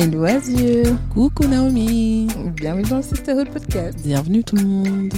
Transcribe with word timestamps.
Hello 0.00 0.24
Azure 0.24 0.96
Coucou 1.12 1.44
Naomi 1.46 2.26
Bienvenue 2.56 2.88
dans 2.88 2.96
le 2.96 3.02
Sisterhood 3.02 3.50
Podcast. 3.50 3.98
Bienvenue 4.02 4.42
tout 4.42 4.56
le 4.56 4.64
monde 4.64 5.12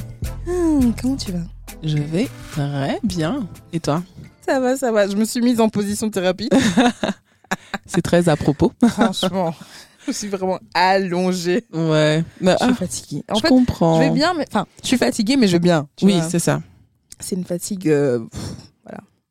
Hum, 0.48 0.92
comment 1.00 1.14
tu 1.14 1.30
vas? 1.30 1.44
Je 1.84 1.98
vais 1.98 2.28
très 2.50 2.98
bien. 3.04 3.46
Et 3.72 3.78
toi? 3.78 4.02
Ça 4.44 4.58
va, 4.58 4.76
ça 4.76 4.90
va. 4.90 5.06
Je 5.06 5.14
me 5.14 5.24
suis 5.24 5.40
mise 5.40 5.60
en 5.60 5.68
position 5.68 6.10
thérapie. 6.10 6.48
C'est 7.86 8.02
très 8.02 8.28
à 8.28 8.34
propos. 8.36 8.72
Franchement, 8.88 9.54
je 10.04 10.10
suis 10.10 10.26
vraiment 10.26 10.58
allongée. 10.74 11.64
Ouais. 11.72 12.24
Bah, 12.40 12.56
Je 12.58 12.64
suis 12.64 12.72
ah, 12.72 12.76
fatiguée. 12.76 13.24
En 13.30 13.36
je 13.36 13.40
fait, 13.42 13.48
comprends. 13.48 14.02
je 14.02 14.08
vais 14.08 14.10
bien, 14.10 14.34
mais 14.34 14.46
enfin, 14.48 14.66
je 14.82 14.88
suis 14.88 14.98
fatiguée, 14.98 15.36
mais 15.36 15.46
je 15.46 15.52
vais 15.52 15.60
bien. 15.60 15.86
Oui, 16.02 16.18
c'est 16.28 16.40
ça. 16.40 16.60
c'est 17.20 17.36
une 17.36 17.44
fatigue 17.44 17.88
euh, 17.88 18.18
pff, 18.26 18.40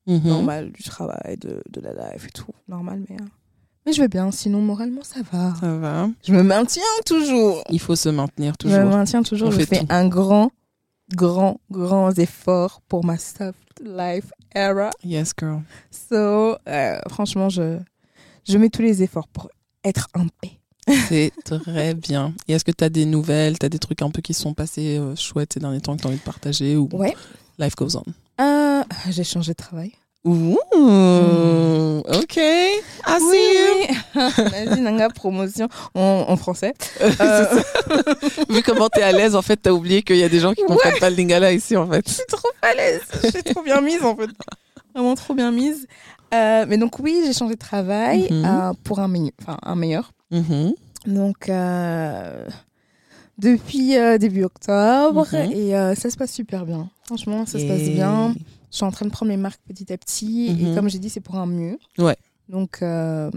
Mhm. 0.07 0.27
normale 0.29 0.71
du 0.71 0.81
travail, 0.81 1.37
de, 1.37 1.61
de 1.69 1.79
la 1.79 1.91
life 1.93 2.25
et 2.27 2.31
tout. 2.31 2.47
Normal, 2.67 3.03
mais, 3.07 3.17
euh, 3.21 3.25
mais 3.85 3.93
je 3.93 4.01
vais 4.01 4.07
bien. 4.07 4.31
Sinon, 4.31 4.61
moralement, 4.61 5.03
ça 5.03 5.19
va. 5.31 5.53
Ça 5.59 5.75
va. 5.77 6.09
Je 6.23 6.33
me 6.33 6.43
maintiens 6.43 6.81
toujours. 7.05 7.63
Il 7.69 7.79
faut 7.79 7.95
se 7.95 8.09
maintenir 8.09 8.53
Je 8.61 8.67
me 8.67 8.73
toujours. 8.75 8.89
maintiens 8.97 9.23
toujours. 9.23 9.47
On 9.49 9.51
je 9.51 9.61
fais 9.61 9.79
tout. 9.79 9.85
un 9.89 10.07
grand, 10.07 10.51
grand, 11.15 11.59
grand 11.71 12.17
effort 12.19 12.81
pour 12.87 13.03
ma 13.05 13.17
soft 13.17 13.57
life 13.83 14.31
era. 14.53 14.89
Yes, 15.03 15.33
girl. 15.39 15.61
So, 15.89 16.55
euh, 16.67 16.99
franchement, 17.09 17.49
je, 17.49 17.79
je 18.47 18.57
mets 18.57 18.69
tous 18.69 18.81
les 18.81 19.01
efforts 19.03 19.27
pour 19.27 19.49
être 19.83 20.07
en 20.15 20.27
paix. 20.41 20.51
C'est 21.07 21.31
très 21.45 21.93
bien. 21.93 22.33
Et 22.47 22.53
est-ce 22.53 22.65
que 22.65 22.71
tu 22.71 22.83
as 22.83 22.89
des 22.89 23.05
nouvelles, 23.05 23.57
tu 23.59 23.65
as 23.65 23.69
des 23.69 23.79
trucs 23.79 24.01
un 24.01 24.09
peu 24.09 24.21
qui 24.21 24.33
se 24.33 24.41
sont 24.41 24.53
passés 24.53 24.97
euh, 24.97 25.15
chouettes 25.15 25.53
ces 25.53 25.59
derniers 25.59 25.79
temps 25.79 25.95
que 25.95 26.01
tu 26.01 26.07
as 26.07 26.09
envie 26.09 26.17
de 26.19 26.23
partager 26.23 26.75
ou 26.75 26.89
Ouais. 26.91 27.15
life 27.59 27.75
goes 27.75 27.95
on? 27.95 28.03
Euh, 28.41 28.83
j'ai 29.09 29.23
changé 29.23 29.51
de 29.51 29.57
travail. 29.57 29.91
Ouh, 30.23 30.57
ok. 32.07 32.37
I 32.37 33.19
see 33.19 33.53
you. 33.57 33.95
Vas-y, 34.51 34.81
Nanga, 34.81 35.09
promotion 35.09 35.67
en, 35.95 36.25
en 36.27 36.35
français. 36.37 36.73
Euh, 37.21 37.45
Vu 38.49 38.61
comment 38.63 38.89
t'es 38.89 39.01
à 39.01 39.11
l'aise, 39.11 39.35
en 39.35 39.41
fait, 39.41 39.57
t'as 39.57 39.71
oublié 39.71 40.01
qu'il 40.03 40.17
y 40.17 40.23
a 40.23 40.29
des 40.29 40.39
gens 40.39 40.53
qui 40.53 40.63
comprennent 40.63 40.99
pas 40.99 41.09
le 41.09 41.15
lingala 41.15 41.51
ici, 41.53 41.75
en 41.75 41.87
fait. 41.89 42.07
je 42.07 42.13
suis 42.13 42.23
trop 42.27 42.49
à 42.61 42.73
l'aise. 42.73 43.01
Je 43.23 43.29
suis 43.29 43.43
trop 43.53 43.63
bien 43.63 43.81
mise, 43.81 44.03
en 44.03 44.15
fait. 44.15 44.29
Vraiment 44.93 45.15
trop 45.15 45.33
bien 45.33 45.51
mise. 45.51 45.87
Euh, 46.33 46.65
mais 46.67 46.77
donc, 46.77 46.99
oui, 46.99 47.23
j'ai 47.25 47.33
changé 47.33 47.55
de 47.55 47.59
travail 47.59 48.27
Mhm. 48.31 48.45
euh, 48.45 48.73
pour 48.83 48.99
un, 48.99 49.07
meilleur- 49.07 49.33
enfin, 49.41 49.57
un 49.63 49.75
meilleur. 49.75 50.11
Mhm. 50.31 50.73
Donc, 51.07 51.49
euh, 51.49 52.45
depuis 53.37 53.95
début 54.19 54.43
octobre. 54.43 55.25
Mhm. 55.33 55.51
Et 55.51 55.71
ça 55.95 56.09
se 56.09 56.15
passe 56.17 56.31
super 56.31 56.65
bien. 56.65 56.89
Franchement, 57.07 57.45
ça 57.45 57.59
se 57.59 57.65
passe 57.65 57.89
bien. 57.89 58.33
Je 58.71 58.77
suis 58.77 58.85
en 58.85 58.91
train 58.91 59.05
de 59.05 59.11
prendre 59.11 59.29
mes 59.29 59.37
marques 59.37 59.61
petit 59.67 59.91
à 59.93 59.97
petit. 59.97 60.55
Mhm. 60.57 60.71
Et 60.71 60.75
comme 60.75 60.89
j'ai 60.89 60.99
dit, 60.99 61.09
c'est 61.09 61.19
pour 61.19 61.35
un 61.35 61.45
mieux. 61.45 61.77
Ouais. 61.97 62.15
Donc, 62.49 62.79
euh, 62.81 63.29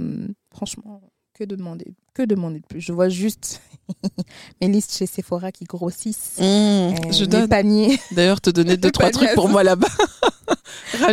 franchement, 0.54 1.00
que 1.34 1.44
demander, 1.44 1.94
que 2.14 2.22
demander 2.22 2.60
de 2.60 2.66
plus? 2.66 2.80
Je 2.80 2.92
vois 2.92 3.08
juste 3.08 3.60
mes 4.60 4.68
listes 4.68 4.96
chez 4.96 5.06
Sephora 5.06 5.50
qui 5.52 5.64
grossissent. 5.64 6.36
Mmh, 6.38 6.42
Euh, 6.42 6.92
je 7.12 7.24
dois 7.24 7.46
paniers. 7.48 7.98
d'ailleurs 8.12 8.40
te 8.40 8.50
donner 8.50 8.76
deux, 8.78 8.90
trois 8.92 9.10
trucs 9.10 9.34
pour 9.34 9.48
moi 9.48 9.62
là-bas. 9.64 9.88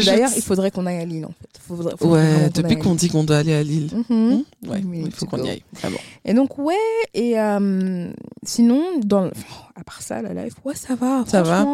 D'ailleurs, 0.06 0.30
il 0.36 0.42
faudrait 0.44 0.70
qu'on 0.72 0.86
aille 0.86 1.00
à 1.00 1.06
Lille, 1.06 1.26
en 1.26 1.30
fait. 1.32 1.50
Faudrait- 1.60 1.96
faudrait 1.98 2.22
vraiment 2.24 2.44
Ouais, 2.44 2.50
depuis 2.52 2.78
qu'on 2.78 2.94
dit 2.96 3.10
qu'on 3.10 3.24
doit 3.24 3.38
aller 3.38 3.54
à 3.54 3.64
Lille. 3.64 3.90
Mhm. 4.10 4.44
Mmh, 4.64 4.70
Ouais, 4.70 4.84
We 4.84 5.00
il 5.06 5.12
faut 5.12 5.26
qu'on 5.26 5.44
y 5.44 5.50
aille. 5.50 5.64
Vraiment. 5.74 5.98
Et 6.26 6.34
donc, 6.34 6.58
ouais, 6.60 6.76
et 7.14 7.40
euh, 7.40 8.12
sinon, 8.44 8.84
dans, 9.04 9.22
le- 9.26 9.32
à 9.76 9.84
part 9.84 10.02
ça, 10.02 10.22
la 10.22 10.44
life, 10.46 10.54
ouais, 10.66 10.76
ça 10.76 10.96
va. 10.96 11.24
Ça 11.28 11.42
va 11.42 11.66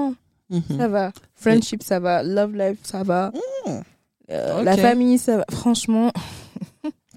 Mhm. 0.49 0.63
Ça 0.77 0.87
va. 0.87 1.11
Friendship, 1.35 1.83
ça 1.83 1.99
va. 1.99 2.23
Love 2.23 2.55
life, 2.55 2.77
ça 2.83 3.03
va. 3.03 3.31
Mmh. 3.65 3.71
Euh. 4.31 4.63
La 4.63 4.77
famille, 4.77 5.17
ça 5.17 5.37
va. 5.37 5.45
Franchement, 5.51 6.11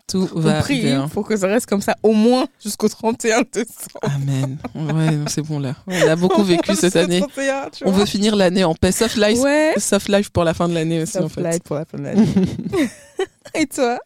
Tout 0.09 0.29
va 0.33 0.55
prie 0.61 0.81
bien. 0.83 1.07
pour 1.09 1.27
que 1.27 1.37
ça 1.37 1.47
reste 1.47 1.67
comme 1.67 1.81
ça 1.81 1.95
au 2.03 2.13
moins 2.13 2.47
jusqu'au 2.63 2.89
31 2.89 3.43
décembre. 3.53 4.01
Amen. 4.03 4.59
Ouais, 4.75 5.19
c'est 5.29 5.43
bon 5.43 5.61
là. 5.61 5.77
On 5.87 5.93
a 6.09 6.17
beaucoup 6.17 6.43
vécu 6.43 6.75
cette 6.75 6.97
année. 6.97 7.21
31, 7.21 7.69
tu 7.71 7.85
On 7.87 7.93
veut 7.93 8.07
finir 8.07 8.35
l'année 8.35 8.65
en 8.65 8.75
paix. 8.75 8.91
Soft 8.91 9.17
life, 9.17 9.39
Ouais. 9.41 9.75
soft 9.79 10.09
life 10.09 10.31
pour 10.31 10.43
la 10.45 10.53
fin 10.55 10.69
de 10.69 10.75
l'année 10.75 11.03
aussi, 11.03 11.19
en 11.19 11.23
Soft 11.23 11.37
fait. 11.37 11.51
life 11.53 11.61
pour 11.63 11.77
la 11.77 11.85
fin 11.85 11.99
de 11.99 12.03
l'année. 12.03 12.27
Et 13.55 13.67
toi? 13.67 13.99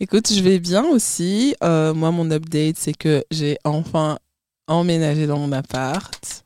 Écoute, 0.00 0.32
je 0.32 0.40
vais 0.42 0.58
bien 0.58 0.84
aussi. 0.84 1.54
Euh, 1.64 1.92
moi, 1.94 2.10
mon 2.10 2.30
update, 2.30 2.76
c'est 2.78 2.92
que 2.96 3.22
j'ai 3.30 3.56
enfin 3.64 4.18
emménagé 4.68 5.26
dans 5.26 5.38
mon 5.38 5.52
appart. 5.52 6.44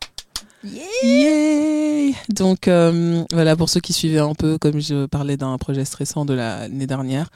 Yay 1.02 2.14
Donc 2.28 2.68
euh, 2.68 3.24
voilà, 3.32 3.56
pour 3.56 3.68
ceux 3.68 3.80
qui 3.80 3.92
suivaient 3.92 4.18
un 4.18 4.34
peu, 4.34 4.58
comme 4.58 4.80
je 4.80 5.06
parlais 5.06 5.36
d'un 5.36 5.56
projet 5.58 5.84
stressant 5.84 6.24
de 6.24 6.34
l'année 6.34 6.86
dernière, 6.86 7.30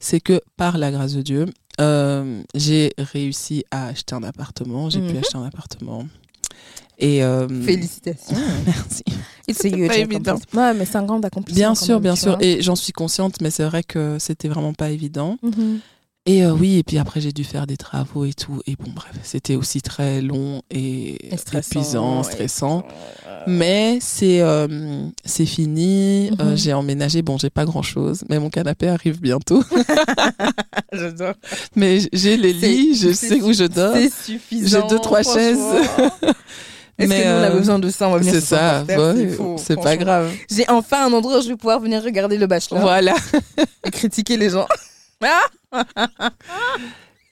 c'est 0.00 0.20
que 0.20 0.40
par 0.56 0.78
la 0.78 0.90
grâce 0.90 1.14
de 1.14 1.22
Dieu, 1.22 1.46
euh, 1.80 2.42
j'ai 2.54 2.92
réussi 2.98 3.64
à 3.70 3.86
acheter 3.88 4.14
un 4.14 4.22
appartement. 4.22 4.90
J'ai 4.90 5.00
pu 5.00 5.12
Mhm. 5.14 5.18
acheter 5.18 5.36
un 5.38 5.44
appartement. 5.44 6.06
Et 6.98 7.22
euh, 7.22 7.46
Félicitations. 7.62 8.36
merci. 8.66 9.04
Huge 9.48 9.86
pas 9.86 9.96
évident. 9.98 10.38
Ouais, 10.54 10.72
mais 10.74 10.86
c'est 10.86 10.96
un 10.96 11.04
grand 11.04 11.22
accomplissement. 11.24 11.58
Bien 11.60 11.74
sûr, 11.74 11.96
même, 11.96 12.02
bien 12.02 12.16
sûr. 12.16 12.32
vois. 12.36 12.44
Et 12.44 12.62
j'en 12.62 12.74
suis 12.76 12.92
consciente, 12.92 13.40
mais 13.42 13.50
c'est 13.50 13.64
vrai 13.64 13.82
que 13.82 14.16
c'était 14.18 14.48
vraiment 14.48 14.72
pas 14.72 14.90
évident. 14.90 15.36
Mhm. 15.42 15.80
Et 16.28 16.44
euh, 16.44 16.50
oui, 16.50 16.78
et 16.78 16.82
puis 16.82 16.98
après 16.98 17.20
j'ai 17.20 17.30
dû 17.30 17.44
faire 17.44 17.68
des 17.68 17.76
travaux 17.76 18.24
et 18.24 18.32
tout. 18.32 18.60
Et 18.66 18.74
bon, 18.74 18.90
bref, 18.92 19.12
c'était 19.22 19.54
aussi 19.54 19.80
très 19.80 20.20
long 20.20 20.60
et, 20.72 21.32
Et 21.32 21.36
stressant, 21.36 21.80
épuisant, 21.80 22.22
stressant. 22.24 22.84
Euh, 23.28 23.44
Mais 23.46 23.98
c'est 24.00 24.40
euh, 24.40 25.06
c'est 25.24 25.46
fini. 25.46 26.32
Mhm. 26.32 26.36
Euh, 26.40 26.56
j'ai 26.56 26.72
emménagé. 26.72 27.22
Bon, 27.22 27.38
j'ai 27.38 27.48
pas 27.48 27.64
grand 27.64 27.82
chose, 27.82 28.24
mais 28.28 28.40
mon 28.40 28.50
canapé 28.50 28.88
arrive 28.88 29.20
bientôt. 29.20 29.62
J'adore. 30.92 31.34
mais 31.76 32.00
j'ai 32.12 32.36
les 32.36 32.52
lits, 32.52 32.96
je 32.96 33.12
sais 33.12 33.40
où 33.40 33.52
je 33.52 33.64
dors. 33.64 33.94
C'est 33.94 34.12
suffisant. 34.12 34.80
J'ai 34.82 34.88
deux, 34.88 34.98
trois 34.98 35.22
chaises. 35.22 35.60
Est-ce 36.98 37.08
Mais, 37.10 37.22
que 37.22 37.28
nous, 37.28 37.34
on 37.34 37.42
a 37.42 37.50
besoin 37.50 37.78
de 37.78 37.90
ça? 37.90 38.08
On 38.08 38.12
va 38.12 38.18
venir 38.18 38.32
C'est 38.32 38.40
ça, 38.40 38.82
ouais, 38.88 39.36
c'est 39.58 39.78
pas 39.78 39.98
grave. 39.98 40.32
J'ai 40.50 40.64
enfin 40.70 41.06
un 41.06 41.12
endroit 41.12 41.38
où 41.38 41.42
je 41.42 41.48
vais 41.48 41.56
pouvoir 41.56 41.78
venir 41.78 42.02
regarder 42.02 42.38
le 42.38 42.46
bachelor 42.46 42.80
Voilà, 42.80 43.14
et 43.84 43.90
critiquer 43.90 44.38
les 44.38 44.48
gens. 44.48 44.66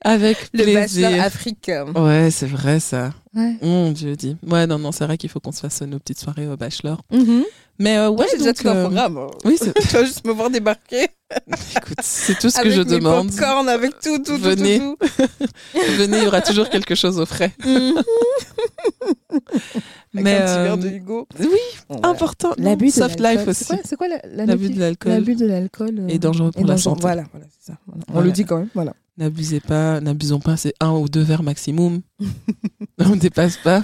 Avec 0.00 0.50
Le 0.52 0.62
plaisir. 0.64 1.08
bachelor 1.10 1.24
Afrique. 1.24 1.70
Ouais, 1.94 2.30
c'est 2.30 2.46
vrai 2.46 2.80
ça. 2.80 3.12
Ouais. 3.34 3.56
Mon 3.62 3.90
Dieu 3.92 4.16
dit. 4.16 4.36
Ouais, 4.46 4.66
non, 4.66 4.78
non, 4.78 4.92
c'est 4.92 5.04
vrai 5.06 5.16
qu'il 5.16 5.30
faut 5.30 5.40
qu'on 5.40 5.52
se 5.52 5.60
fasse 5.60 5.82
nos 5.82 5.98
petites 5.98 6.20
soirées 6.20 6.46
au 6.48 6.56
bachelor. 6.56 7.02
Mhm. 7.10 7.44
Mais 7.78 7.96
euh, 7.98 8.10
Moi, 8.10 8.20
ouais, 8.20 8.26
j'ai 8.30 8.38
déjà 8.38 8.52
tout 8.52 8.68
un 8.68 8.76
euh, 8.76 8.82
programme. 8.84 9.18
Oui, 9.44 9.56
c'est- 9.60 9.72
tu 9.80 9.88
vas 9.88 10.04
juste 10.04 10.24
me 10.26 10.32
voir 10.32 10.48
débarquer. 10.50 11.08
écoute, 11.76 11.96
c'est 12.02 12.38
tout 12.38 12.48
ce 12.50 12.54
que 12.56 12.60
avec 12.60 12.72
je 12.72 12.82
mes 12.82 12.84
demande. 13.00 13.28
popcorn, 13.30 13.68
avec 13.68 13.98
tout, 14.00 14.18
tout, 14.18 14.36
tout, 14.36 14.38
Venez. 14.38 14.78
tout, 14.78 14.96
tout. 15.00 15.26
Venez, 15.98 16.18
il 16.18 16.24
y 16.24 16.26
aura 16.26 16.40
toujours 16.40 16.68
quelque 16.70 16.94
chose 16.94 17.18
au 17.18 17.26
frais. 17.26 17.52
Mhm. 17.64 18.02
Avec 20.14 20.24
Mais 20.24 20.36
un 20.36 20.40
petit 20.46 20.52
euh, 20.52 20.62
verre 20.62 20.78
de 20.78 20.88
Hugo. 20.88 21.26
oui, 21.40 21.98
important. 22.04 22.52
L'abus 22.58 22.86
de 22.86 22.90
Soft 22.92 23.18
l'alcool. 23.18 23.40
life 23.40 23.48
aussi. 23.48 23.64
C'est 23.64 23.74
quoi, 23.74 23.82
c'est 23.84 23.96
quoi 23.96 24.08
la, 24.08 24.20
la 24.32 24.46
L'abus 24.46 24.68
de 24.70 24.78
l'alcool 24.78 25.12
L'abus 25.12 25.34
de 25.34 25.46
l'alcool. 25.46 25.98
euh, 25.98 26.08
est 26.08 26.18
dangereux 26.18 26.52
pour 26.52 26.60
la 26.62 26.74
dangereux. 26.74 26.82
santé. 26.82 27.00
Voilà, 27.02 27.24
voilà, 27.32 27.46
c'est 27.50 27.72
ça. 27.72 27.78
Voilà. 27.86 28.02
On 28.08 28.12
Voilà. 28.12 28.26
le 28.26 28.32
dit 28.32 28.44
quand 28.44 28.58
même. 28.58 28.68
Voilà. 28.74 28.92
N'abusez 29.18 29.60
pas, 29.60 30.00
n'abusons 30.00 30.38
pas, 30.40 30.56
c'est 30.56 30.74
un 30.80 30.92
ou 30.92 31.08
deux 31.08 31.22
verres 31.22 31.42
maximum. 31.42 32.00
On 33.00 33.10
ne 33.10 33.16
dépasse 33.16 33.56
pas. 33.58 33.82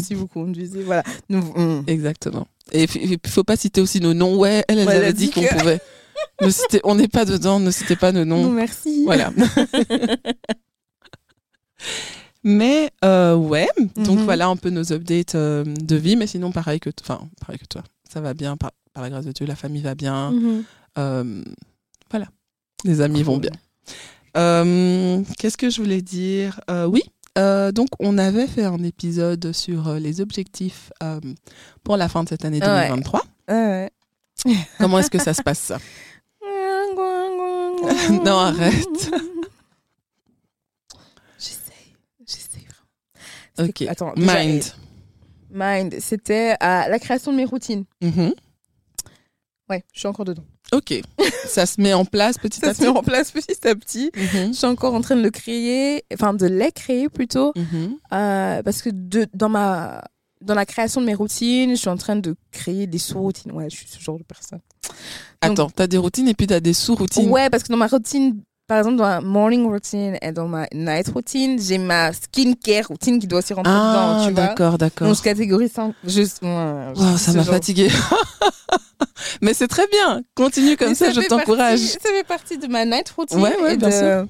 si 0.00 0.14
vous 0.14 0.26
conduisez, 0.28 0.82
voilà. 0.82 1.02
Nous. 1.28 1.82
Exactement. 1.86 2.46
Et 2.72 2.86
il 3.00 3.18
faut 3.26 3.44
pas 3.44 3.56
citer 3.56 3.80
aussi 3.80 4.00
nos 4.00 4.14
noms. 4.14 4.36
Ouais, 4.36 4.64
elle, 4.68 4.78
elle 4.78 4.86
Ouais, 4.86 4.92
elle 4.94 4.98
avait 4.98 5.06
a 5.08 5.12
dit 5.12 5.30
qu'on 5.30 5.42
pouvait. 5.44 5.80
Ne 6.40 6.50
citez- 6.50 6.80
on 6.82 6.96
n'est 6.96 7.06
pas 7.08 7.24
dedans, 7.24 7.60
ne 7.60 7.70
citez 7.70 7.94
pas 7.94 8.10
nos 8.10 8.24
noms. 8.24 8.42
Non, 8.42 8.50
merci. 8.50 9.02
Voilà. 9.04 9.32
Mais 12.44 12.90
euh, 13.04 13.34
ouais, 13.34 13.68
donc 13.96 14.18
Mhm. 14.18 14.24
voilà 14.24 14.46
un 14.46 14.56
peu 14.56 14.70
nos 14.70 14.92
updates 14.92 15.34
euh, 15.34 15.64
de 15.64 15.96
vie, 15.96 16.16
mais 16.16 16.26
sinon 16.26 16.50
pareil 16.52 16.80
que, 16.80 16.90
enfin 17.02 17.20
pareil 17.40 17.58
que 17.58 17.66
toi, 17.66 17.82
ça 18.08 18.20
va 18.20 18.32
bien 18.34 18.56
par, 18.56 18.70
par 18.94 19.02
la 19.02 19.10
grâce 19.10 19.24
de 19.26 19.32
Dieu, 19.32 19.44
la 19.46 19.56
famille 19.56 19.82
va 19.82 19.94
bien, 19.94 20.30
Mhm. 20.32 20.64
euh, 20.98 21.42
voilà, 22.10 22.26
les 22.84 23.00
amis 23.00 23.22
vont 23.22 23.38
bien. 23.38 23.50
Euh, 24.36 25.22
Qu'est-ce 25.38 25.56
que 25.56 25.68
je 25.70 25.80
voulais 25.82 26.00
dire? 26.02 26.60
Oui, 26.88 27.02
euh, 27.36 27.72
donc 27.72 27.88
on 28.00 28.16
avait 28.18 28.46
fait 28.46 28.64
un 28.64 28.82
épisode 28.82 29.52
sur 29.52 29.88
euh, 29.88 29.98
les 29.98 30.20
objectifs 30.20 30.90
euh, 31.02 31.20
pour 31.84 31.96
la 31.96 32.08
fin 32.08 32.24
de 32.24 32.28
cette 32.28 32.44
année 32.44 32.60
Ouais. 32.60 32.88
2023. 32.88 33.22
Ouais. 33.48 33.90
Comment 34.78 34.98
est-ce 35.00 35.10
que 35.10 35.18
ça 35.22 35.34
se 35.34 35.42
passe 35.42 35.58
ça? 35.58 35.78
Non, 38.24 38.38
arrête. 38.38 39.10
J'essaye. 41.38 41.94
J'essaye 42.26 42.64
vraiment. 42.66 43.68
Ok. 43.68 43.76
C'était- 43.78 43.88
Attends, 43.88 44.12
déjà, 44.14 44.44
Mind. 44.44 44.62
Mind, 45.50 45.94
c'était 46.00 46.56
la 46.60 46.98
création 46.98 47.32
de 47.32 47.36
mes 47.36 47.44
routines. 47.44 47.84
Mhm. 48.02 48.34
Ouais, 49.70 49.84
je 49.92 49.98
suis 50.00 50.08
encore 50.08 50.24
dedans. 50.24 50.44
Ok, 50.72 51.00
ça 51.46 51.64
se 51.64 51.80
met 51.80 51.94
en 51.94 52.04
place 52.04 52.36
petit 52.38 52.60
Ça 52.60 52.68
à 52.70 52.74
se 52.74 52.80
petit? 52.80 52.90
met 52.92 52.98
en 52.98 53.02
place 53.02 53.30
petit 53.30 53.66
à 53.66 53.74
petit. 53.74 54.10
Mhm. 54.14 54.48
Je 54.48 54.52
suis 54.52 54.66
encore 54.66 54.94
en 54.94 55.00
train 55.00 55.16
de 55.16 55.22
le 55.22 55.30
créer, 55.30 56.04
enfin 56.12 56.34
de 56.34 56.46
les 56.46 56.72
créer 56.72 57.08
plutôt, 57.08 57.52
Mhm. 57.56 57.96
euh, 58.12 58.62
parce 58.62 58.82
que 58.82 58.90
de, 58.92 59.26
dans 59.34 59.48
ma 59.48 60.02
dans 60.40 60.54
la 60.54 60.66
création 60.66 61.00
de 61.00 61.06
mes 61.06 61.14
routines, 61.16 61.70
je 61.70 61.74
suis 61.80 61.88
en 61.88 61.96
train 61.96 62.14
de 62.14 62.36
créer 62.52 62.86
des 62.86 62.98
sous-routines. 62.98 63.50
Ouais, 63.50 63.68
je 63.70 63.76
suis 63.76 63.88
ce 63.88 63.98
genre 63.98 64.18
de 64.18 64.22
personne. 64.22 64.60
Attends, 65.40 65.68
t'as 65.68 65.88
des 65.88 65.96
routines 65.98 66.28
et 66.28 66.34
puis 66.34 66.46
t'as 66.46 66.60
des 66.60 66.72
sous-routines. 66.74 67.28
Ouais, 67.28 67.50
parce 67.50 67.64
que 67.64 67.68
dans 67.72 67.76
ma 67.76 67.88
routine 67.88 68.40
par 68.68 68.78
exemple, 68.78 68.96
dans 68.96 69.04
ma 69.06 69.20
morning 69.20 69.66
routine 69.66 70.16
et 70.22 70.30
dans 70.30 70.46
ma 70.46 70.66
night 70.72 71.08
routine, 71.08 71.58
j'ai 71.60 71.78
ma 71.78 72.12
skincare 72.12 72.86
routine 72.88 73.18
qui 73.18 73.26
doit 73.26 73.40
aussi 73.40 73.54
rentrer 73.54 73.72
dedans, 73.72 73.82
Ah, 73.84 74.24
tu 74.26 74.32
vois. 74.32 74.42
d'accord, 74.46 74.78
d'accord. 74.78 75.08
Donc, 75.08 75.16
je 75.16 75.22
catégorise 75.22 75.72
ça. 75.72 75.90
Juste, 76.04 76.40
ouais, 76.42 76.92
Wow, 76.94 77.16
ça 77.16 77.32
m'a 77.32 77.42
genre- 77.42 77.54
fatigué. 77.54 77.88
Mais 79.42 79.54
c'est 79.54 79.68
très 79.68 79.86
bien. 79.88 80.22
Continue 80.34 80.76
comme 80.76 80.88
Mais 80.90 80.94
ça, 80.94 81.10
je 81.12 81.20
t'encourage. 81.22 81.78
Ça 81.80 81.98
fait 82.10 82.24
partie 82.26 82.58
de 82.58 82.66
ma 82.66 82.84
night 82.84 83.08
routine. 83.10 83.40
Ouais, 83.40 83.56
ouais, 83.60 83.74
et 83.74 83.76
bien 83.76 83.88
de 83.88 83.92
sûr. 83.92 84.26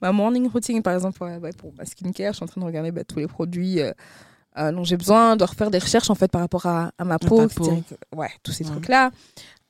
Ma 0.00 0.12
morning 0.12 0.48
routine, 0.50 0.82
par 0.82 0.94
exemple, 0.94 1.22
ouais, 1.22 1.52
pour 1.56 1.72
ma 1.76 1.84
skincare, 1.84 2.32
je 2.32 2.36
suis 2.36 2.44
en 2.44 2.48
train 2.48 2.60
de 2.60 2.66
regarder 2.66 2.90
bah, 2.90 3.02
tous 3.04 3.18
les 3.18 3.26
produits 3.26 3.80
euh, 3.80 3.92
euh, 4.58 4.70
dont 4.70 4.84
j'ai 4.84 4.96
besoin, 4.96 5.36
de 5.36 5.44
refaire 5.44 5.70
des 5.70 5.78
recherches 5.78 6.10
en 6.10 6.14
fait 6.14 6.30
par 6.30 6.40
rapport 6.42 6.66
à, 6.66 6.90
à 6.98 7.04
ma 7.04 7.18
peau. 7.18 7.46
peau. 7.48 7.82
Ouais, 8.14 8.28
tous 8.42 8.52
ces 8.52 8.64
Ouais. 8.64 8.70
trucs-là. 8.70 9.10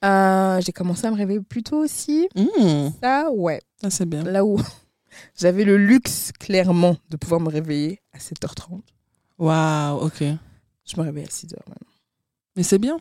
Euh, 0.05 0.61
j'ai 0.61 0.73
commencé 0.73 1.07
à 1.07 1.11
me 1.11 1.17
réveiller 1.17 1.41
plus 1.41 1.63
tôt 1.63 1.79
aussi. 1.79 2.29
Mmh, 2.37 2.89
Ça, 3.03 3.31
ouais. 3.31 3.61
ça 3.81 3.91
c'est 3.91 4.07
bien. 4.07 4.23
Là 4.23 4.45
où 4.45 4.61
j'avais 5.39 5.65
le 5.65 5.77
luxe, 5.77 6.31
clairement, 6.39 6.97
de 7.11 7.17
pouvoir 7.17 7.41
me 7.41 7.49
réveiller 7.49 8.01
à 8.13 8.19
7h30. 8.19 8.81
Waouh, 9.39 10.05
ok. 10.07 10.23
Je 10.85 10.97
me 10.97 11.03
réveille 11.03 11.25
à 11.25 11.29
6h 11.29 11.57
maintenant. 11.69 11.93
Mais 12.57 12.63
c'est 12.63 12.79
bien. 12.79 12.99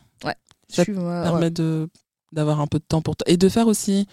Je 0.70 0.76
Ça 0.76 0.82
suis, 0.84 0.94
euh, 0.96 1.22
permet 1.22 1.40
ouais. 1.46 1.50
de 1.50 1.88
d'avoir 2.32 2.60
un 2.60 2.66
peu 2.66 2.78
de 2.80 2.84
temps 2.84 3.00
pour 3.02 3.14
toi 3.16 3.24
et 3.30 3.36
de 3.36 3.48
faire 3.48 3.68
aussi 3.68 4.08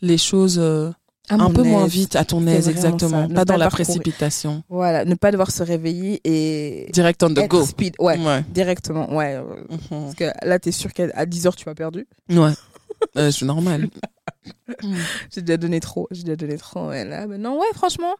les 0.00 0.16
choses 0.16 0.58
euh, 0.58 0.90
un 1.30 1.50
peu 1.50 1.62
moins 1.62 1.86
vite 1.86 2.16
à 2.16 2.24
ton 2.24 2.46
aise 2.46 2.68
exactement 2.68 3.28
pas 3.28 3.44
dans 3.44 3.56
la 3.56 3.68
précipitation 3.70 4.62
Voilà, 4.68 5.04
ne 5.04 5.14
pas 5.14 5.30
devoir 5.30 5.50
se 5.50 5.62
réveiller 5.62 6.20
et 6.24 6.90
direct 6.92 7.22
on 7.22 7.30
the 7.34 7.46
go 7.48 7.64
speed. 7.64 7.94
Ouais, 7.98 8.18
ouais 8.18 8.44
directement. 8.50 9.14
Ouais. 9.14 9.38
Mhm. 9.38 9.78
Parce 9.90 10.14
que 10.14 10.24
là, 10.46 10.58
t'es 10.58 10.72
sûr 10.72 10.92
qu'à 10.92 11.06
10h, 11.26 11.54
tu 11.56 11.68
m'as 11.68 11.74
perdu. 11.74 12.06
ouais 12.30 12.52
Euh, 13.16 13.30
c'est 13.30 13.44
normal 13.44 13.88
Mm. 14.82 14.94
J'ai 15.34 15.42
déjà 15.42 15.56
donné 15.56 15.78
trop. 15.80 16.08
J'ai 16.10 16.22
déjà 16.24 16.36
donné 16.36 16.56
trop. 16.58 16.90
Et 16.92 17.04
là, 17.04 17.26
maintenant, 17.26 17.56
ouais, 17.58 17.66
franchement, 17.74 18.14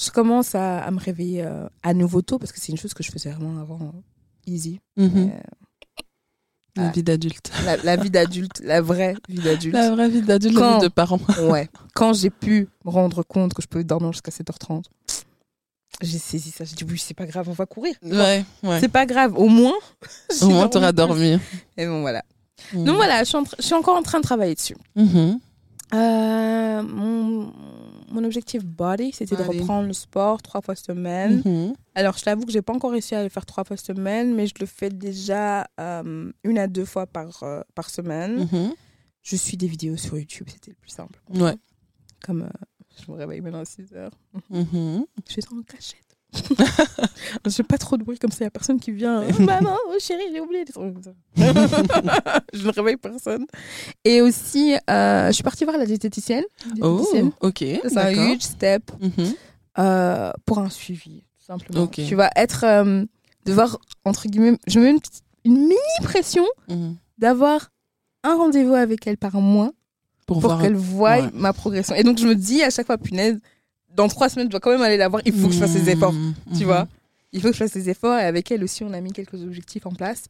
je 0.00 0.10
commence 0.10 0.54
à, 0.54 0.78
à 0.80 0.90
me 0.90 0.98
réveiller 1.00 1.42
euh, 1.44 1.66
à 1.82 1.94
nouveau 1.94 2.22
tôt 2.22 2.38
parce 2.38 2.52
que 2.52 2.60
c'est 2.60 2.70
une 2.72 2.78
chose 2.78 2.94
que 2.94 3.02
je 3.02 3.10
faisais 3.10 3.30
vraiment 3.30 3.60
avant. 3.60 3.92
easy. 4.46 4.80
Mais, 4.96 5.32
la 6.76 6.86
Ah. 6.88 6.90
vie 6.90 7.02
d'adulte 7.04 7.52
la, 7.64 7.76
la 7.78 7.96
vie 7.96 8.10
d'adulte, 8.10 8.60
la 8.64 8.80
vraie 8.80 9.14
vie 9.28 9.38
d'adulte. 9.40 9.74
la 9.74 9.90
vraie 9.90 10.08
vie 10.08 10.22
d'adulte 10.22 10.58
la 10.58 10.74
vie 10.78 10.82
de 10.82 10.88
parent 10.88 11.20
Ouais. 11.48 11.68
Quand 11.94 12.12
j'ai 12.12 12.30
pu 12.30 12.68
me 12.84 12.90
rendre 12.90 13.22
compte 13.22 13.54
que 13.54 13.62
je 13.62 13.68
pouvais 13.68 13.84
dormir 13.84 14.12
jusqu'à 14.12 14.30
7h30, 14.32 14.84
j'ai 16.02 16.18
saisi 16.18 16.50
ça. 16.50 16.64
J'ai 16.64 16.74
dit, 16.74 16.84
oui, 16.90 16.98
c'est 16.98 17.14
pas 17.14 17.26
grave, 17.26 17.48
on 17.48 17.52
va 17.52 17.66
courir. 17.66 17.94
ouais 18.02 18.44
ouais 18.64 18.80
C'est 18.80 18.88
pas 18.88 19.06
grave, 19.06 19.34
au 19.38 19.48
moins. 19.48 19.72
au 20.42 20.48
moins 20.48 20.66
t'auras 20.68 20.90
dormi 20.92 21.38
Et 21.76 21.86
bon, 21.86 22.00
voilà. 22.00 22.22
Mm. 22.72 22.84
Donc 22.84 22.96
voilà, 22.96 23.20
je 23.22 23.28
suis, 23.28 23.36
en 23.36 23.42
tra- 23.44 23.54
je 23.58 23.64
suis 23.64 23.74
encore 23.74 23.96
en 23.96 24.02
train 24.02 24.18
de 24.18 24.24
travailler 24.24 24.54
dessus. 24.56 24.76
Mhm. 24.96 25.38
Euh, 25.94 26.82
mon, 26.82 27.52
mon 28.14 28.24
objectif 28.24 28.64
body, 28.64 29.12
c'était 29.12 29.36
de 29.36 29.42
reprendre 29.42 29.86
le 29.86 29.92
sport 29.92 30.40
trois 30.40 30.62
fois 30.62 30.74
semaine. 30.74 31.42
Mhm. 31.44 31.74
Alors, 31.94 32.16
je 32.16 32.24
t'avoue 32.24 32.46
que 32.46 32.52
j'ai 32.52 32.62
pas 32.62 32.72
encore 32.72 32.92
réussi 32.92 33.14
à 33.14 33.22
le 33.22 33.28
faire 33.28 33.44
trois 33.44 33.64
fois 33.64 33.76
semaine, 33.76 34.34
mais 34.34 34.46
je 34.46 34.54
le 34.60 34.66
fais 34.66 34.90
déjà 34.90 35.68
euh, 35.80 36.32
une 36.44 36.58
à 36.58 36.66
deux 36.66 36.84
fois 36.84 37.06
par, 37.06 37.42
euh, 37.42 37.60
par 37.74 37.90
semaine. 37.90 38.48
Mhm. 38.50 38.74
Je 39.22 39.36
suis 39.36 39.56
des 39.56 39.66
vidéos 39.66 39.96
sur 39.96 40.16
YouTube, 40.18 40.48
c'était 40.50 40.70
le 40.70 40.76
plus 40.76 40.90
simple. 40.90 41.20
ouais 41.34 41.56
Comme 42.22 42.42
euh, 42.42 42.48
je 43.04 43.10
me 43.10 43.16
réveille 43.16 43.40
maintenant 43.40 43.60
à 43.60 43.64
6 43.64 43.92
heures. 43.94 44.12
Mhm. 44.50 45.06
Je 45.28 45.40
ça 45.40 45.48
en 45.52 45.62
cachette. 45.62 46.03
je 47.46 47.50
fais 47.50 47.62
pas 47.62 47.78
trop 47.78 47.96
de 47.96 48.04
bruit 48.04 48.18
comme 48.18 48.30
ça, 48.30 48.38
il 48.44 48.46
a 48.46 48.50
personne 48.50 48.80
qui 48.80 48.90
vient. 48.92 49.22
Oh, 49.38 49.42
maman, 49.42 49.76
oh 49.88 49.96
chérie, 49.98 50.24
j'ai 50.32 50.40
oublié 50.40 50.64
je 51.36 52.66
ne 52.66 52.72
réveille 52.72 52.96
personne. 52.96 53.46
Et 54.04 54.20
aussi, 54.20 54.74
euh, 54.90 55.28
je 55.28 55.32
suis 55.32 55.42
partie 55.42 55.64
voir 55.64 55.76
la 55.78 55.86
diététicienne. 55.86 56.44
oh 56.80 56.96
diététicienne. 56.98 57.32
ok 57.40 57.64
C'est 57.88 57.98
un 57.98 58.10
huge 58.32 58.42
step 58.42 58.90
Mhm. 59.00 59.34
euh, 59.78 60.32
pour 60.46 60.58
un 60.58 60.70
suivi, 60.70 61.20
tout 61.38 61.44
simplement. 61.46 61.86
Tu 61.86 62.14
vas 62.14 62.30
être, 62.36 62.64
euh, 62.64 63.04
devoir, 63.44 63.78
entre 64.04 64.28
guillemets, 64.28 64.58
je 64.66 64.78
me 64.80 64.84
mets 64.92 64.98
une, 65.44 65.52
mini 65.58 65.76
pression 66.02 66.44
Mhm. 66.68 66.96
d'avoir 67.18 67.70
un 68.22 68.36
rendez-vous 68.36 68.74
avec 68.74 69.06
elle 69.06 69.18
par 69.18 69.34
mois 69.36 69.72
pour, 70.26 70.58
qu'elle 70.60 70.74
voie 70.74 71.18
ouais. 71.18 71.30
ma 71.34 71.52
progression. 71.52 71.94
Et 71.94 72.02
donc, 72.02 72.18
je 72.18 72.26
me 72.26 72.34
dis 72.34 72.62
à 72.62 72.70
chaque 72.70 72.86
fois, 72.86 72.96
punaise, 72.96 73.38
dans 73.94 74.08
trois 74.08 74.28
semaines, 74.28 74.46
je 74.46 74.50
dois 74.50 74.60
quand 74.60 74.70
même 74.70 74.82
aller 74.82 74.96
la 74.96 75.08
voir, 75.08 75.22
il 75.24 75.32
faut 75.32 75.48
que 75.48 75.54
je 75.54 75.58
fasse 75.60 75.72
ces 75.72 75.88
efforts, 75.90 76.12
Mhm. 76.12 76.34
tu 76.58 76.64
vois. 76.64 76.86
Il 77.32 77.40
faut 77.40 77.48
que 77.48 77.54
je 77.54 77.58
fasse 77.58 77.72
ces 77.72 77.88
efforts. 77.90 78.18
Et 78.18 78.24
avec 78.24 78.50
elle 78.50 78.62
aussi, 78.64 78.84
on 78.84 78.92
a 78.92 79.00
mis 79.00 79.12
quelques 79.12 79.42
objectifs 79.42 79.86
en 79.86 79.92
place 79.92 80.24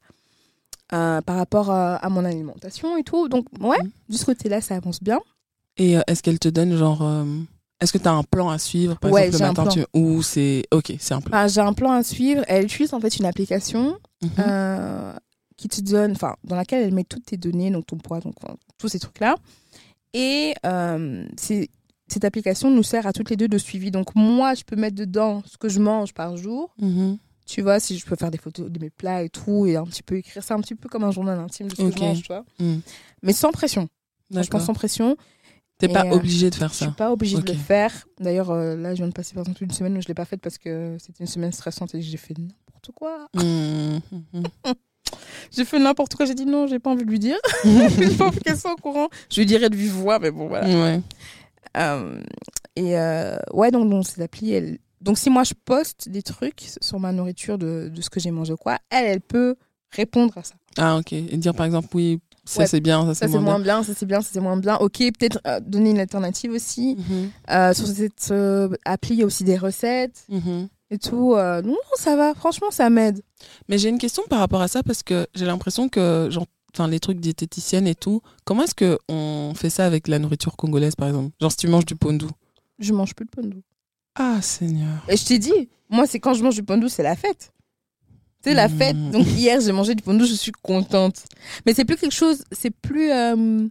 euh, 0.92 1.20
par 1.22 1.36
rapport 1.36 1.70
à, 1.70 1.96
à 1.96 2.08
mon 2.08 2.24
alimentation 2.24 2.96
et 2.96 3.02
tout. 3.02 3.28
Donc, 3.28 3.46
ouais, 3.60 3.78
Mhm. 3.82 3.90
de 4.10 4.16
ce 4.16 4.24
côté-là, 4.24 4.60
ça 4.60 4.76
avance 4.76 5.02
bien. 5.02 5.18
Et 5.76 5.96
euh, 5.98 6.02
est-ce 6.06 6.22
qu'elle 6.22 6.38
te 6.38 6.48
donne 6.48 6.76
genre 6.76 7.02
euh, 7.02 7.24
est-ce 7.80 7.92
que 7.92 7.98
tu 7.98 8.06
as 8.06 8.12
un 8.12 8.22
plan 8.22 8.48
à 8.50 8.58
suivre 8.58 8.96
par 8.98 9.10
Ouais, 9.10 9.26
exemple 9.26 9.42
le 9.42 9.48
matin 9.64 9.66
tu... 9.68 9.84
ou 9.98 10.22
c'est 10.22 10.62
OK, 10.70 10.92
c'est 11.00 11.14
un 11.14 11.20
plan. 11.20 11.36
Enfin, 11.36 11.48
J'ai 11.48 11.60
un 11.60 11.72
plan 11.72 11.92
à 11.92 12.02
suivre. 12.02 12.42
Elle 12.48 12.64
utilise 12.66 12.94
en 12.94 13.00
fait 13.00 13.16
une 13.16 13.24
application 13.26 13.98
Mhm. 14.22 15.14
qui 15.56 15.68
te 15.68 15.80
donne, 15.80 16.12
enfin, 16.12 16.34
dans 16.44 16.56
laquelle 16.56 16.82
elle 16.84 16.94
met 16.94 17.04
toutes 17.04 17.26
tes 17.26 17.36
données, 17.36 17.70
donc 17.70 17.86
ton 17.86 17.96
poids, 17.96 18.20
donc 18.20 18.34
tous 18.78 18.88
ces 18.88 18.98
trucs-là. 18.98 19.36
Et 20.12 20.54
c'est- 21.36 21.68
cette 22.14 22.24
application 22.24 22.70
nous 22.70 22.82
sert 22.82 23.06
à 23.06 23.12
toutes 23.12 23.30
les 23.30 23.36
deux 23.36 23.48
de 23.48 23.58
suivi. 23.58 23.90
Donc 23.90 24.14
moi, 24.14 24.54
je 24.54 24.62
peux 24.64 24.76
mettre 24.76 24.96
dedans 24.96 25.42
ce 25.46 25.58
que 25.58 25.68
je 25.68 25.80
mange 25.80 26.14
par 26.14 26.36
jour. 26.36 26.72
Mhm. 26.80 27.18
Tu 27.46 27.60
vois, 27.60 27.78
si 27.78 27.98
je 27.98 28.06
peux 28.06 28.16
faire 28.16 28.30
des 28.30 28.38
photos 28.38 28.70
de 28.70 28.78
mes 28.78 28.88
plats 28.88 29.22
et 29.22 29.28
tout, 29.28 29.66
et 29.66 29.76
un 29.76 29.84
petit 29.84 30.02
peu 30.02 30.16
écrire 30.16 30.42
ça, 30.42 30.54
un 30.54 30.60
petit 30.60 30.74
peu 30.74 30.88
comme 30.88 31.04
un 31.04 31.10
journal 31.10 31.38
intime 31.38 31.68
de 31.68 31.74
ce 31.76 31.82
que 31.82 31.90
je 31.90 32.00
mange, 32.02 32.22
tu 32.22 32.28
vois. 32.28 32.44
Mm. 32.58 32.76
Mais 33.22 33.34
sans 33.34 33.52
pression. 33.52 33.88
Franchement, 34.30 34.42
D'accord. 34.42 34.60
sans 34.62 34.72
pression. 34.72 35.16
T'es 35.76 35.88
pas 35.88 36.06
euh, 36.06 36.12
obligé 36.12 36.48
de 36.48 36.54
faire 36.54 36.70
Je 36.70 36.74
suis 36.76 36.84
ça. 36.86 36.92
pas 36.92 37.12
obligée 37.12 37.36
de 37.36 37.52
le 37.52 37.58
faire. 37.58 37.92
D'ailleurs, 38.18 38.50
euh, 38.50 38.76
là, 38.76 38.94
je 38.94 39.00
viens 39.00 39.08
de 39.08 39.12
passer 39.12 39.34
par 39.34 39.42
exemple 39.42 39.62
une 39.62 39.72
semaine 39.72 39.98
où 39.98 40.00
je 40.00 40.08
l'ai 40.08 40.14
pas 40.14 40.24
faite 40.24 40.40
parce 40.40 40.56
que 40.56 40.96
c'était 40.98 41.22
une 41.24 41.26
semaine 41.28 41.52
stressante 41.52 41.94
et 41.94 42.00
j'ai 42.00 42.16
fait 42.16 42.34
n'importe 42.38 42.92
quoi. 42.94 43.28
Mhm. 43.34 44.00
Mhm. 44.32 44.44
J'ai 45.54 45.64
fait 45.64 45.78
n'importe 45.78 46.14
quoi. 46.14 46.24
J'ai 46.26 46.34
dit 46.34 46.46
non, 46.46 46.66
j'ai 46.66 46.78
pas 46.78 46.90
envie 46.90 47.04
de 47.04 47.10
lui 47.10 47.18
dire. 47.18 47.36
j'ai 47.64 48.16
pas 48.16 48.26
envie 48.26 48.40
qu'elle 48.40 48.56
soit 48.58 48.72
au 48.72 48.76
courant. 48.76 49.08
Je 49.30 49.40
lui 49.40 49.46
dirais 49.46 49.68
de 49.68 49.76
vive 49.76 49.92
voix, 49.92 50.18
mais 50.18 50.30
bon, 50.30 50.48
voilà. 50.48 50.66
Ouais. 50.66 51.00
Euh, 51.76 52.20
et 52.76 52.98
euh, 52.98 53.36
ouais, 53.52 53.70
donc, 53.70 53.88
donc 53.90 54.06
cette 54.06 54.20
appli, 54.20 54.52
elle... 54.52 54.78
donc 55.00 55.18
si 55.18 55.30
moi 55.30 55.44
je 55.44 55.54
poste 55.64 56.08
des 56.08 56.22
trucs 56.22 56.62
sur 56.80 56.98
ma 57.00 57.12
nourriture 57.12 57.58
de, 57.58 57.90
de 57.94 58.00
ce 58.02 58.10
que 58.10 58.20
j'ai 58.20 58.30
mangé 58.30 58.52
ou 58.52 58.56
quoi, 58.56 58.78
elle, 58.90 59.06
elle 59.06 59.20
peut 59.20 59.56
répondre 59.90 60.36
à 60.36 60.42
ça. 60.42 60.54
Ah 60.76 60.96
OK, 60.98 61.12
et 61.12 61.22
dire 61.36 61.54
par 61.54 61.66
exemple 61.66 61.88
oui, 61.94 62.20
ça 62.44 62.60
Ouais, 62.62 62.66
c'est 62.66 62.80
bien, 62.80 63.06
ça 63.06 63.14
Ça 63.14 63.26
c'est 63.26 63.32
moins 63.32 63.40
moins 63.40 63.60
bien, 63.60 63.82
ça 63.82 63.92
c'est 63.96 64.06
bien, 64.06 64.20
ça 64.20 64.28
c'est 64.32 64.40
moins 64.40 64.56
bien. 64.56 64.76
Ok, 64.76 64.98
peut-être 64.98 65.38
euh, 65.46 65.60
donner 65.60 65.90
une 65.90 66.00
alternative 66.00 66.50
aussi. 66.52 66.96
Mhm. 66.96 67.30
Euh, 67.50 67.72
sur 67.74 67.86
cette 67.86 68.28
euh, 68.32 68.68
appli, 68.84 69.14
il 69.14 69.20
y 69.20 69.22
a 69.22 69.26
aussi 69.26 69.44
des 69.44 69.56
recettes 69.56 70.24
Mhm. 70.28 70.68
et 70.90 70.98
tout. 70.98 71.34
Non, 71.36 71.62
non, 71.62 71.76
ça 71.96 72.16
va, 72.16 72.34
franchement, 72.34 72.70
ça 72.70 72.90
m'aide. 72.90 73.20
Mais 73.68 73.78
j'ai 73.78 73.88
une 73.88 73.98
question 73.98 74.22
par 74.28 74.40
rapport 74.40 74.60
à 74.60 74.68
ça 74.68 74.82
parce 74.82 75.02
que 75.02 75.26
j'ai 75.34 75.46
l'impression 75.46 75.88
que 75.88 76.28
genre 76.30 76.46
enfin 76.74 76.88
les 76.88 77.00
trucs 77.00 77.20
diététiciennes 77.20 77.86
et 77.86 77.94
tout, 77.94 78.20
comment 78.44 78.64
est-ce 78.64 78.74
que 78.74 78.98
on 79.08 79.52
fait 79.54 79.70
ça 79.70 79.86
avec 79.86 80.08
la 80.08 80.18
nourriture 80.18 80.56
congolaise 80.56 80.94
par 80.96 81.08
exemple? 81.08 81.30
Genre 81.40 81.50
si 81.50 81.56
tu 81.58 81.68
manges 81.68 81.86
du 81.86 81.96
pondu. 81.96 82.26
Je 82.78 82.92
mange 82.92 83.14
plus 83.14 83.24
de 83.26 83.30
pondo. 83.30 83.58
Ah 84.16 84.40
Seigneur. 84.42 85.02
Et 85.08 85.16
je 85.16 85.24
t'ai 85.24 85.38
dit, 85.38 85.68
moi, 85.90 86.06
c'est 86.06 86.18
quand 86.20 86.34
je 86.34 86.42
mange 86.42 86.54
du 86.56 86.62
pondo, 86.64 86.88
c'est 86.88 87.02
la 87.02 87.16
fête. 87.16 87.52
C'est 88.42 88.54
la 88.54 88.68
Mhm. 88.68 88.78
fête. 88.78 89.10
Donc 89.10 89.26
hier, 89.26 89.60
j'ai 89.60 89.72
mangé 89.72 89.94
du 89.94 90.02
pondo, 90.02 90.24
je 90.24 90.34
suis 90.34 90.52
contente. 90.52 91.24
Mais 91.66 91.72
c'est 91.74 91.84
plus 91.84 91.96
quelque 91.96 92.12
chose, 92.14 92.44
c'est 92.52 92.70
plus 92.70 93.10
euh, 93.10 93.66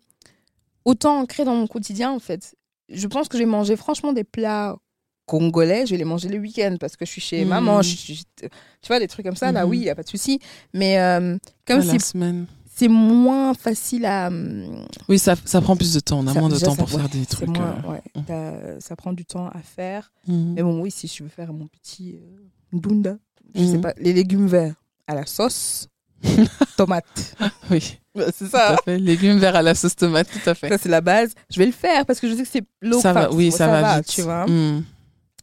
autant 0.85 1.19
ancré 1.19 1.43
dans 1.45 1.55
mon 1.55 1.67
quotidien, 1.67 2.11
en 2.11 2.19
fait. 2.19 2.55
Je 2.89 3.07
pense 3.07 3.27
que 3.27 3.37
j'ai 3.37 3.45
mangé 3.45 3.75
franchement 3.75 4.13
des 4.13 4.23
plats 4.23 4.77
congolais, 5.25 5.85
je 5.85 5.91
vais 5.91 5.97
les 5.97 6.03
manger 6.05 6.27
le 6.27 6.37
week-end 6.39 6.75
parce 6.79 6.97
que 6.97 7.05
je 7.05 7.11
suis 7.11 7.21
chez 7.21 7.43
Mhm. 7.43 7.49
maman. 7.49 7.81
je 7.81 7.95
tu 8.41 8.87
vois, 8.87 8.99
des 8.99 9.07
trucs 9.07 9.25
comme 9.25 9.37
ça, 9.37 9.51
là, 9.53 9.63
Mhm. 9.63 9.69
oui, 9.71 9.77
il 9.77 9.83
n'y 9.83 9.89
a 9.89 9.95
pas 9.95 10.03
de 10.03 10.09
souci. 10.09 10.39
Mais 10.73 10.99
euh, 10.99 11.37
comme 11.65 11.79
Ah, 11.81 11.85
la 11.85 11.93
c'est 11.93 11.99
semaine. 11.99 12.47
C'est 12.75 12.87
moins 12.87 13.53
facile 13.53 14.05
à. 14.05 14.27
hum, 14.27 14.85
Oui, 15.09 15.19
ça, 15.19 15.35
ça 15.45 15.61
prend 15.61 15.75
plus 15.75 15.93
de 15.93 15.99
temps, 15.99 16.19
on 16.19 16.27
a 16.27 16.33
ça- 16.33 16.39
moins 16.39 16.49
de 16.49 16.57
temps 16.57 16.71
ça- 16.71 16.77
pour 16.77 16.89
faire 16.89 17.09
des 17.09 17.25
trucs. 17.25 17.47
moins- 17.49 17.75
euh, 17.85 17.91
ouais, 17.91 18.01
t'as- 18.25 18.79
ça 18.79 18.95
prend 18.95 19.13
du 19.13 19.25
temps 19.25 19.47
à 19.49 19.59
faire. 19.59 20.11
mhm. 20.27 20.53
Mais 20.55 20.63
bon, 20.63 20.81
oui, 20.81 20.91
si 20.91 21.07
je 21.07 21.23
veux 21.23 21.29
faire 21.29 21.53
mon 21.53 21.67
petit 21.67 22.15
euh, 22.15 22.37
dunda, 22.71 23.17
je 23.55 23.63
sais 23.63 23.75
Mhm. 23.77 23.81
pas, 23.81 23.93
les 23.97 24.13
légumes 24.13 24.47
verts 24.47 24.75
à 25.07 25.15
la 25.15 25.25
sauce, 25.25 25.87
tomate. 26.77 27.35
Oui, 27.69 27.97
c'est 28.33 28.49
tout 28.49 28.55
à 28.55 28.77
fait. 28.83 28.97
Légumes 28.97 29.37
verts 29.39 29.55
à 29.57 29.61
la 29.61 29.75
sauce 29.75 29.95
tomate, 29.95 30.27
tout 30.31 30.49
à 30.49 30.53
fait. 30.55 30.69
Ça, 30.69 30.77
c'est 30.77 30.89
la 30.89 31.01
base. 31.01 31.33
Je 31.51 31.59
vais 31.59 31.65
le 31.65 31.71
faire 31.73 32.05
parce 32.05 32.19
que 32.19 32.29
je 32.29 32.35
sais 32.35 32.43
que 32.43 32.49
c'est 32.49 32.63
l'eau. 32.81 32.99
ça 33.01 33.11
va, 33.13 33.31
oui, 33.31 33.51
ça, 33.51 33.67
va, 33.67 33.97
vite. 33.97 34.07
tu 34.07 34.21
vois. 34.21 34.45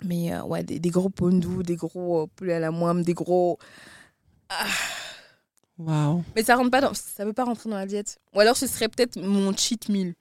Mais 0.03 0.33
euh, 0.33 0.43
ouais, 0.45 0.63
des, 0.65 0.79
des 0.81 0.89
gros 0.89 1.11
pondous, 1.11 1.63
des 1.63 1.77
gros 1.77 2.23
euh, 2.23 2.27
poulets 2.35 2.55
à 2.55 2.59
la 2.61 2.71
moime, 2.71 3.03
des 3.03 3.13
gros. 3.13 3.59
Waouh. 5.81 6.23
Mais 6.37 6.43
ça 6.43 6.57
rentre 6.57 6.71
pas 6.71 6.81
dans, 6.81 6.93
ça 6.95 7.25
veut 7.25 7.33
pas 7.33 7.45
rentrer 7.45 7.71
dans 7.71 7.77
la 7.77 7.87
diète. 7.87 8.19
Ou 8.35 8.41
alors 8.41 8.57
ce 8.57 8.67
serait 8.67 8.89
peut-être 8.89 9.17
mon 9.21 9.55
cheat 9.57 9.89
meal. 9.89 10.15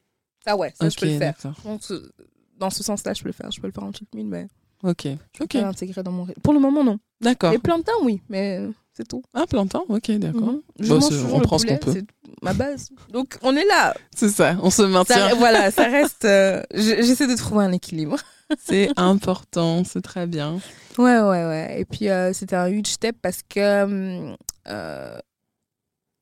Ça 0.45 0.55
ouais, 0.55 0.73
ça 0.79 0.89
je 0.89 0.97
peux 0.97 1.05
le 1.05 1.17
faire. 1.17 1.35
que 1.37 2.11
dans 2.57 2.69
ce 2.69 2.83
sens-là, 2.83 3.13
je 3.13 3.21
peux 3.21 3.29
le 3.29 3.33
faire. 3.33 3.51
Je 3.51 3.59
peux 3.59 3.67
le 3.67 3.73
faire 3.73 3.83
en 3.83 3.91
cheat 3.91 4.13
meal, 4.15 4.25
mais 4.27 4.47
Ok. 4.83 5.07
je 5.37 5.43
peux 5.43 5.59
l'intégrer 5.59 6.01
dans 6.03 6.11
mon. 6.11 6.27
Pour 6.43 6.53
le 6.53 6.59
moment, 6.59 6.83
non. 6.83 6.97
D'accord. 7.21 7.51
Les 7.51 7.57
plantains, 7.59 7.91
oui, 8.03 8.21
mais 8.29 8.61
c'est 8.93 9.07
tout. 9.07 9.21
Un 9.33 9.45
plantain, 9.45 9.81
ok, 9.89 10.11
d'accord. 10.11 10.41
Mhm. 10.53 10.61
Je 10.79 10.87
Bah, 10.87 10.93
mange 10.95 11.03
c'est- 11.03 11.09
toujours 11.09 11.33
on 11.33 11.39
le 11.39 11.43
prend 11.43 11.57
ce 11.57 11.65
qu'on 11.65 11.77
peut. 11.77 11.91
c'est- 11.93 12.05
ma 12.41 12.53
base. 12.53 12.89
Donc 13.11 13.37
on 13.41 13.53
est 13.55 13.65
là. 13.65 13.93
C'est 14.15 14.29
ça, 14.29 14.55
on 14.61 14.69
se 14.69 14.81
maintient. 14.83 15.29
Ça- 15.29 15.35
voilà, 15.35 15.71
ça 15.71 15.83
reste. 15.83 16.23
euh, 16.25 16.63
je- 16.73 17.01
J'essaie 17.03 17.27
de 17.27 17.35
trouver 17.35 17.65
un 17.65 17.71
équilibre. 17.73 18.15
C'est 18.65 18.89
important, 18.97 19.83
c'est 19.83 20.01
très 20.01 20.25
bien. 20.25 20.55
Ouais, 20.97 21.19
ouais, 21.19 21.45
ouais. 21.45 21.75
Et 21.81 21.85
puis 21.85 22.09
euh, 22.09 22.33
c'était 22.33 22.55
un 22.55 22.67
huge 22.67 22.87
step 22.87 23.15
parce 23.21 23.41
que 23.47 24.33
euh, 24.67 25.19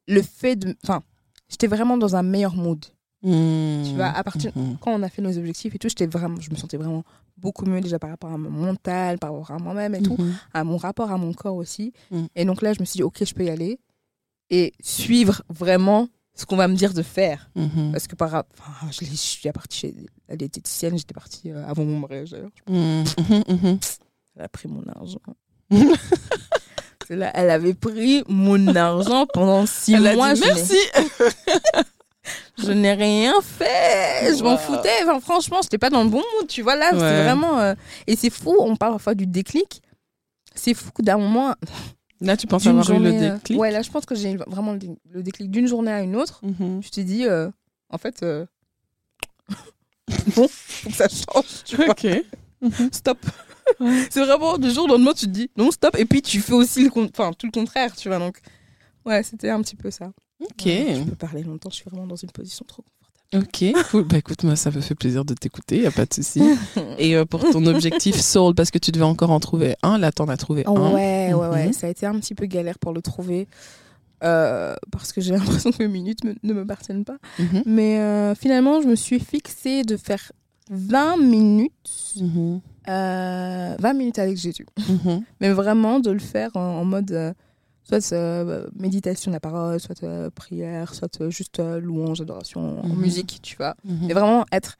le 0.07 0.21
fait 0.21 0.55
de. 0.55 0.75
Enfin, 0.83 1.03
j'étais 1.49 1.67
vraiment 1.67 1.97
dans 1.97 2.15
un 2.15 2.23
meilleur 2.23 2.55
mood. 2.55 2.83
Tu 3.23 3.95
vois, 3.95 4.07
à 4.07 4.23
partir- 4.23 4.51
Quand 4.79 4.91
on 4.93 5.01
a 5.03 5.09
fait 5.09 5.21
nos 5.21 5.35
objectifs 5.37 5.73
et 5.75 5.79
tout, 5.79 5.89
j'étais 5.89 6.05
vraiment, 6.07 6.39
je 6.39 6.49
me 6.51 6.55
sentais 6.55 6.77
vraiment 6.77 7.03
beaucoup 7.37 7.65
mieux 7.65 7.81
déjà 7.81 7.99
par 7.99 8.09
rapport 8.11 8.31
à 8.31 8.37
mon 8.37 8.49
mental, 8.49 9.17
par 9.19 9.31
rapport 9.31 9.51
à 9.51 9.59
moi-même 9.59 9.95
et 9.95 10.01
tout. 10.01 10.15
à 10.53 10.63
mon 10.63 10.77
rapport 10.77 11.11
à 11.11 11.17
mon 11.17 11.33
corps 11.33 11.55
aussi. 11.55 11.93
Et 12.35 12.45
donc 12.45 12.61
là, 12.61 12.73
je 12.73 12.79
me 12.79 12.85
suis 12.85 12.97
dit, 12.97 13.03
ok, 13.03 13.23
je 13.25 13.33
peux 13.33 13.43
y 13.45 13.49
aller 13.49 13.79
et 14.49 14.71
suivre 14.81 15.43
vraiment 15.49 16.07
ce 16.35 16.45
qu'on 16.45 16.55
va 16.55 16.67
me 16.67 16.75
dire 16.75 16.93
de 16.93 17.01
faire. 17.01 17.49
Parce 17.91 18.07
que 18.07 18.15
par 18.15 18.29
rap- 18.29 18.53
enfin, 18.59 18.89
je, 18.91 19.03
je 19.05 19.15
suis 19.15 19.51
partie 19.51 19.77
chez 19.79 19.95
la 20.29 20.35
diététicienne, 20.37 20.95
j'étais 20.97 21.13
partie 21.15 21.51
euh, 21.51 21.65
avant 21.67 21.83
mon 21.85 21.99
mariage. 21.99 22.35
Elle 24.35 24.41
a 24.43 24.47
pris 24.47 24.67
mon 24.69 24.83
argent. 24.87 25.19
Là, 27.09 27.31
elle 27.33 27.49
avait 27.49 27.73
pris 27.73 28.23
mon 28.27 28.67
argent 28.75 29.25
pendant 29.33 29.65
six 29.65 29.93
Elle 29.93 30.07
a 30.07 30.15
mois. 30.15 30.33
dit 30.33 30.41
merci. 30.45 30.77
je 32.57 32.71
n'ai 32.71 32.93
rien 32.93 33.33
fait. 33.41 34.35
Je 34.37 34.43
m'en 34.43 34.57
foutais. 34.57 34.89
Enfin, 35.03 35.19
franchement, 35.19 35.59
j'étais 35.63 35.77
pas 35.77 35.89
dans 35.89 36.03
le 36.03 36.09
bon 36.09 36.23
mood. 36.37 36.47
Tu 36.47 36.61
vois, 36.61 36.75
là, 36.75 36.91
Ouais. 36.93 36.99
c'est 36.99 37.23
vraiment. 37.23 37.59
euh, 37.59 37.75
Et 38.07 38.15
c'est 38.15 38.29
fou, 38.29 38.55
on 38.59 38.75
parle 38.75 38.93
parfois 38.93 39.15
du 39.15 39.25
déclic. 39.27 39.81
C'est 40.55 40.73
fou 40.73 40.89
d'un 40.99 41.17
moment, 41.17 41.53
Là, 42.19 42.35
tu 42.35 42.47
penses 42.47 42.65
avoir 42.65 42.83
eu 42.89 42.93
le 42.93 42.93
journée, 43.11 43.27
euh, 43.29 43.33
déclic? 43.35 43.59
Ouais, 43.59 43.69
là, 43.69 43.83
je 43.83 43.91
pense 43.91 44.07
que 44.07 44.15
j'ai 44.15 44.31
eu 44.31 44.37
vraiment 44.47 44.71
le 44.73 44.79
dé- 44.79 44.97
le 45.11 45.21
déclic 45.21 45.51
d'une 45.51 45.67
journée 45.67 45.91
à 45.91 46.01
une 46.01 46.15
autre. 46.15 46.39
Mhm. 46.43 46.81
Je 46.83 46.89
t'ai 46.89 47.03
dit, 47.03 47.27
euh, 47.27 47.47
en 47.91 47.99
fait, 47.99 48.23
euh, 48.23 48.43
bon, 50.35 50.47
faut 50.49 50.89
que 50.89 50.95
ça 50.95 51.07
change, 51.07 51.63
tu 51.63 51.75
vois. 51.75 51.89
Ok. 51.91 52.07
Stop. 52.91 53.19
C'est 54.09 54.23
vraiment 54.25 54.57
du 54.57 54.71
jour 54.71 54.85
au 54.85 54.87
lendemain, 54.87 55.13
tu 55.13 55.25
te 55.25 55.31
dis, 55.31 55.49
non, 55.57 55.71
stop. 55.71 55.95
Et 55.97 56.05
puis, 56.05 56.21
tu 56.21 56.39
fais 56.41 56.53
aussi 56.53 56.83
le 56.83 56.91
enfin, 56.95 57.31
tout 57.37 57.45
le 57.47 57.51
contraire, 57.51 57.95
tu 57.95 58.07
vois. 58.09 58.19
Donc, 58.19 58.39
ouais, 59.05 59.23
c'était 59.23 59.49
un 59.49 59.61
petit 59.61 59.75
peu 59.75 59.91
ça. 59.91 60.11
Ok. 60.41 60.65
Ouais, 60.65 60.95
je 60.97 61.03
peux 61.09 61.15
parler 61.15 61.43
longtemps, 61.43 61.69
je 61.69 61.75
suis 61.77 61.89
vraiment 61.89 62.07
dans 62.07 62.15
une 62.15 62.31
position 62.31 62.65
trop 62.67 62.83
confortable. 62.83 62.93
Ok, 63.35 63.89
cool. 63.91 64.03
Bah 64.05 64.17
écoute, 64.19 64.43
moi, 64.45 64.55
ça 64.55 64.71
me 64.71 64.79
fait 64.79 64.95
plaisir 64.95 65.25
de 65.25 65.33
t'écouter, 65.33 65.81
y 65.81 65.85
a 65.85 65.91
pas 65.91 66.05
de 66.05 66.13
souci. 66.13 66.41
Et 66.97 67.15
euh, 67.17 67.25
pour 67.25 67.41
ton 67.41 67.65
objectif 67.65 68.15
soul, 68.21 68.55
parce 68.55 68.71
que 68.71 68.77
tu 68.77 68.91
devais 68.91 69.03
encore 69.03 69.31
en 69.31 69.39
trouver 69.41 69.75
un, 69.83 69.97
là, 69.97 70.11
t'en 70.13 70.29
as 70.29 70.37
trouvé 70.37 70.65
un. 70.65 70.71
Ouais, 70.93 71.33
ouais, 71.33 71.47
ouais. 71.47 71.65
Mhm. 71.67 71.73
Ça 71.73 71.87
a 71.87 71.89
été 71.89 72.05
un 72.05 72.17
petit 72.19 72.35
peu 72.35 72.45
galère 72.45 72.79
pour 72.79 72.93
le 72.93 73.01
trouver. 73.01 73.47
euh, 74.23 74.75
parce 74.91 75.11
que 75.11 75.19
j'ai 75.21 75.31
l'impression 75.35 75.71
que 75.71 75.83
mes 75.83 75.89
minutes 75.89 76.23
me- 76.23 76.35
ne 76.41 76.53
me 76.53 76.65
partiennent 76.65 77.03
pas. 77.03 77.17
Mhm. 77.37 77.63
Mais 77.65 77.99
euh, 77.99 78.33
finalement, 78.33 78.81
je 78.81 78.87
me 78.87 78.95
suis 78.95 79.19
fixée 79.19 79.83
de 79.83 79.97
faire 79.97 80.31
20 80.69 81.17
minutes, 81.17 82.13
euh, 82.87 83.75
20 83.79 83.93
minutes 83.93 84.19
avec 84.19 84.37
Jésus. 84.37 84.65
Mhm. 84.87 85.23
Mais 85.41 85.49
vraiment 85.51 85.99
de 85.99 86.11
le 86.11 86.19
faire 86.19 86.51
en, 86.55 86.79
en 86.79 86.85
mode 86.85 87.11
euh, 87.11 87.33
soit 87.83 88.13
euh, 88.13 88.67
méditation 88.75 89.31
de 89.31 89.35
la 89.35 89.39
parole, 89.39 89.79
soit 89.79 90.03
euh, 90.03 90.29
prière, 90.29 90.93
soit 90.93 91.21
euh, 91.21 91.29
juste 91.29 91.59
euh, 91.59 91.79
louange, 91.79 92.21
adoration 92.21 92.81
en 92.83 92.87
Mhm. 92.87 92.95
musique, 92.99 93.39
tu 93.41 93.55
vois. 93.57 93.75
Mhm. 93.83 94.07
Mais 94.07 94.13
vraiment 94.13 94.45
être 94.51 94.77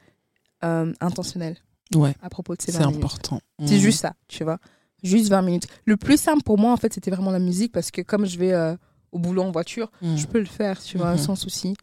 euh, 0.63 0.93
intentionnel 1.01 1.55
Ouais, 1.95 2.13
à 2.21 2.29
propos 2.29 2.53
de 2.55 2.61
ces 2.61 2.71
c'est 2.73 2.79
20 2.79 2.87
minutes. 2.87 3.03
important. 3.05 3.39
C'est 3.65 3.79
juste 3.79 4.01
ça, 4.01 4.13
tu 4.27 4.43
vois. 4.43 4.57
Juste 5.03 5.29
20 5.29 5.41
minutes. 5.41 5.67
Le 5.85 5.95
plus 5.95 6.19
simple 6.19 6.43
pour 6.43 6.57
moi, 6.57 6.73
en 6.73 6.77
fait, 6.77 6.93
c'était 6.93 7.11
vraiment 7.11 7.31
la 7.31 7.39
musique 7.39 7.71
parce 7.71 7.91
que 7.91 8.01
comme 8.01 8.25
je 8.25 8.37
vais 8.37 8.51
euh, 8.51 8.75
au 9.13 9.19
boulot 9.19 9.43
en 9.43 9.51
voiture, 9.51 9.89
je 10.01 10.25
peux 10.25 10.39
le 10.39 10.45
faire, 10.45 10.81
tu 10.83 10.97
vois, 10.97 11.17
sans 11.17 11.35
souci. 11.35 11.75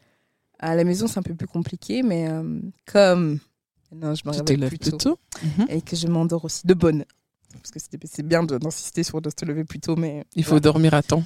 À 0.58 0.74
la 0.74 0.84
maison, 0.84 1.06
c'est 1.06 1.18
un 1.18 1.22
peu 1.22 1.34
plus 1.34 1.46
compliqué, 1.46 2.02
mais 2.02 2.28
euh, 2.28 2.60
comme 2.86 3.38
non, 3.94 4.14
je 4.14 4.22
me 4.26 4.32
Tu 4.32 4.38
réveille 4.40 4.68
plus 4.68 4.78
plus 4.78 4.90
tôt 4.90 4.96
tôt. 4.98 5.18
Mhm. 5.42 5.66
et 5.68 5.80
que 5.82 5.96
je 5.96 6.06
m'endors 6.08 6.44
aussi 6.44 6.66
de 6.66 6.74
bonne. 6.74 7.04
Parce 7.54 7.70
que 7.70 7.78
c'est 8.04 8.22
bien 8.26 8.42
d'insister 8.42 9.02
sur 9.04 9.20
de 9.20 9.30
se 9.30 9.44
lever 9.44 9.64
plus 9.64 9.78
tôt, 9.80 9.96
mais 9.96 10.24
Il 10.34 10.44
faut 10.44 10.58
dormir 10.60 10.92
à 10.94 11.02
temps. 11.02 11.22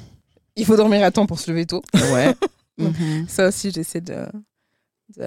il 0.56 0.64
faut 0.66 0.76
dormir 0.76 1.02
à 1.04 1.10
temps 1.10 1.26
pour 1.26 1.38
se 1.40 1.50
lever 1.50 1.66
tôt. 1.66 1.82
Ouais. 2.12 2.34
Mhm. 2.80 3.26
Ça 3.28 3.48
aussi, 3.48 3.72
j'essaie 3.72 4.00
de, 4.00 4.24
de, 5.16 5.24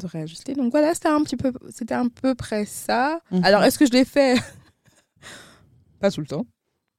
de 0.00 0.06
réajuster. 0.06 0.54
Donc 0.54 0.70
voilà, 0.70 0.94
c'était 0.94 1.08
un 1.08 1.20
petit 1.24 1.34
peu, 1.36 1.52
c'était 1.70 1.94
un 1.94 2.06
peu 2.06 2.36
près 2.36 2.64
ça. 2.64 3.18
Mhm. 3.32 3.44
Alors, 3.44 3.64
est-ce 3.64 3.76
que 3.76 3.86
je 3.86 3.90
l'ai 3.90 4.04
fait? 4.04 4.36
Pas 6.00 6.10
tout 6.12 6.20
le 6.20 6.26
temps. 6.26 6.46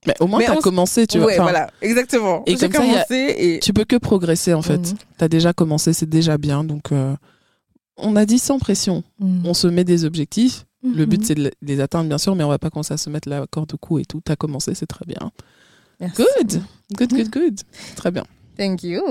Mais 0.06 0.14
au 0.20 0.28
moins, 0.28 0.40
Mais 0.40 0.46
t'as 0.48 0.54
on 0.56 0.58
s- 0.58 0.64
commencé, 0.64 1.08
tu 1.08 1.18
vois. 1.20 1.28
ouais, 1.28 1.38
voilà, 1.38 1.72
exactement. 1.82 2.44
et 2.46 2.56
comme 2.58 2.74
ça, 2.74 2.82
a- 2.82 3.06
et 3.14 3.60
Tu 3.62 3.72
peux 3.72 3.86
que 3.86 3.96
progresser, 3.96 4.54
en 4.54 4.62
fait. 4.62 4.78
Mhm. 4.80 4.98
T'as 5.18 5.30
déjà 5.30 5.54
commencé, 5.54 5.94
c'est 5.94 6.10
déjà 6.10 6.38
bien. 6.38 6.66
Donc, 6.66 6.92
euh, 6.92 7.16
on 7.98 8.16
a 8.16 8.26
dit 8.26 8.40
sans 8.40 8.60
pression. 8.60 9.04
Mhm. 9.20 9.42
On 9.46 9.54
se 9.54 9.68
met 9.68 9.84
des 9.84 10.06
objectifs. 10.06 10.66
Le 10.84 11.06
but, 11.06 11.22
Mhm. 11.22 11.26
c'est 11.26 11.36
de 11.36 11.52
les 11.62 11.80
atteindre, 11.80 12.10
bien 12.10 12.18
sûr, 12.18 12.36
mais 12.36 12.44
on 12.44 12.50
va 12.50 12.60
pas 12.60 12.70
commencer 12.70 12.94
à 12.94 12.98
se 12.98 13.10
mettre 13.10 13.30
la 13.30 13.48
corde 13.48 13.74
au 13.74 13.78
cou 13.78 14.00
et 14.00 14.06
tout. 14.06 14.20
T'as 14.24 14.36
commencé, 14.36 14.74
c'est 14.76 14.86
très 14.88 15.06
bien. 15.06 15.32
Merci. 16.02 16.22
Good. 16.40 16.62
Good, 16.98 17.10
good, 17.14 17.30
good. 17.32 17.60
Très 17.96 18.12
bien. 18.12 18.26
Thank 18.58 18.84
you. 18.84 19.02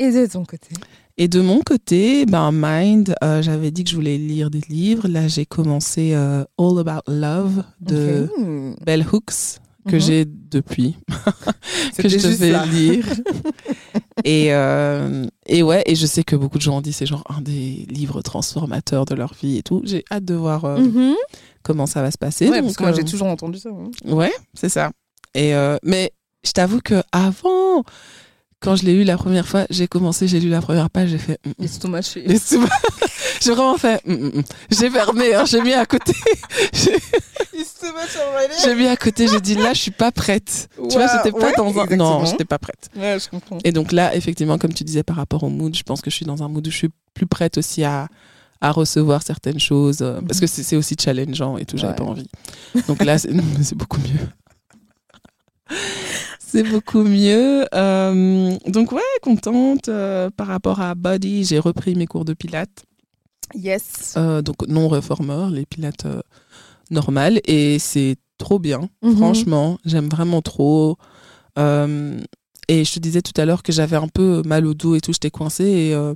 Et 0.00 0.10
de 0.10 0.26
ton 0.26 0.44
côté? 0.44 0.70
Et 1.18 1.28
de 1.28 1.40
mon 1.40 1.60
côté, 1.60 2.26
ben 2.26 2.50
Mind, 2.52 3.14
euh, 3.22 3.40
j'avais 3.42 3.70
dit 3.70 3.84
que 3.84 3.90
je 3.90 3.94
voulais 3.94 4.18
lire 4.18 4.50
des 4.50 4.62
livres. 4.68 5.06
Là, 5.06 5.28
j'ai 5.28 5.46
commencé 5.46 6.12
euh, 6.14 6.42
All 6.58 6.78
About 6.80 7.02
Love 7.06 7.62
de 7.80 8.28
Ok. 8.36 8.84
Bell 8.84 9.06
Hooks 9.12 9.60
que 9.86 9.96
Mhm. 9.96 10.00
j'ai 10.00 10.24
depuis 10.24 10.96
que 11.98 12.08
je 12.08 12.16
devais 12.16 12.66
lire. 12.66 13.06
et 14.24 14.52
euh, 14.54 15.26
et 15.46 15.62
ouais, 15.62 15.82
et 15.86 15.94
je 15.94 16.06
sais 16.06 16.24
que 16.24 16.36
beaucoup 16.36 16.58
de 16.58 16.62
gens 16.62 16.76
ont 16.78 16.80
dit 16.80 16.92
c'est 16.92 17.06
genre 17.06 17.24
un 17.28 17.40
des 17.40 17.86
livres 17.88 18.22
transformateurs 18.22 19.04
de 19.06 19.14
leur 19.14 19.34
vie 19.34 19.58
et 19.58 19.62
tout. 19.62 19.80
J'ai 19.84 20.04
hâte 20.10 20.24
de 20.24 20.34
voir 20.34 20.64
euh, 20.64 20.78
Mhm. 20.80 21.14
comment 21.62 21.86
ça 21.86 22.02
va 22.02 22.10
se 22.10 22.18
passer. 22.18 22.48
Ouais, 22.48 22.56
Donc, 22.58 22.66
parce 22.66 22.76
que 22.76 22.82
moi, 22.82 22.92
euh, 22.92 22.94
j'ai 22.96 23.04
toujours 23.04 23.28
entendu 23.28 23.58
ça. 23.58 23.70
hein. 23.70 23.90
Ouais, 24.12 24.32
c'est 24.54 24.68
ça. 24.68 24.90
Et 25.34 25.54
euh, 25.54 25.76
mais 25.82 26.12
je 26.44 26.52
t'avoue 26.52 26.80
que 26.80 27.02
avant, 27.12 27.84
quand 28.62 28.76
je 28.76 28.84
l'ai 28.84 28.94
lu 28.94 29.04
la 29.04 29.16
première 29.18 29.46
fois, 29.46 29.66
j'ai 29.70 29.86
commencé, 29.88 30.26
j'ai 30.28 30.40
lu 30.40 30.48
la 30.48 30.60
première 30.62 30.88
page, 30.88 31.10
j'ai 31.10 31.18
fait. 31.18 31.38
mm, 31.44 31.50
mm. 31.50 31.54
Laisse 31.58 31.78
tout 31.78 31.88
mâcher. 31.88 32.22
Les 32.26 32.38
sous- 32.38 32.64
j'ai 33.42 33.50
vraiment 33.52 33.76
fait. 33.76 34.00
mm. 34.06 34.40
J'ai 34.70 34.88
fermé, 34.90 35.34
hein, 35.34 35.44
j'ai 35.44 35.60
mis 35.60 35.72
à 35.74 35.84
côté. 35.84 36.12
j'ai 38.64 38.74
mis 38.74 38.86
à 38.86 38.96
côté, 38.96 39.28
j'ai 39.28 39.40
dit 39.40 39.54
là, 39.54 39.72
je 39.74 39.80
suis 39.80 39.90
pas 39.90 40.12
prête. 40.12 40.68
tu 40.76 40.96
vois, 40.96 41.06
j'étais 41.08 41.32
pas 41.32 41.46
Ouais, 41.46 41.52
dans 41.56 41.78
un. 41.78 41.96
Non, 41.96 42.24
j'étais 42.24 42.44
pas 42.44 42.58
prête. 42.58 42.88
Ouais, 42.96 43.18
je 43.18 43.28
comprends. 43.28 43.58
Et 43.64 43.72
donc 43.72 43.92
là, 43.92 44.14
effectivement, 44.14 44.58
comme 44.58 44.72
tu 44.72 44.84
disais 44.84 45.02
par 45.02 45.16
rapport 45.16 45.42
au 45.42 45.48
mood, 45.50 45.74
je 45.76 45.82
pense 45.82 46.00
que 46.00 46.10
je 46.10 46.16
suis 46.16 46.26
dans 46.26 46.42
un 46.42 46.48
mood 46.48 46.66
où 46.66 46.70
je 46.70 46.76
suis 46.76 46.90
plus 47.14 47.26
prête 47.26 47.58
aussi 47.58 47.84
à 47.84 48.08
à 48.64 48.70
recevoir 48.70 49.24
certaines 49.24 49.58
choses 49.58 49.98
euh, 50.02 50.20
parce 50.20 50.38
que 50.38 50.46
c'est 50.46 50.62
c'est 50.62 50.76
aussi 50.76 50.94
challengeant 50.96 51.58
et 51.58 51.64
tout 51.64 51.76
j'avais 51.76 51.94
Ouais. 51.94 51.98
pas 51.98 52.04
envie 52.04 52.28
donc 52.86 53.02
là 53.04 53.18
c'est 53.18 53.32
beaucoup 53.74 53.98
mieux 53.98 55.76
c'est 56.52 56.62
beaucoup 56.62 57.02
mieux. 57.02 57.64
Euh, 57.74 58.56
donc 58.66 58.92
ouais 58.92 59.00
contente 59.22 59.88
euh, 59.88 60.28
par 60.30 60.46
rapport 60.46 60.80
à 60.80 60.94
body 60.94 61.44
j'ai 61.44 61.58
repris 61.58 61.94
mes 61.94 62.06
cours 62.06 62.24
de 62.24 62.34
pilates. 62.34 62.84
Yes. 63.54 64.14
euh, 64.16 64.40
donc 64.40 64.66
non 64.68 64.88
réformeur 64.88 65.50
les 65.50 65.66
pilates 65.66 66.06
normales 66.90 67.40
et 67.44 67.78
c'est 67.78 68.16
trop 68.38 68.58
bien. 68.58 68.88
Mhm. 69.02 69.16
franchement 69.16 69.78
j'aime 69.84 70.08
vraiment 70.08 70.42
trop. 70.42 70.96
Et 72.68 72.84
je 72.84 72.94
te 72.94 73.00
disais 73.00 73.22
tout 73.22 73.38
à 73.40 73.44
l'heure 73.44 73.62
que 73.62 73.72
j'avais 73.72 73.96
un 73.96 74.08
peu 74.08 74.42
mal 74.46 74.66
au 74.66 74.74
dos 74.74 74.94
et 74.94 75.00
tout 75.00 75.12
j'étais 75.12 75.30
coincée. 75.30 75.64
Et 75.64 76.12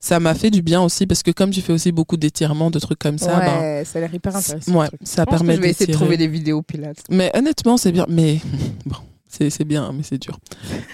ça 0.00 0.20
m'a 0.20 0.34
fait 0.34 0.50
du 0.50 0.62
bien 0.62 0.82
aussi 0.82 1.06
parce 1.06 1.22
que 1.22 1.30
comme 1.30 1.50
tu 1.50 1.62
fais 1.62 1.72
aussi 1.72 1.90
beaucoup 1.92 2.16
d'étirements 2.16 2.70
de 2.70 2.78
trucs 2.78 2.98
comme 2.98 3.18
ça 3.18 3.38
ben, 3.40 3.60
ouais, 3.60 3.84
ça 3.84 3.98
a 3.98 4.02
l'air 4.02 4.14
hyper 4.14 4.36
intéressant. 4.36 4.72
ouais, 4.72 4.88
ça 5.02 5.22
Je 5.22 5.24
pense 5.24 5.40
que 5.40 5.46
permet 5.46 5.56
Je 5.56 5.60
vais 5.62 5.70
essayer 5.70 5.86
de 5.86 5.96
trouver 5.96 6.16
des 6.16 6.28
vidéos 6.28 6.62
pilates. 6.62 7.02
mais 7.10 7.30
honnêtement 7.34 7.76
c'est 7.76 7.92
bien. 7.92 8.06
Mais 8.08 8.40
bon 8.86 8.96
c'est 9.36 9.50
c'est 9.50 9.64
bien 9.64 9.92
mais 9.92 10.02
c'est 10.02 10.18
dur. 10.18 10.38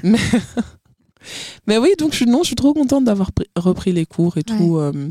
Mais 0.03 0.19
mais 1.67 1.79
oui 1.79 1.91
donc 1.99 2.13
je 2.13 2.17
suis 2.17 2.27
non 2.27 2.41
je 2.43 2.49
suis 2.49 2.57
trop 2.57 2.73
contente 2.75 3.05
d'avoir 3.05 3.33
pris- 3.33 3.49
repris 3.57 3.93
les 3.93 4.07
cours 4.07 4.39
et 4.39 4.43
tout 4.43 4.79
euh, 4.79 5.09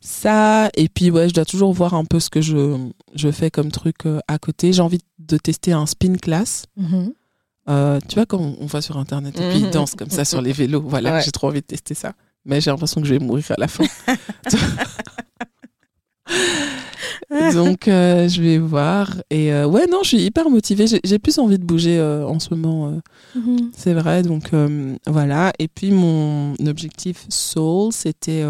ça. 0.00 0.68
Et 0.76 0.88
puis 0.88 1.10
ouais 1.10 1.28
je 1.28 1.34
dois 1.34 1.44
toujours 1.44 1.72
voir 1.72 1.94
un 1.94 2.04
peu 2.04 2.20
ce 2.20 2.30
que 2.30 2.40
je 2.40 2.76
je 3.14 3.30
fais 3.30 3.50
comme 3.50 3.70
truc 3.70 4.06
euh, 4.06 4.20
à 4.28 4.38
côté. 4.38 4.72
J'ai 4.72 4.82
envie 4.82 5.00
de 5.18 5.36
tester 5.36 5.72
un 5.72 5.86
spin 5.86 6.14
class. 6.16 6.64
Euh, 7.68 8.00
tu 8.08 8.14
vois 8.14 8.24
quand 8.26 8.40
on 8.58 8.66
va 8.66 8.80
sur 8.80 8.96
internet 8.96 9.38
et 9.38 9.48
puis 9.50 9.58
ils 9.58 9.64
Mhm. 9.66 9.70
dansent 9.72 9.94
comme 9.94 10.10
ça 10.10 10.24
sur 10.24 10.40
les 10.40 10.52
vélos. 10.60 10.82
Voilà 10.86 11.14
Ouais. 11.16 11.22
j'ai 11.22 11.30
trop 11.32 11.48
envie 11.48 11.60
de 11.60 11.66
tester 11.66 11.94
ça. 11.94 12.12
Mais 12.44 12.60
j'ai 12.62 12.70
l'impression 12.70 13.00
que 13.02 13.06
je 13.06 13.14
vais 13.14 13.20
mourir 13.20 13.44
à 13.50 13.54
la 13.58 13.68
fin 13.68 13.84
donc 17.54 17.88
euh, 17.88 18.28
je 18.28 18.40
vais 18.42 18.58
voir 18.58 19.10
et 19.30 19.52
euh, 19.52 19.66
ouais 19.66 19.86
non 19.86 19.98
je 20.02 20.08
suis 20.08 20.22
hyper 20.22 20.48
motivée 20.50 20.86
j'ai 21.04 21.18
plus 21.18 21.38
envie 21.38 21.58
de 21.58 21.64
bouger 21.64 21.98
euh, 21.98 22.26
en 22.26 22.38
ce 22.40 22.54
moment 22.54 22.88
euh, 23.36 23.40
c'est 23.76 23.92
vrai 23.94 24.22
donc 24.22 24.50
voilà 25.06 25.52
et 25.58 25.68
puis 25.68 25.90
mon 25.90 26.54
objectif 26.66 27.26
soul 27.28 27.92
c'était 27.92 28.42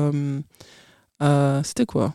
c'était 1.64 1.86
quoi? 1.86 2.14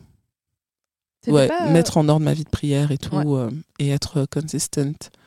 Ouais 1.28 1.50
mettre 1.72 1.98
en 1.98 2.10
ordre 2.10 2.26
ma 2.26 2.34
vie 2.34 2.44
de 2.44 2.50
prière 2.50 2.92
et 2.92 2.98
tout 2.98 3.16
Ouais. 3.16 3.50
et 3.80 3.90
être 3.90 4.26
consistent 4.32 4.80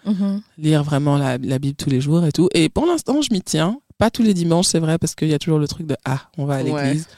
Mhm. 0.04 0.42
lire 0.58 0.84
vraiment 0.84 1.16
la, 1.16 1.36
la 1.38 1.58
Bible 1.58 1.74
tous 1.76 1.90
les 1.90 2.00
jours 2.00 2.24
et 2.24 2.30
tout. 2.32 2.48
Et 2.54 2.68
pour 2.68 2.86
l'instant, 2.86 3.22
je 3.22 3.32
m'y 3.32 3.40
tiens. 3.42 3.80
Pas 3.98 4.08
tous 4.10 4.22
les 4.22 4.34
dimanches, 4.34 4.66
c'est 4.66 4.78
vrai, 4.78 4.98
parce 4.98 5.14
qu'il 5.16 5.26
y 5.28 5.34
a 5.34 5.38
toujours 5.40 5.58
le 5.58 5.66
truc 5.66 5.86
de 5.86 5.96
ah, 6.04 6.20
on 6.38 6.44
va 6.44 6.56
à 6.56 6.62
l'église. 6.62 7.08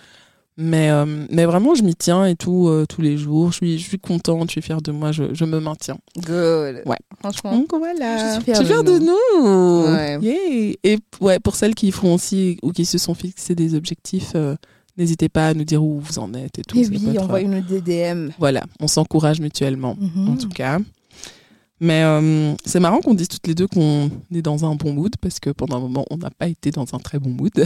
Mais, 0.61 0.91
euh, 0.91 1.07
mais 1.31 1.45
vraiment, 1.45 1.77
je 1.77 1.85
m'y 1.85 1.95
tiens 1.95 2.27
et 2.27 2.35
tout, 2.35 2.67
euh, 2.67 2.85
tous 2.85 3.01
les 3.01 3.17
jours. 3.17 3.53
Je 3.53 3.57
suis, 3.59 3.79
je 3.79 3.89
suis 3.89 3.99
contente, 4.01 4.49
je 4.49 4.53
suis 4.53 4.63
fière 4.63 4.83
de 4.83 4.91
moi, 4.91 5.13
je, 5.13 5.33
je 5.33 5.45
me 5.45 5.61
maintiens. 5.61 5.99
Good. 6.17 6.83
Ouais. 6.85 6.99
Franchement. 7.21 7.57
Donc 7.57 7.69
voilà. 7.79 8.35
Je 8.41 8.43
suis 8.43 8.65
fière, 8.67 8.83
de, 8.83 8.99
nous. 8.99 9.93
Ouais. 9.93 10.19
Yeah. 10.21 10.75
Et 10.83 10.99
ouais, 11.21 11.39
pour 11.39 11.55
celles 11.55 11.77
qui 11.77 11.93
font 11.93 12.15
aussi 12.15 12.59
ou 12.65 12.73
qui 12.73 12.85
se 12.85 12.99
sont 12.99 13.15
fixés 13.15 13.55
des 13.55 13.77
objectifs, 13.77 14.33
euh, 14.35 14.57
n'hésitez 14.97 15.29
pas 15.29 15.47
à 15.47 15.55
nous 15.55 15.63
dire 15.63 15.81
où 15.83 16.01
vous 16.01 16.19
en 16.19 16.35
êtes 16.35 16.59
et 16.59 16.63
tout. 16.63 16.77
Et 16.77 16.83
Ça 16.83 16.91
peut 16.91 16.97
oui, 16.97 17.15
être, 17.15 17.23
envoyez-nous 17.23 17.61
des 17.61 17.81
DM. 17.81 18.31
Voilà, 18.41 18.65
on 18.81 18.89
s'encourage 18.89 19.41
mutuellement, 19.41 19.97
en 20.17 20.37
tout 20.37 20.49
cas. 20.49 20.81
Mais 21.81 22.03
euh, 22.03 22.55
c'est 22.65 22.81
marrant 22.81 22.99
qu'on 23.01 23.15
dise 23.15 23.29
toutes 23.29 23.47
les 23.47 23.55
deux 23.55 23.69
qu'on 23.69 24.11
est 24.35 24.43
dans 24.43 24.65
un 24.65 24.75
bon 24.75 24.93
mood 24.93 25.15
parce 25.21 25.39
que 25.39 25.51
pendant 25.51 25.77
un 25.77 25.81
moment, 25.81 26.05
on 26.11 26.17
n'a 26.17 26.31
pas 26.31 26.49
été 26.49 26.71
dans 26.71 26.87
un 26.93 26.99
très 26.99 27.19
bon 27.19 27.31
mood. 27.31 27.53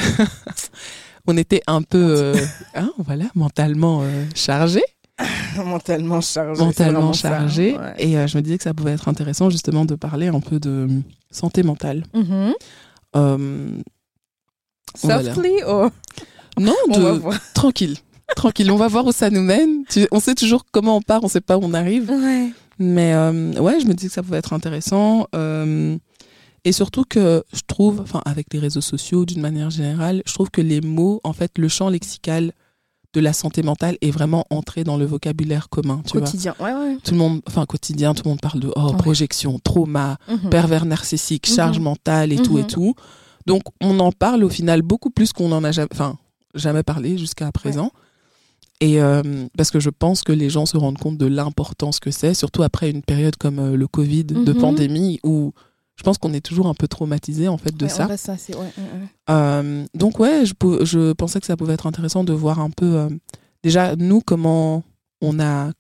on 1.27 1.37
était 1.37 1.63
un 1.67 1.83
peu, 1.83 1.99
euh, 1.99 2.37
hein, 2.75 2.91
voilà, 2.99 3.25
mentalement 3.35 4.01
euh, 4.03 4.25
chargé, 4.35 4.83
mentalement 5.65 6.21
chargé. 6.21 6.63
mentalement 6.65 7.13
ça. 7.13 7.29
chargé. 7.31 7.77
Ouais. 7.77 7.95
Et 7.99 8.17
euh, 8.19 8.27
je 8.27 8.37
me 8.37 8.43
disais 8.43 8.57
que 8.59 8.65
ça 8.65 8.75
pouvait 8.75 8.93
être 8.93 9.09
intéressant 9.09 9.51
justement 9.51 9.85
de 9.85 9.95
parler 9.95 10.29
un 10.29 10.41
peu 10.41 10.59
de 10.59 10.89
santé 11.31 11.63
mentale. 11.63 12.05
Mhm. 12.15 12.53
Euh, 13.17 13.79
Voilà. 15.03 15.35
Softly 15.35 15.63
ou 15.65 15.91
non, 16.61 16.75
de, 16.89 17.21
tranquille, 17.55 17.97
tranquille. 18.37 18.71
On 18.71 18.77
va 18.77 18.89
voir 18.89 19.07
où 19.07 19.13
ça 19.13 19.31
nous 19.31 19.41
mène. 19.43 19.85
Tu- 19.89 20.07
on 20.13 20.21
sait 20.21 20.35
toujours 20.35 20.65
comment 20.73 20.97
on 20.97 21.01
part, 21.03 21.23
on 21.25 21.29
sait 21.29 21.41
pas 21.41 21.57
où 21.57 21.61
on 21.65 21.73
arrive. 21.75 22.11
Ouais. 22.11 22.51
Mais 22.79 23.15
euh, 23.15 23.53
ouais, 23.61 23.81
je 23.81 23.87
me 23.87 23.95
dis 23.95 24.09
que 24.09 24.13
ça 24.13 24.23
pouvait 24.23 24.39
être 24.39 24.53
intéressant. 24.53 25.27
Et 26.65 26.73
surtout 26.73 27.05
que 27.09 27.45
je 27.53 27.61
trouve, 27.67 28.01
enfin, 28.01 28.23
avec 28.25 28.47
les 28.53 28.59
réseaux 28.59 28.81
sociaux 28.81 29.25
d'une 29.25 29.41
manière 29.41 29.71
générale, 29.71 30.23
je 30.27 30.33
trouve 30.33 30.51
que 30.51 30.61
les 30.61 30.81
mots, 30.81 31.21
en 31.25 31.33
fait, 31.33 31.53
le 31.59 31.69
champ 31.69 31.89
lexical 31.89 32.53
de 33.15 33.21
la 33.21 33.33
santé 33.35 33.63
mentale 33.63 33.99
est 34.01 34.11
vraiment 34.11 34.47
entré 34.49 34.85
dans 34.85 34.97
le 34.97 35.05
vocabulaire 35.05 35.69
commun. 35.69 36.01
Tu 36.07 36.13
vois. 36.17 36.23
Quotidien. 36.27 36.55
Ouais, 36.61 36.73
ouais. 36.73 36.97
Tout 37.05 37.11
le 37.13 37.19
monde, 37.19 37.43
enfin, 37.47 37.67
quotidien, 37.67 38.15
tout 38.15 38.23
le 38.25 38.31
monde 38.31 38.41
parle 38.41 38.61
de 38.61 38.73
oh, 38.75 38.91
Ouais. 38.91 38.97
projection, 38.97 39.59
trauma, 39.59 40.17
Mhm. 40.29 40.49
pervers 40.51 40.87
narcissique, 40.87 41.47
Mhm. 41.51 41.55
charge 41.57 41.79
mentale 41.79 42.33
et 42.33 42.37
tout 42.37 42.57
et 42.59 42.63
Mhm. 42.63 42.69
tout. 42.69 42.95
Donc, 43.47 43.63
on 43.83 43.99
en 44.01 44.13
parle 44.13 44.45
au 44.45 44.49
final 44.49 44.81
beaucoup 44.83 45.11
plus 45.11 45.33
qu'on 45.35 45.53
en 45.53 45.63
a 45.65 45.73
jamais, 45.73 45.89
enfin, 45.93 46.17
jamais 46.55 46.83
parlé 46.85 47.19
jusqu'à 47.19 47.51
présent. 47.53 47.91
Et 48.81 49.01
euh, 49.03 49.23
parce 49.57 49.71
que 49.71 49.79
je 49.79 49.91
pense 49.91 50.23
que 50.23 50.33
les 50.33 50.49
gens 50.51 50.65
se 50.67 50.77
rendent 50.77 50.99
compte 50.99 51.19
de 51.19 51.27
l'importance 51.27 52.01
que 52.01 52.11
c'est, 52.11 52.35
surtout 52.35 52.63
après 52.63 52.89
une 52.91 53.03
période 53.03 53.37
comme 53.37 53.59
euh, 53.59 53.77
le 53.77 53.87
Covid, 53.87 54.25
de 54.25 54.53
Mhm. 54.53 54.59
pandémie, 54.61 55.21
où 55.23 55.53
je 55.97 56.03
pense 56.03 56.19
qu'on 56.19 56.33
est 56.33 56.41
toujours 56.41 56.67
un 56.69 56.75
peu 56.75 56.89
traumatisé 56.89 57.49
en 57.49 57.59
fait 57.59 57.77
de 57.77 57.85
Ouais, 57.85 57.91
ça. 57.91 58.07
on 58.09 58.13
assez- 58.33 58.55
ouais, 58.55 58.61
ouais. 58.61 59.09
Euh, 59.31 59.85
donc 59.95 60.19
ouais, 60.19 60.45
je, 60.45 61.13
pensais 61.13 61.41
que 61.41 61.47
ça 61.47 61.57
pouvait 61.57 61.75
être 61.75 61.87
intéressant 61.87 62.25
de 62.25 62.33
voir 62.33 62.61
un 62.61 62.71
peu 62.71 62.97
euh, 62.97 63.09
déjà 63.63 63.95
nous 63.97 64.21
comment 64.21 64.83
on 65.21 65.39
a 65.39 65.71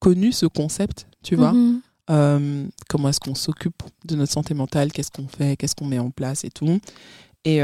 connu 0.00 0.32
ce 0.32 0.46
concept, 0.46 1.06
tu 1.22 1.36
vois. 1.36 1.52
Mhm. 1.52 1.80
Euh, 2.10 2.66
comment 2.88 3.10
est-ce 3.10 3.20
qu'on 3.20 3.34
s'occupe 3.34 3.82
de 4.06 4.16
notre 4.16 4.32
santé 4.32 4.54
mentale, 4.54 4.92
qu'est-ce 4.92 5.10
qu'on 5.10 5.28
fait, 5.28 5.56
qu'est-ce 5.56 5.74
qu'on 5.74 5.86
met 5.86 5.98
en 5.98 6.10
place 6.10 6.44
et 6.44 6.50
tout. 6.50 6.78
Et 7.44 7.60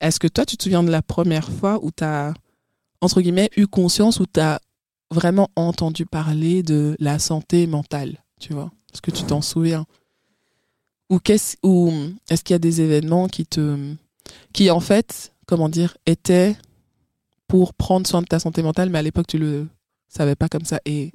est-ce 0.00 0.20
que 0.20 0.28
toi, 0.28 0.46
tu 0.46 0.56
te 0.56 0.62
souviens 0.62 0.82
de 0.82 0.90
la 0.90 1.02
première 1.02 1.48
fois 1.50 1.78
où 1.82 1.90
tu 1.90 2.04
as, 2.04 2.32
entre 3.00 3.20
guillemets, 3.20 3.50
eu 3.56 3.66
conscience, 3.66 4.20
où 4.20 4.26
tu 4.26 4.40
as 4.40 4.60
vraiment 5.10 5.50
entendu 5.56 6.06
parler 6.06 6.62
de 6.62 6.96
la 7.00 7.18
santé 7.18 7.66
mentale, 7.66 8.24
tu 8.40 8.52
vois? 8.52 8.70
Est-ce 8.92 9.02
que 9.02 9.10
tu 9.10 9.24
t'en 9.24 9.42
souviens? 9.42 9.84
Ou, 11.10 11.18
qu'est-ce, 11.18 11.56
ou 11.62 11.90
est-ce 12.30 12.44
qu'il 12.44 12.54
y 12.54 12.56
a 12.56 12.58
des 12.58 12.80
événements 12.80 13.28
qui 13.28 13.46
te... 13.46 13.94
qui, 14.52 14.70
en 14.70 14.80
fait, 14.80 15.32
comment 15.46 15.68
dire, 15.68 15.96
étaient 16.06 16.56
pour 17.46 17.72
prendre 17.74 18.06
soin 18.06 18.20
de 18.20 18.26
ta 18.26 18.38
santé 18.38 18.62
mentale, 18.62 18.90
mais 18.90 18.98
à 18.98 19.02
l'époque, 19.02 19.26
tu 19.26 19.38
le 19.38 19.66
savais 20.08 20.36
pas 20.36 20.48
comme 20.48 20.64
ça 20.64 20.80
et... 20.84 21.12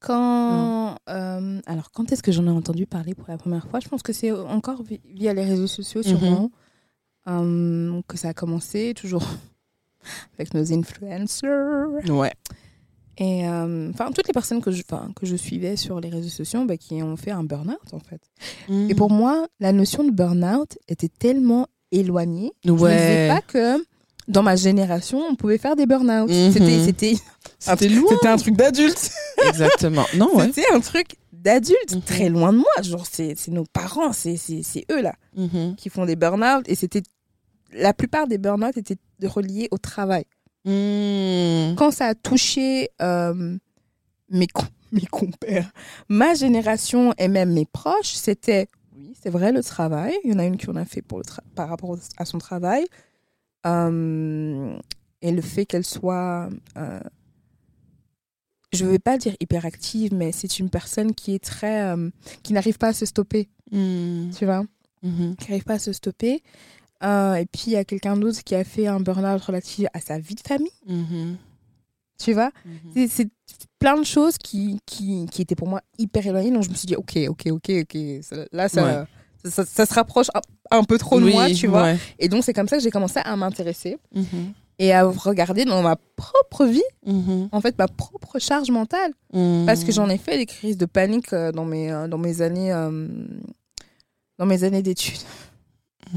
Quand, 0.00 0.96
euh, 1.08 1.60
alors, 1.66 1.90
quand 1.90 2.12
est-ce 2.12 2.22
que 2.22 2.30
j'en 2.30 2.46
ai 2.46 2.50
entendu 2.50 2.86
parler 2.86 3.14
pour 3.14 3.26
la 3.28 3.38
première 3.38 3.66
fois? 3.68 3.80
Je 3.80 3.88
pense 3.88 4.02
que 4.02 4.12
c'est 4.12 4.30
encore 4.30 4.82
vi- 4.82 5.00
via 5.14 5.32
les 5.32 5.44
réseaux 5.44 5.66
sociaux, 5.66 6.02
sûrement, 6.02 6.50
euh, 7.28 8.00
que 8.06 8.16
ça 8.16 8.28
a 8.28 8.34
commencé, 8.34 8.92
toujours 8.94 9.24
avec 10.34 10.52
nos 10.52 10.72
influencers. 10.72 11.86
Ouais. 12.08 12.32
Et 13.18 13.48
euh, 13.48 13.90
enfin, 13.92 14.10
toutes 14.12 14.26
les 14.28 14.34
personnes 14.34 14.60
que 14.60 14.70
je, 14.70 14.82
que 14.82 15.24
je 15.24 15.36
suivais 15.36 15.76
sur 15.76 16.00
les 16.00 16.10
réseaux 16.10 16.28
sociaux 16.28 16.64
bah, 16.66 16.76
qui 16.76 17.02
ont 17.02 17.16
fait 17.16 17.30
un 17.30 17.44
burn-out, 17.44 17.92
en 17.92 17.98
fait. 18.00 18.20
Et 18.90 18.94
pour 18.94 19.10
moi, 19.10 19.46
la 19.60 19.72
notion 19.72 20.04
de 20.04 20.10
burn-out 20.10 20.76
était 20.88 21.08
tellement 21.08 21.66
éloignée. 21.92 22.52
Je 22.64 22.72
me 22.72 22.76
disais 22.76 23.28
pas 23.28 23.40
que 23.40 23.82
dans 24.28 24.42
ma 24.42 24.56
génération, 24.56 25.18
on 25.30 25.34
pouvait 25.34 25.56
faire 25.58 25.76
des 25.76 25.86
burn-out. 25.86 26.28
Mhm. 26.28 26.52
C'était, 26.52 26.84
c'était, 26.84 27.14
C'était 27.58 27.88
loin. 27.88 28.10
c'était 28.10 28.28
un 28.28 28.36
truc 28.36 28.56
d'adulte. 28.56 29.10
Exactement. 29.48 30.04
Non, 30.16 30.36
ouais. 30.36 30.46
C'était 30.46 30.70
un 30.74 30.80
truc 30.80 31.16
d'adulte, 31.32 31.94
Mhm. 31.94 32.02
très 32.02 32.28
loin 32.28 32.52
de 32.52 32.58
moi. 32.58 32.82
Genre, 32.82 33.06
c'est, 33.10 33.34
c'est 33.38 33.50
nos 33.52 33.64
parents, 33.64 34.12
c'est, 34.12 34.36
c'est, 34.36 34.62
c'est 34.62 34.84
eux 34.90 35.00
là 35.00 35.14
Mhm. 35.36 35.76
qui 35.76 35.88
font 35.88 36.04
des 36.04 36.16
burn-out. 36.16 36.64
Et 36.68 36.74
c'était 36.74 37.02
la 37.72 37.94
plupart 37.94 38.26
des 38.26 38.36
burn-out 38.38 38.76
étaient 38.76 38.98
reliés 39.24 39.68
au 39.70 39.78
travail. 39.78 40.24
Mhm. 40.66 41.74
Quand 41.76 41.90
ça 41.90 42.06
a 42.06 42.14
touché 42.14 42.90
euh, 43.00 43.56
mes, 44.30 44.46
com- 44.48 44.66
mes 44.92 45.06
compères, 45.06 45.70
ma 46.08 46.34
génération 46.34 47.14
et 47.18 47.28
même 47.28 47.52
mes 47.52 47.66
proches, 47.66 48.12
c'était, 48.14 48.68
oui, 48.96 49.14
c'est 49.22 49.30
vrai, 49.30 49.52
le 49.52 49.62
travail. 49.62 50.14
Il 50.24 50.32
y 50.32 50.34
en 50.34 50.38
a 50.38 50.44
une 50.44 50.56
qui 50.56 50.68
en 50.68 50.76
a 50.76 50.84
fait 50.84 51.02
pour 51.02 51.18
le 51.18 51.24
par 51.54 51.68
rapport 51.68 51.96
à 52.18 52.24
son 52.24 52.38
travail. 52.38 52.84
Euh, 53.66 54.76
et 55.22 55.32
le 55.32 55.42
fait 55.42 55.66
qu'elle 55.66 55.84
soit, 55.84 56.48
euh, 56.76 57.00
je 58.72 58.84
ne 58.84 58.90
vais 58.90 58.98
pas 58.98 59.16
dire 59.18 59.34
hyperactive, 59.40 60.12
mais 60.14 60.30
c'est 60.32 60.58
une 60.58 60.70
personne 60.70 61.14
qui 61.14 61.34
est 61.34 61.42
très, 61.42 61.82
euh, 61.82 62.10
qui 62.42 62.52
n'arrive 62.52 62.78
pas 62.78 62.88
à 62.88 62.92
se 62.92 63.06
stopper, 63.06 63.48
Mhm. 63.72 64.30
tu 64.36 64.44
vois, 64.44 64.64
Mhm. 65.02 65.36
qui 65.36 65.50
n'arrive 65.50 65.64
pas 65.64 65.74
à 65.74 65.78
se 65.78 65.92
stopper. 65.92 66.42
Euh, 67.02 67.34
et 67.34 67.46
puis 67.46 67.64
il 67.68 67.72
y 67.72 67.76
a 67.76 67.84
quelqu'un 67.84 68.16
d'autre 68.16 68.42
qui 68.42 68.54
a 68.54 68.64
fait 68.64 68.86
un 68.86 69.00
burn-out 69.00 69.42
relatif 69.42 69.86
à 69.92 70.00
sa 70.00 70.18
vie 70.18 70.34
de 70.34 70.40
famille, 70.40 70.70
Mhm. 70.86 71.36
tu 72.18 72.32
vois? 72.32 72.50
Mhm. 72.64 73.06
C'est- 73.08 73.30
plein 73.78 73.98
de 73.98 74.04
choses 74.06 74.38
qui, 74.38 74.80
qui, 74.86 75.26
qui 75.30 75.42
étaient 75.42 75.54
pour 75.54 75.68
moi 75.68 75.82
hyper 75.98 76.26
éloignées. 76.26 76.50
Donc 76.50 76.62
je 76.62 76.70
me 76.70 76.74
suis 76.74 76.86
dit, 76.86 76.96
ok, 76.96 77.18
ok, 77.28 77.46
ok, 77.52 77.70
ok. 77.82 77.96
Là, 78.52 78.68
ça, 78.70 79.06
ça, 79.44 79.50
ça- 79.50 79.64
ça 79.66 79.86
se 79.86 79.92
rapproche 79.94 80.28
un, 80.70 80.82
peu 80.82 80.96
trop 80.98 81.20
de 81.20 81.26
Oui, 81.26 81.32
moi, 81.32 81.50
tu 81.50 81.66
vois? 81.66 81.82
ouais. 81.82 81.98
Et 82.18 82.28
donc 82.28 82.42
c'est 82.42 82.54
comme 82.54 82.66
ça 82.68 82.78
que 82.78 82.82
j'ai 82.82 82.90
commencé 82.90 83.20
à 83.22 83.36
m'intéresser 83.36 83.98
Mhm. 84.14 84.54
et 84.78 84.92
à 84.94 85.04
regarder 85.04 85.66
dans 85.66 85.82
ma 85.82 85.96
propre 86.16 86.64
vie, 86.64 86.82
en 87.52 87.60
fait, 87.60 87.76
ma 87.78 87.86
propre 87.86 88.38
charge 88.38 88.70
mentale. 88.70 89.12
Parce 89.66 89.84
que 89.84 89.92
j'en 89.92 90.08
ai 90.08 90.16
fait 90.18 90.38
des 90.38 90.46
crises 90.46 90.78
de 90.78 90.86
panique 90.86 91.32
euh, 91.34 91.52
dans 91.52 91.66
mes, 91.66 91.92
euh, 91.92 92.08
dans 92.08 92.18
mes 92.18 92.40
années, 92.40 92.72
euh, 92.72 93.06
dans 94.38 94.46
mes 94.46 94.64
années 94.64 94.82
d'études. 94.82 95.20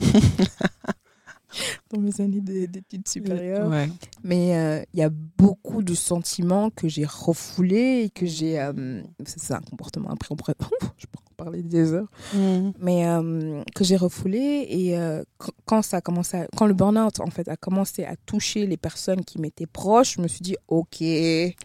Dans 1.92 2.00
mes 2.00 2.20
années 2.20 2.40
d'é- 2.40 2.68
d'études 2.68 3.08
supérieures. 3.08 3.68
Ouais. 3.68 3.88
Mais 4.22 4.56
euh, 4.56 4.84
il 4.94 5.00
y 5.00 5.02
a 5.02 5.10
beaucoup 5.10 5.82
de 5.82 5.94
sentiments 5.94 6.70
que 6.70 6.88
j'ai 6.88 7.04
refoulés 7.04 8.02
et 8.04 8.10
que 8.10 8.24
j'ai. 8.24 8.60
euh, 8.60 9.02
c'est 9.24 9.54
un 9.54 9.60
comportement. 9.60 10.10
Après, 10.10 10.28
on 10.30 10.36
pourrait. 10.36 10.54
je 10.96 11.06
en 11.06 11.29
parler 11.44 11.62
des 11.62 11.92
heures. 11.92 12.08
Mhm. 12.34 12.72
Mais 12.78 13.06
euh, 13.08 13.62
que 13.74 13.84
j'ai 13.84 13.96
refoulé. 13.96 14.66
Et 14.68 14.96
euh, 14.98 15.22
qu- 15.38 15.50
quand, 15.66 15.82
ça 15.82 15.98
a 15.98 16.00
commencé 16.00 16.36
à- 16.36 16.46
quand 16.56 16.66
le 16.66 16.74
burn-out, 16.74 17.20
en 17.20 17.30
fait, 17.30 17.48
a 17.48 17.56
commencé 17.56 18.04
à 18.04 18.14
toucher 18.26 18.66
les 18.66 18.76
personnes 18.76 19.24
qui 19.24 19.40
m'étaient 19.40 19.66
proches, 19.66 20.16
je 20.16 20.20
me 20.22 20.28
suis 20.28 20.40
dit, 20.42 20.56
OK, 20.68 21.02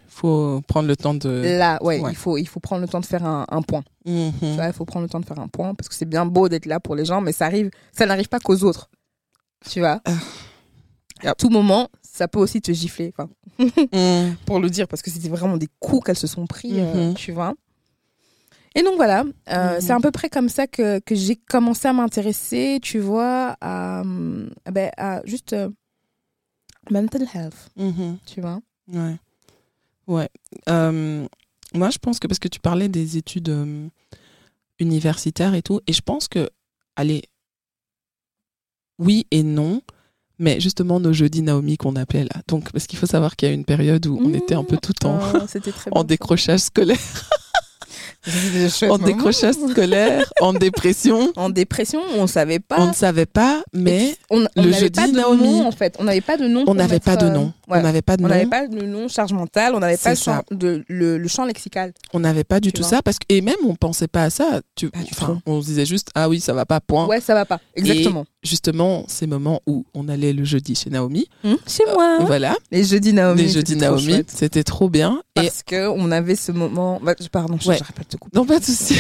Faut 0.08 0.62
prendre 0.68 0.88
le 0.88 0.96
temps 0.96 1.14
de. 1.14 1.30
là, 1.58 1.78
ouais, 1.84 2.00
ouais. 2.00 2.12
Il, 2.12 2.16
faut, 2.16 2.38
il 2.38 2.48
faut 2.48 2.60
prendre 2.60 2.82
le 2.82 2.88
temps 2.88 3.00
de 3.02 3.06
faire 3.06 3.26
un, 3.26 3.46
un 3.50 3.62
point. 3.62 3.84
Mhm. 4.06 4.32
Vois, 4.56 4.68
il 4.68 4.74
faut 4.74 4.86
prendre 4.86 5.04
le 5.04 5.10
temps 5.10 5.20
de 5.20 5.26
faire 5.26 5.40
un 5.40 5.48
point 5.48 5.74
parce 5.76 5.90
que 5.90 5.96
c'est 5.96 6.06
bien 6.10 6.26
beau 6.26 6.48
d'être 6.50 6.66
là 6.68 6.80
pour 6.80 6.96
les 6.96 7.06
gens, 7.06 7.22
mais 7.22 7.32
ça 7.32 7.46
arrive, 7.46 7.70
ça 7.92 8.06
n'arrive 8.06 8.30
pas 8.30 8.40
qu'aux 8.40 8.64
autres. 8.64 8.90
Tu 9.70 9.80
vois? 9.80 10.00
Ah. 10.06 10.12
À 11.24 11.34
tout 11.34 11.50
moment, 11.50 11.88
ça 12.04 12.28
peut 12.28 12.40
aussi 12.40 12.62
te 12.62 12.72
gifler. 12.72 13.14
Enfin, 13.18 13.30
Mhm. 13.58 14.36
pour 14.46 14.60
le 14.60 14.70
dire, 14.70 14.88
parce 14.88 15.02
que 15.02 15.10
c'était 15.10 15.30
vraiment 15.30 15.58
des 15.58 15.70
coups 15.80 16.04
qu'elles 16.06 16.18
se 16.18 16.28
sont 16.28 16.46
pris, 16.46 16.74
euh, 16.80 17.10
Mhm. 17.10 17.14
tu 17.16 17.32
vois? 17.32 17.54
Et 18.78 18.84
donc 18.84 18.96
voilà, 18.98 19.24
euh, 19.50 19.76
Mhm. 19.76 19.82
c'est 19.82 19.94
à 19.94 20.00
peu 20.00 20.12
près 20.12 20.30
comme 20.30 20.50
ça 20.50 20.68
que, 20.68 21.00
que 21.00 21.16
j'ai 21.16 21.38
commencé 21.38 21.88
à 21.88 21.94
m'intéresser, 21.94 22.80
tu 22.82 23.00
vois, 23.00 23.56
à, 23.62 24.02
euh, 24.02 24.50
ben, 24.70 24.92
à 24.98 25.22
juste 25.26 25.54
euh, 25.54 25.70
mental 26.92 27.26
health, 27.34 27.70
Mhm. 27.78 28.18
tu 28.26 28.42
vois. 28.42 28.60
Ouais. 28.92 29.16
Ouais. 30.08 30.30
Euh, 30.70 31.26
moi, 31.74 31.90
je 31.90 31.98
pense 31.98 32.20
que 32.20 32.28
parce 32.28 32.40
que 32.40 32.50
tu 32.50 32.60
parlais 32.60 32.90
des 32.90 33.16
études 33.18 33.90
universitaires 34.80 35.54
et 35.56 35.62
tout, 35.62 35.80
et 35.88 35.94
je 35.94 36.02
pense 36.02 36.28
que, 36.28 36.50
allez, 36.98 37.24
oui 39.00 39.26
et 39.32 39.42
non, 39.44 39.82
mais 40.38 40.60
justement 40.60 41.00
nos 41.00 41.14
jeudis 41.14 41.42
Naomi 41.42 41.78
qu'on 41.78 41.96
appelait 41.96 42.26
là. 42.26 42.42
Donc, 42.50 42.72
parce 42.72 42.88
qu'il 42.88 43.00
faut 43.00 43.06
savoir 43.06 43.36
qu'il 43.38 43.48
y 43.48 43.52
a 43.52 43.54
une 43.56 43.66
période 43.66 44.06
où 44.06 44.20
on 44.22 44.34
était 44.34 44.56
un 44.56 44.64
peu 44.66 44.78
tout 44.78 44.94
en, 45.06 45.18
Oh, 45.34 45.46
en 45.92 46.04
décrochage 46.04 46.60
scolaire. 46.60 47.00
En 48.90 48.98
décrochage 48.98 49.56
scolaire, 49.56 50.32
en 50.42 50.54
dépression. 50.66 51.32
En 51.36 51.50
dépression, 51.50 52.02
on 52.18 52.28
savait 52.28 52.60
pas. 52.60 52.78
On 52.80 52.88
ne 52.88 52.94
savait 52.94 53.26
pas, 53.26 53.64
mais 53.74 54.16
on, 54.30 54.46
on 54.56 54.64
le 54.64 54.72
jeudi, 54.72 55.00
pas 55.00 55.08
de 55.08 55.14
Naomi. 55.14 55.44
nom 55.60 55.68
en 55.68 55.72
fait. 55.72 55.96
On 56.00 56.04
n'avait 56.06 56.22
pas 56.22 56.38
de 56.38 56.48
nom. 56.48 56.62
on 56.62 56.66
pour 56.66 56.76
n'avait 56.76 57.00
pas 57.00 57.16
de 57.16 57.26
euh, 57.26 57.30
nom. 57.30 57.54
On 57.68 57.82
n'avait 57.82 58.02
pas 58.02 58.18
de 58.18 58.24
On 58.24 58.28
nom. 58.28 58.34
n'avait 58.34 58.46
pas 58.46 58.68
de 58.68 58.82
nom 58.86 59.08
charge 59.08 59.34
mentale, 59.34 59.74
on 59.76 59.80
n'avait 59.80 59.98
pas 59.98 60.16
ça. 60.16 60.44
de, 60.52 60.84
le, 60.88 61.18
le 61.18 61.28
champ 61.28 61.46
lexical. 61.46 61.94
On 62.14 62.20
n'avait 62.20 62.44
pas 62.44 62.60
du 62.60 62.72
tout 62.72 62.82
vois. 62.82 62.90
ça 62.92 63.02
parce 63.02 63.18
que 63.20 63.26
et 63.30 63.42
même 63.42 63.56
on 63.68 63.76
pensait 63.76 64.08
pas 64.08 64.24
à 64.24 64.30
ça. 64.30 64.62
Tu, 64.76 64.90
enfin, 65.12 65.42
on 65.46 65.62
se 65.62 65.68
disait 65.68 65.86
juste 65.86 66.10
ah 66.16 66.30
oui 66.30 66.40
ça 66.40 66.54
va 66.54 66.66
pas 66.66 66.80
point. 66.80 67.06
Ouais, 67.08 67.22
ça 67.22 67.34
va 67.34 67.46
pas. 67.46 67.60
Exactement. 67.76 68.26
Justement 68.44 69.06
ces 69.08 69.26
moments 69.28 69.62
où 69.66 69.86
on 69.96 70.08
allait 70.08 70.34
le 70.34 70.44
jeudi 70.44 70.76
chez 70.76 70.90
Naomi. 70.90 71.28
Hum, 71.44 71.58
Chez 71.68 71.84
moi. 71.94 72.18
Voilà. 72.22 72.56
Les 72.72 72.84
jeudis 72.84 73.14
Naomi. 73.14 73.42
les 73.44 73.50
jeudis 73.50 73.76
Naomi, 73.76 74.24
c'était 74.28 74.64
trop 74.64 74.90
bien. 74.90 75.22
Et 75.36 75.42
Parce 75.42 75.64
que 75.64 75.88
on 75.90 76.12
avait 76.12 76.36
ce 76.36 76.52
moment. 76.52 77.00
bah, 77.04 77.16
je- 77.20 77.28
pardon, 77.28 77.58
je 77.60 77.70
Ouais. 77.70 77.78
de 78.12 78.15
te 78.18 78.36
non 78.38 78.46
pas 78.46 78.60
de 78.60 78.66
souci. 78.66 78.96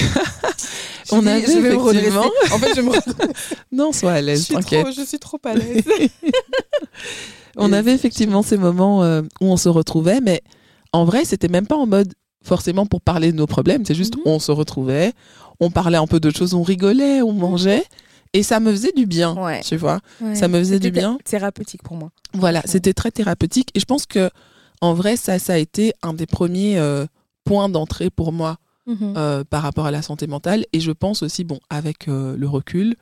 On 1.11 1.19
vais- 1.19 1.31
avait 1.31 1.41
je 1.45 1.59
vais 1.59 1.69
me 1.71 1.75
redresser. 1.77 2.07
effectivement. 2.07 2.31
En 2.51 2.57
fait, 2.59 2.75
je 2.75 2.81
me 2.81 2.91
non 3.71 3.91
sois 3.91 4.13
à 4.13 4.21
l'aise, 4.21 4.47
t'inquiète. 4.47 4.87
je 4.95 5.03
suis 5.03 5.19
trop 5.19 5.37
à 5.43 5.53
l'aise. 5.53 5.83
On 7.57 7.71
avait 7.71 7.93
effectivement 7.93 8.41
ces 8.41 8.57
moments 8.57 9.03
euh, 9.03 9.21
où 9.41 9.45
on 9.45 9.57
se 9.57 9.69
retrouvait, 9.69 10.19
mais 10.21 10.41
en 10.91 11.05
vrai, 11.05 11.23
c'était 11.25 11.47
même 11.47 11.67
pas 11.67 11.75
en 11.77 11.87
mode 11.87 12.13
forcément 12.43 12.85
pour 12.85 13.01
parler 13.01 13.31
de 13.31 13.37
nos 13.37 13.47
problèmes. 13.47 13.85
C'est 13.85 13.95
juste 13.95 14.15
Mhm. 14.17 14.23
on 14.25 14.39
se 14.39 14.51
retrouvait, 14.51 15.13
on 15.59 15.71
parlait 15.71 15.97
un 15.97 16.07
peu 16.07 16.19
d'autres 16.19 16.37
choses, 16.37 16.53
on 16.53 16.63
rigolait, 16.63 17.21
on 17.21 17.31
mangeait, 17.31 17.83
et 18.33 18.43
ça 18.43 18.59
me 18.59 18.71
faisait 18.71 18.91
du 18.91 19.05
bien. 19.05 19.35
Ouais. 19.35 19.61
Tu 19.61 19.77
vois, 19.77 19.99
Ouais. 20.21 20.35
ça 20.35 20.47
me 20.47 20.59
faisait 20.59 20.79
du 20.79 20.91
bien. 20.91 21.17
Thérapeutique 21.23 21.81
pour 21.83 21.95
moi. 21.95 22.09
Voilà, 22.33 22.59
Ouais. 22.59 22.65
c'était 22.67 22.93
très 22.93 23.11
thérapeutique, 23.11 23.69
et 23.73 23.79
je 23.79 23.85
pense 23.85 24.05
que 24.05 24.29
en 24.81 24.93
vrai, 24.93 25.15
ça, 25.15 25.39
ça 25.39 25.53
a 25.53 25.57
été 25.57 25.93
un 26.03 26.13
des 26.13 26.25
premiers 26.25 26.77
euh, 26.77 27.05
points 27.45 27.69
d'entrée 27.69 28.09
pour 28.09 28.33
moi 28.33 28.57
euh, 28.87 29.43
par 29.43 29.61
rapport 29.63 29.85
à 29.85 29.91
la 29.91 30.01
santé 30.01 30.27
mentale. 30.27 30.65
Et 30.73 30.79
je 30.79 30.91
pense 30.91 31.23
aussi, 31.23 31.43
bon, 31.43 31.59
avec 31.69 32.07
euh, 32.07 32.35
le 32.37 32.47
recul, 32.47 32.95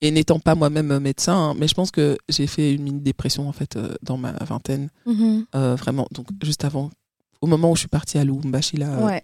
et 0.00 0.10
n'étant 0.10 0.40
pas 0.40 0.54
moi-même 0.54 0.90
euh, 0.90 1.00
médecin, 1.00 1.34
hein, 1.34 1.54
mais 1.56 1.68
je 1.68 1.74
pense 1.74 1.90
que 1.90 2.18
j'ai 2.28 2.46
fait 2.48 2.74
une 2.74 2.82
mini 2.82 3.00
dépression 3.00 3.48
en 3.48 3.52
fait 3.52 3.76
euh, 3.76 3.94
dans 4.02 4.16
ma 4.16 4.32
vingtaine. 4.32 4.88
Euh, 5.54 5.76
vraiment, 5.76 6.08
donc 6.10 6.26
juste 6.42 6.64
avant, 6.64 6.90
au 7.40 7.46
moment 7.46 7.70
où 7.70 7.76
je 7.76 7.80
suis 7.80 7.88
partie 7.88 8.18
à 8.18 8.24
Lubumbashi, 8.24 8.76
là, 8.76 8.98
ouais. 9.04 9.22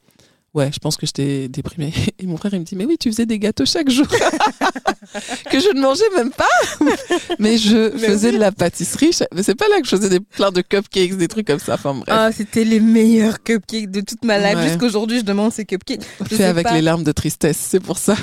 Ouais. 0.54 0.70
je 0.72 0.78
pense 0.78 0.96
que 0.96 1.06
j'étais 1.06 1.48
déprimée. 1.48 1.92
Et 2.18 2.26
mon 2.26 2.36
frère, 2.36 2.52
il 2.54 2.60
me 2.60 2.64
dit, 2.64 2.76
mais 2.76 2.84
oui, 2.84 2.96
tu 2.98 3.10
faisais 3.10 3.26
des 3.26 3.38
gâteaux 3.38 3.66
chaque 3.66 3.90
jour, 3.90 4.06
que 5.50 5.60
je 5.60 5.74
ne 5.74 5.80
mangeais 5.80 6.08
même 6.16 6.30
pas, 6.30 6.44
mais 7.38 7.58
je 7.58 7.92
Mais 7.94 8.08
faisais 8.08 8.28
oui. 8.28 8.34
de 8.34 8.40
la 8.40 8.52
pâtisserie. 8.52 9.10
Mais 9.34 9.42
c'est 9.42 9.54
pas 9.54 9.68
là 9.68 9.80
que 9.80 9.86
je 9.86 9.96
faisais 9.96 10.08
des, 10.08 10.20
plein 10.20 10.50
de 10.50 10.60
cupcakes, 10.60 11.16
des 11.16 11.28
trucs 11.28 11.46
comme 11.46 11.58
ça, 11.58 11.74
enfin 11.74 11.94
bref. 11.94 12.08
Ah, 12.08 12.30
c'était 12.32 12.64
les 12.64 12.80
meilleurs 12.80 13.42
cupcakes 13.42 13.90
de 13.90 14.00
toute 14.00 14.24
ma 14.24 14.38
life. 14.38 14.56
Ouais. 14.58 14.68
Jusqu'aujourd'hui, 14.68 15.20
je 15.20 15.24
demande 15.24 15.52
ces 15.52 15.64
cupcakes. 15.64 16.02
je 16.30 16.36
fait 16.36 16.44
avec 16.44 16.66
pas. 16.66 16.74
les 16.74 16.82
larmes 16.82 17.04
de 17.04 17.12
tristesse, 17.12 17.58
c'est 17.58 17.80
pour 17.80 17.98
ça. 17.98 18.16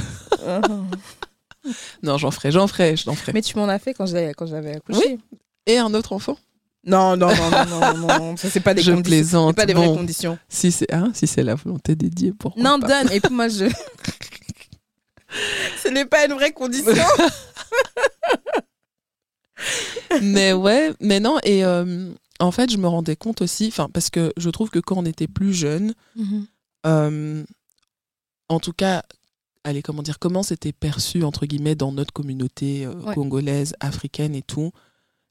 Ah. 0.45 0.61
Non, 2.03 2.17
j'en 2.17 2.31
ferai, 2.31 2.51
j'en 2.51 2.67
ferai, 2.67 2.95
j'en 2.95 3.15
ferai. 3.15 3.33
Mais 3.33 3.41
tu 3.41 3.57
m'en 3.57 3.67
as 3.67 3.79
fait 3.79 3.93
quand 3.93 4.05
j'avais 4.05 4.33
quand 4.33 4.45
j'avais 4.45 4.75
accouché. 4.75 5.17
Et 5.65 5.77
un 5.77 5.93
autre 5.93 6.13
enfant? 6.13 6.37
Non, 6.85 7.17
non, 7.17 7.27
non, 7.35 7.49
non, 7.51 7.65
non, 7.65 7.97
non, 7.97 8.07
non. 8.19 8.37
Ça, 8.37 8.47
c'est 8.49 8.59
pas 8.59 8.73
des 8.75 8.81
Je 8.83 8.91
conditions. 8.91 9.09
plaisante. 9.11 9.55
Pas 9.55 9.65
des 9.65 9.73
Bon. 9.73 9.85
vraies 9.85 9.97
conditions. 9.97 10.37
Si 10.47 10.71
c'est 10.71 10.91
hein, 10.93 11.09
si 11.15 11.25
c'est 11.27 11.41
la 11.43 11.55
volonté 11.55 11.95
dédiée, 11.95 12.31
pourquoi 12.37 12.61
Non, 12.61 12.79
pas? 12.79 12.87
donne. 13.03 13.11
Et 13.11 13.19
puis 13.19 13.33
moi, 13.33 13.47
je. 13.47 13.65
Ce 15.83 15.89
n'est 15.89 16.05
pas 16.05 16.25
une 16.25 16.33
vraie 16.33 16.51
condition. 16.53 16.93
mais 20.21 20.53
ouais, 20.53 20.93
mais 20.99 21.19
non, 21.19 21.37
et 21.43 21.63
euh, 21.65 22.11
en 22.39 22.51
fait, 22.51 22.71
je 22.71 22.77
me 22.77 22.87
rendais 22.87 23.15
compte 23.15 23.41
aussi, 23.41 23.67
enfin, 23.67 23.89
parce 23.91 24.09
que 24.09 24.33
je 24.37 24.49
trouve 24.49 24.69
que 24.69 24.79
quand 24.79 24.97
on 24.97 25.05
était 25.05 25.27
plus 25.27 25.53
jeune, 25.53 25.93
euh, 26.85 27.43
en 28.49 28.59
tout 28.59 28.73
cas, 28.73 29.03
allez, 29.63 29.81
comment 29.81 30.03
dire, 30.03 30.19
comment 30.19 30.43
c'était 30.43 30.73
perçu, 30.73 31.23
entre 31.23 31.45
guillemets, 31.45 31.75
dans 31.75 31.91
notre 31.91 32.13
communauté 32.13 32.85
euh, 32.85 32.93
Ouais. 32.93 33.15
congolaise, 33.15 33.73
africaine 33.79 34.35
et 34.35 34.41
tout, 34.43 34.71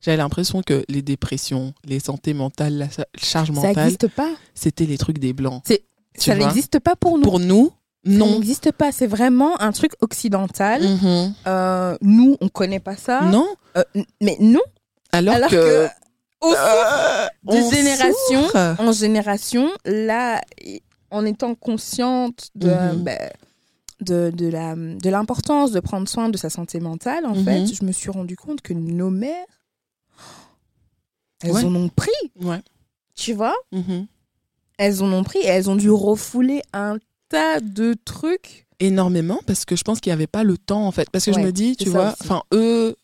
j'avais 0.04 0.16
l'impression 0.18 0.62
que 0.62 0.84
les 0.88 1.02
dépressions, 1.02 1.72
les 1.84 1.98
santé 2.00 2.34
mentales, 2.34 2.76
la 2.78 2.88
charge 3.16 3.48
Ça 3.48 3.52
mentale, 3.54 3.76
n'existe 3.76 4.08
pas. 4.08 4.30
c'était 4.54 4.84
les 4.86 4.98
trucs 4.98 5.18
des 5.18 5.32
blancs. 5.32 5.62
Ça 6.16 6.34
n'existe 6.36 6.78
pas 6.78 6.94
pour 6.96 7.16
nous. 7.18 7.24
Pour 7.24 7.40
nous, 7.40 7.72
Ça 8.04 8.10
non. 8.12 8.30
n'existe 8.32 8.70
pas. 8.72 8.92
C'est 8.92 9.06
vraiment 9.06 9.60
un 9.60 9.72
truc 9.72 9.92
occidental. 10.00 10.82
Mhm. 10.82 11.34
Euh, 11.46 11.96
nous, 12.02 12.36
on 12.40 12.48
connaît 12.48 12.80
pas 12.80 12.96
ça. 12.96 13.22
Non, 13.22 13.48
Euh, 13.76 13.82
mais 14.20 14.36
non. 14.40 14.60
alors, 15.12 15.34
Alors 15.36 15.50
que, 15.50 15.56
que, 15.56 15.88
au 16.42 16.52
euh, 16.52 17.26
de 17.44 17.56
on 17.56 17.70
génération 17.70 18.42
souffre. 18.44 18.76
en 18.78 18.92
génération, 18.92 19.70
là, 19.86 20.40
en 21.10 21.24
étant 21.24 21.54
consciente 21.54 22.50
de, 22.54 22.68
Mhm. 22.68 23.02
ben, 23.02 23.30
de, 24.00 24.30
de 24.34 24.48
la 24.48 24.74
de 24.76 25.08
l'importance 25.10 25.70
de 25.72 25.80
prendre 25.80 26.06
soin 26.08 26.28
de 26.28 26.36
sa 26.36 26.50
santé 26.50 26.78
mentale, 26.80 27.24
en 27.26 27.34
Mhm. 27.34 27.44
fait, 27.44 27.66
je 27.74 27.84
me 27.84 27.92
suis 27.92 28.10
rendu 28.10 28.36
compte 28.36 28.60
que 28.60 28.72
nos 28.74 29.10
mères, 29.10 29.46
elles 31.42 31.52
Ouais. 31.52 31.64
en 31.64 31.74
ont 31.74 31.88
pris, 31.88 32.10
Ouais. 32.40 32.60
tu 33.14 33.32
vois? 33.32 33.54
Mhm. 33.72 34.06
Elles 34.78 35.02
en 35.02 35.12
ont 35.12 35.22
pris 35.24 35.38
et 35.40 35.46
elles 35.46 35.70
ont 35.70 35.76
dû 35.76 35.90
refouler 35.90 36.62
un 36.72 36.96
tas 37.28 37.60
de 37.60 37.94
trucs. 38.04 38.66
énormément 38.80 39.38
parce 39.46 39.64
que 39.64 39.76
je 39.76 39.82
pense 39.84 40.00
qu'il 40.00 40.10
n'y 40.10 40.14
avait 40.14 40.26
pas 40.26 40.42
le 40.42 40.58
temps 40.58 40.84
en 40.86 40.90
fait 40.90 41.08
parce 41.10 41.24
que 41.24 41.32
je 41.32 41.38
me 41.38 41.52
dis 41.52 41.76
tu 41.76 41.88
vois 41.88 42.12
enfin 42.20 42.42
eux 42.52 42.96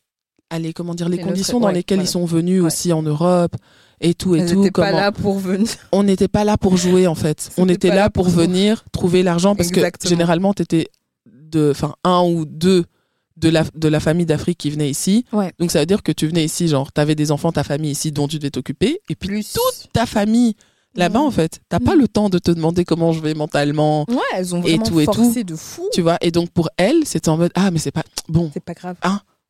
allez 0.51 0.73
comment 0.73 0.95
dire 0.97 1.09
les 1.09 1.19
conditions 1.19 1.59
notre- 1.61 1.69
dans 1.71 1.75
lesquelles 1.75 1.99
voilà. 1.99 2.09
ils 2.09 2.13
sont 2.13 2.25
venus 2.25 2.61
aussi 2.61 2.93
en 2.93 3.03
Europe 3.05 3.55
et 4.01 4.13
tout 4.15 4.35
et 4.35 4.41
elles 4.41 4.51
tout 4.51 4.57
n'étaient 4.59 4.73
pas 4.73 4.89
comment 4.91 5.01
là 5.01 5.13
pour 5.13 5.39
venir. 5.39 5.69
on 5.93 6.03
n'était 6.03 6.27
pas 6.29 6.43
là 6.43 6.59
pour 6.59 6.77
jouer 6.77 7.07
en 7.07 7.15
fait 7.15 7.51
on 7.57 7.69
était 7.69 7.95
là 7.95 8.11
pour 8.11 8.29
venir 8.29 8.85
trouver 8.91 9.23
l'argent 9.23 9.55
parce 9.55 9.69
Exactement. 9.69 10.03
que 10.03 10.09
généralement 10.09 10.53
t'étais 10.55 10.89
de 11.27 11.71
enfin 11.71 11.95
un 12.03 12.23
ou 12.25 12.45
deux 12.45 12.85
de 13.41 13.49
la 13.49 13.65
de 13.75 13.89
la 13.89 14.01
famille 14.01 14.27
d'Afrique 14.27 14.59
qui 14.59 14.71
venait 14.71 14.91
ici 14.91 15.25
Ouais. 15.33 15.53
donc 15.59 15.71
ça 15.71 15.81
veut 15.81 15.87
dire 15.87 16.03
que 16.03 16.13
tu 16.13 16.27
venais 16.29 16.45
ici 16.45 16.69
genre 16.69 16.93
t'avais 16.93 17.15
des 17.15 17.31
enfants 17.33 17.53
ta 17.53 17.65
famille 17.65 17.91
ici 17.93 18.13
dont 18.13 18.29
tu 18.29 18.39
devais 18.39 18.51
t'occuper 18.51 19.01
et 19.09 19.15
puis 19.17 19.29
Plus. 19.29 19.53
toute 19.53 19.93
ta 19.93 20.07
famille 20.07 20.55
là-bas 20.95 21.21
en 21.21 21.31
fait 21.31 21.61
t'as 21.69 21.79
pas 21.81 21.95
Mhm. 21.95 22.01
le 22.01 22.09
temps 22.09 22.29
de 22.29 22.39
te 22.39 22.51
demander 22.51 22.85
comment 22.85 23.13
je 23.13 23.21
vais 23.21 23.35
mentalement 23.35 24.05
Ouais, 24.09 24.17
elles 24.35 24.55
ont 24.55 24.59
Et 24.65 24.73
vraiment 24.77 24.83
tout, 24.85 25.01
et 25.01 25.07
tout. 25.07 25.13
forcé 25.15 25.45
de 25.45 25.55
fou. 25.57 25.89
tu 25.93 26.03
vois 26.03 26.19
et 26.21 26.31
donc 26.31 26.51
pour 26.51 26.69
elle 26.77 27.05
c'était 27.07 27.29
en 27.29 27.37
mode 27.37 27.53
ah 27.55 27.71
mais 27.71 27.79
c'est 27.79 27.91
pas 27.93 28.03
bon 28.29 28.51
C'est 28.53 28.65
pas 28.65 28.75
grave. 28.75 28.97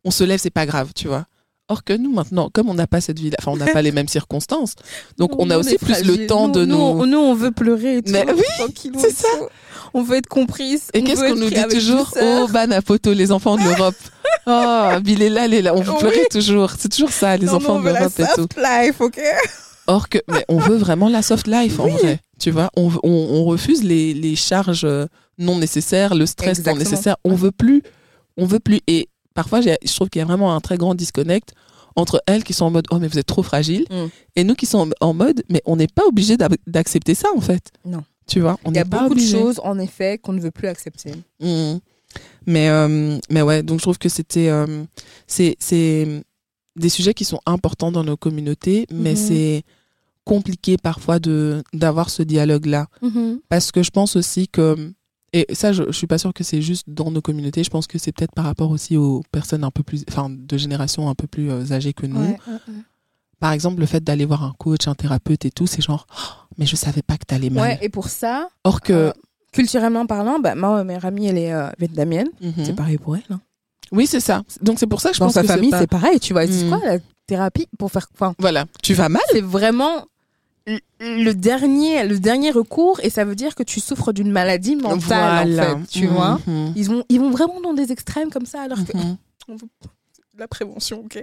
on 0.04 0.10
se 0.10 0.24
lève, 0.24 0.38
c'est 0.40 0.50
pas 0.50 0.64
grave, 0.66 0.92
tu 0.94 1.08
vois. 1.08 1.26
Or 1.70 1.84
que 1.84 1.92
nous, 1.92 2.12
maintenant, 2.12 2.50
comme 2.52 2.68
on 2.68 2.74
n'a 2.74 2.86
pas 2.88 3.00
cette 3.00 3.18
vie, 3.18 3.30
enfin, 3.38 3.52
on 3.52 3.56
n'a 3.56 3.68
pas 3.68 3.80
les 3.80 3.92
mêmes 3.98 4.08
circonstances, 4.08 4.74
donc 5.18 5.30
Nous, 5.30 5.36
on 5.38 5.50
a 5.50 5.56
aussi 5.56 5.76
plus 5.78 5.94
fragile. 5.94 6.22
le 6.22 6.26
temps 6.26 6.48
Nous- 6.48 6.54
de 6.54 6.64
nous, 6.66 6.76
nous. 6.76 6.82
on- 6.82 7.06
Nous, 7.06 7.18
on 7.18 7.34
veut 7.34 7.52
pleurer 7.52 7.98
et 7.98 8.02
tout. 8.02 8.10
Mais 8.12 8.26
oui, 8.32 8.42
c'est 8.98 9.10
ça. 9.12 9.28
tout. 9.38 9.46
On 9.94 10.02
veut 10.02 10.16
être 10.16 10.26
comprise. 10.28 10.88
Et 10.94 11.00
on 11.00 11.04
qu'est-ce 11.04 11.20
veut 11.20 11.28
qu'on 11.30 11.36
nous 11.40 11.48
dit 11.50 11.62
toujours? 11.70 12.12
Oh, 12.20 12.46
Banapoto, 12.52 13.12
les 13.12 13.32
enfants 13.32 13.56
de 13.56 13.62
l'Europe. 13.68 13.94
Oh, 14.46 14.88
Bill 15.02 15.22
est 15.22 15.30
là, 15.30 15.44
elle 15.46 15.54
est 15.54 15.62
là. 15.62 15.74
On 15.74 15.80
vous 15.80 15.92
Oui. 15.92 15.98
pleurait 16.00 16.26
toujours. 16.30 16.70
C'est 16.78 16.88
toujours 16.88 17.10
ça, 17.12 17.36
les 17.36 17.46
Non, 17.46 17.54
enfants 17.54 17.74
nous, 17.78 17.80
on 17.80 17.82
de 17.84 17.88
veut 17.88 17.94
l'Europe 17.94 18.12
et 18.18 18.22
tout. 18.34 18.42
soft 18.42 18.56
life, 18.56 19.00
ok? 19.00 19.20
Or 19.86 20.08
que, 20.08 20.18
mais 20.28 20.44
on 20.48 20.58
veut 20.58 20.76
vraiment 20.76 21.08
la 21.08 21.22
soft 21.22 21.46
life, 21.46 21.78
en 21.80 21.84
Oui. 21.84 21.92
vrai. 21.92 22.20
Tu 22.40 22.50
vois, 22.50 22.70
on, 22.76 22.90
on, 23.02 23.10
on 23.10 23.44
refuse 23.44 23.82
les, 23.84 24.12
les 24.14 24.34
charges 24.36 24.82
euh, 24.84 25.06
non 25.38 25.58
nécessaires, 25.58 26.14
le 26.14 26.26
stress 26.26 26.58
Exactement. 26.58 26.76
non 26.76 26.82
nécessaire. 26.90 27.16
On 27.24 27.34
veut 27.34 27.50
plus. 27.52 27.82
On 28.36 28.46
veut 28.46 28.60
plus. 28.60 28.80
Et 28.86 29.08
parfois, 29.34 29.60
je 29.60 29.94
trouve 29.94 30.08
qu'il 30.10 30.20
y 30.20 30.22
a 30.22 30.26
vraiment 30.26 30.54
un 30.54 30.60
très 30.60 30.76
grand 30.76 30.94
disconnect 30.94 31.52
entre 31.96 32.22
elles 32.26 32.44
qui 32.44 32.52
sont 32.52 32.66
en 32.66 32.70
mode 32.70 32.86
oh 32.92 32.98
mais 33.00 33.08
vous 33.08 33.18
êtes 33.18 33.26
trop 33.26 33.42
fragile 33.42 33.84
Mm. 33.90 34.06
et 34.36 34.44
nous 34.44 34.54
qui 34.54 34.66
sommes 34.66 34.92
en 35.00 35.12
mode 35.12 35.42
mais 35.48 35.60
on 35.66 35.76
n'est 35.76 35.88
pas 35.88 36.06
obligé 36.06 36.36
d'accepter 36.66 37.14
ça 37.16 37.28
en 37.36 37.40
fait 37.40 37.72
Non. 37.84 38.04
tu 38.28 38.40
vois 38.40 38.58
on 38.64 38.70
Il 38.70 38.76
y 38.76 38.78
a 38.78 38.84
pas 38.84 39.02
beaucoup 39.02 39.16
de 39.16 39.20
choses, 39.20 39.60
en 39.64 39.76
effet, 39.78 40.16
qu'on 40.18 40.32
ne 40.32 40.40
veut 40.40 40.52
plus 40.52 40.68
accepter. 40.68 41.12
Mm. 41.40 41.78
mais 42.46 42.68
euh, 42.68 43.18
mais 43.28 43.42
ouais 43.42 43.62
donc 43.64 43.78
je 43.80 43.82
trouve 43.82 43.98
que 43.98 44.08
c'était 44.08 44.48
euh, 44.48 44.84
c'est 45.26 45.56
des 46.76 46.88
sujets 46.88 47.14
qui 47.14 47.24
sont 47.24 47.40
importants 47.46 47.90
dans 47.92 48.04
nos 48.04 48.16
communautés 48.16 48.86
mais 48.92 49.10
Mhm. 49.12 49.16
c'est 49.16 49.62
compliqué 50.24 50.76
parfois 50.76 51.18
de 51.18 51.62
d'avoir 51.72 52.08
ce 52.10 52.22
dialogue 52.22 52.66
là 52.66 52.86
parce 53.48 53.72
que 53.72 53.82
je 53.82 53.90
pense 53.90 54.14
aussi 54.16 54.46
que 54.48 54.92
et 55.32 55.46
ça 55.52 55.72
je, 55.72 55.84
je 55.86 55.92
suis 55.92 56.06
pas 56.06 56.18
sûre 56.18 56.32
que 56.34 56.42
c'est 56.44 56.60
juste 56.62 56.84
dans 56.88 57.10
nos 57.10 57.20
communautés 57.20 57.62
je 57.64 57.70
pense 57.70 57.86
que 57.86 57.98
c'est 57.98 58.12
peut-être 58.12 58.34
par 58.34 58.44
rapport 58.44 58.70
aussi 58.70 58.96
aux 58.96 59.22
personnes 59.30 59.64
un 59.64 59.70
peu 59.70 59.82
plus 59.82 60.04
enfin 60.08 60.28
de 60.30 60.56
génération 60.58 61.08
un 61.08 61.14
peu 61.14 61.26
plus 61.26 61.50
euh, 61.50 61.72
âgées 61.72 61.92
que 61.92 62.06
nous 62.06 62.20
Ouais, 62.20 62.38
ouais, 62.48 62.52
ouais. 62.68 62.74
par 63.38 63.52
exemple 63.52 63.80
le 63.80 63.86
fait 63.86 64.02
d'aller 64.02 64.24
voir 64.24 64.42
un 64.44 64.52
coach 64.58 64.88
un 64.88 64.94
thérapeute 64.94 65.44
et 65.44 65.50
tout 65.50 65.66
c'est 65.66 65.82
genre 65.82 66.06
Oh, 66.10 66.54
mais 66.58 66.66
je 66.66 66.76
savais 66.76 67.02
pas 67.02 67.16
que 67.16 67.24
t'allais 67.26 67.50
mal 67.50 67.62
Ouais, 67.62 67.78
et 67.82 67.88
pour 67.88 68.08
ça, 68.08 68.48
or 68.64 68.80
que 68.80 68.92
euh, 68.92 69.12
culturellement 69.52 70.06
parlant, 70.06 70.38
bah, 70.40 70.54
ma 70.54 70.84
meilleure 70.84 71.04
amie, 71.06 71.26
elle 71.26 71.38
est 71.38 71.52
euh, 71.52 71.68
vietnamienne. 71.78 72.28
Mhm. 72.40 72.52
C'est 72.64 72.74
pareil 72.74 72.98
pour 72.98 73.16
elle. 73.16 73.22
hein. 73.30 73.40
oui 73.92 74.06
c'est 74.06 74.20
ça 74.20 74.42
donc 74.62 74.78
c'est 74.78 74.86
pour 74.86 75.00
ça 75.00 75.10
que 75.10 75.14
je 75.16 75.20
Dans 75.20 75.26
pense 75.26 75.34
sa 75.34 75.42
que 75.42 75.46
c'est 75.48 75.54
famille, 75.54 75.70
pas- 75.70 75.80
c'est 75.80 75.86
pareil, 75.86 76.20
tu 76.20 76.32
vois. 76.32 76.46
C'est 76.46 76.64
Mm. 76.64 76.68
quoi 76.68 76.80
la 76.84 76.98
thérapie 77.26 77.66
pour 77.78 77.90
faire. 77.92 78.06
Enfin, 78.14 78.34
voilà 78.38 78.66
tu 78.82 78.94
vas 78.94 79.08
mal? 79.08 79.22
c'est 79.30 79.40
vraiment 79.40 80.04
le- 80.66 81.32
dernier, 81.32 82.04
le 82.06 82.18
dernier 82.18 82.50
recours 82.50 83.00
et 83.02 83.10
ça 83.10 83.24
veut 83.24 83.34
dire 83.34 83.54
que 83.54 83.62
tu 83.62 83.80
souffres 83.80 84.12
d'une 84.12 84.30
maladie 84.30 84.76
mentale 84.76 85.48
Voilà. 85.48 85.74
en 85.74 85.78
fait, 85.80 85.86
tu 85.88 86.06
vois. 86.06 86.38
Mhm. 86.46 86.72
Ils 86.76 86.86
vont, 86.86 87.04
ils 87.08 87.18
vont 87.20 87.30
vraiment 87.30 87.60
dans 87.60 87.74
des 87.74 87.92
extrêmes 87.92 88.30
comme 88.30 88.46
ça 88.46 88.62
alors 88.62 88.78
que 88.84 88.96
Mhm. 88.96 89.16
on 89.48 89.56
veut 89.56 89.68
la 90.38 90.48
prévention, 90.48 91.00
ok. 91.00 91.22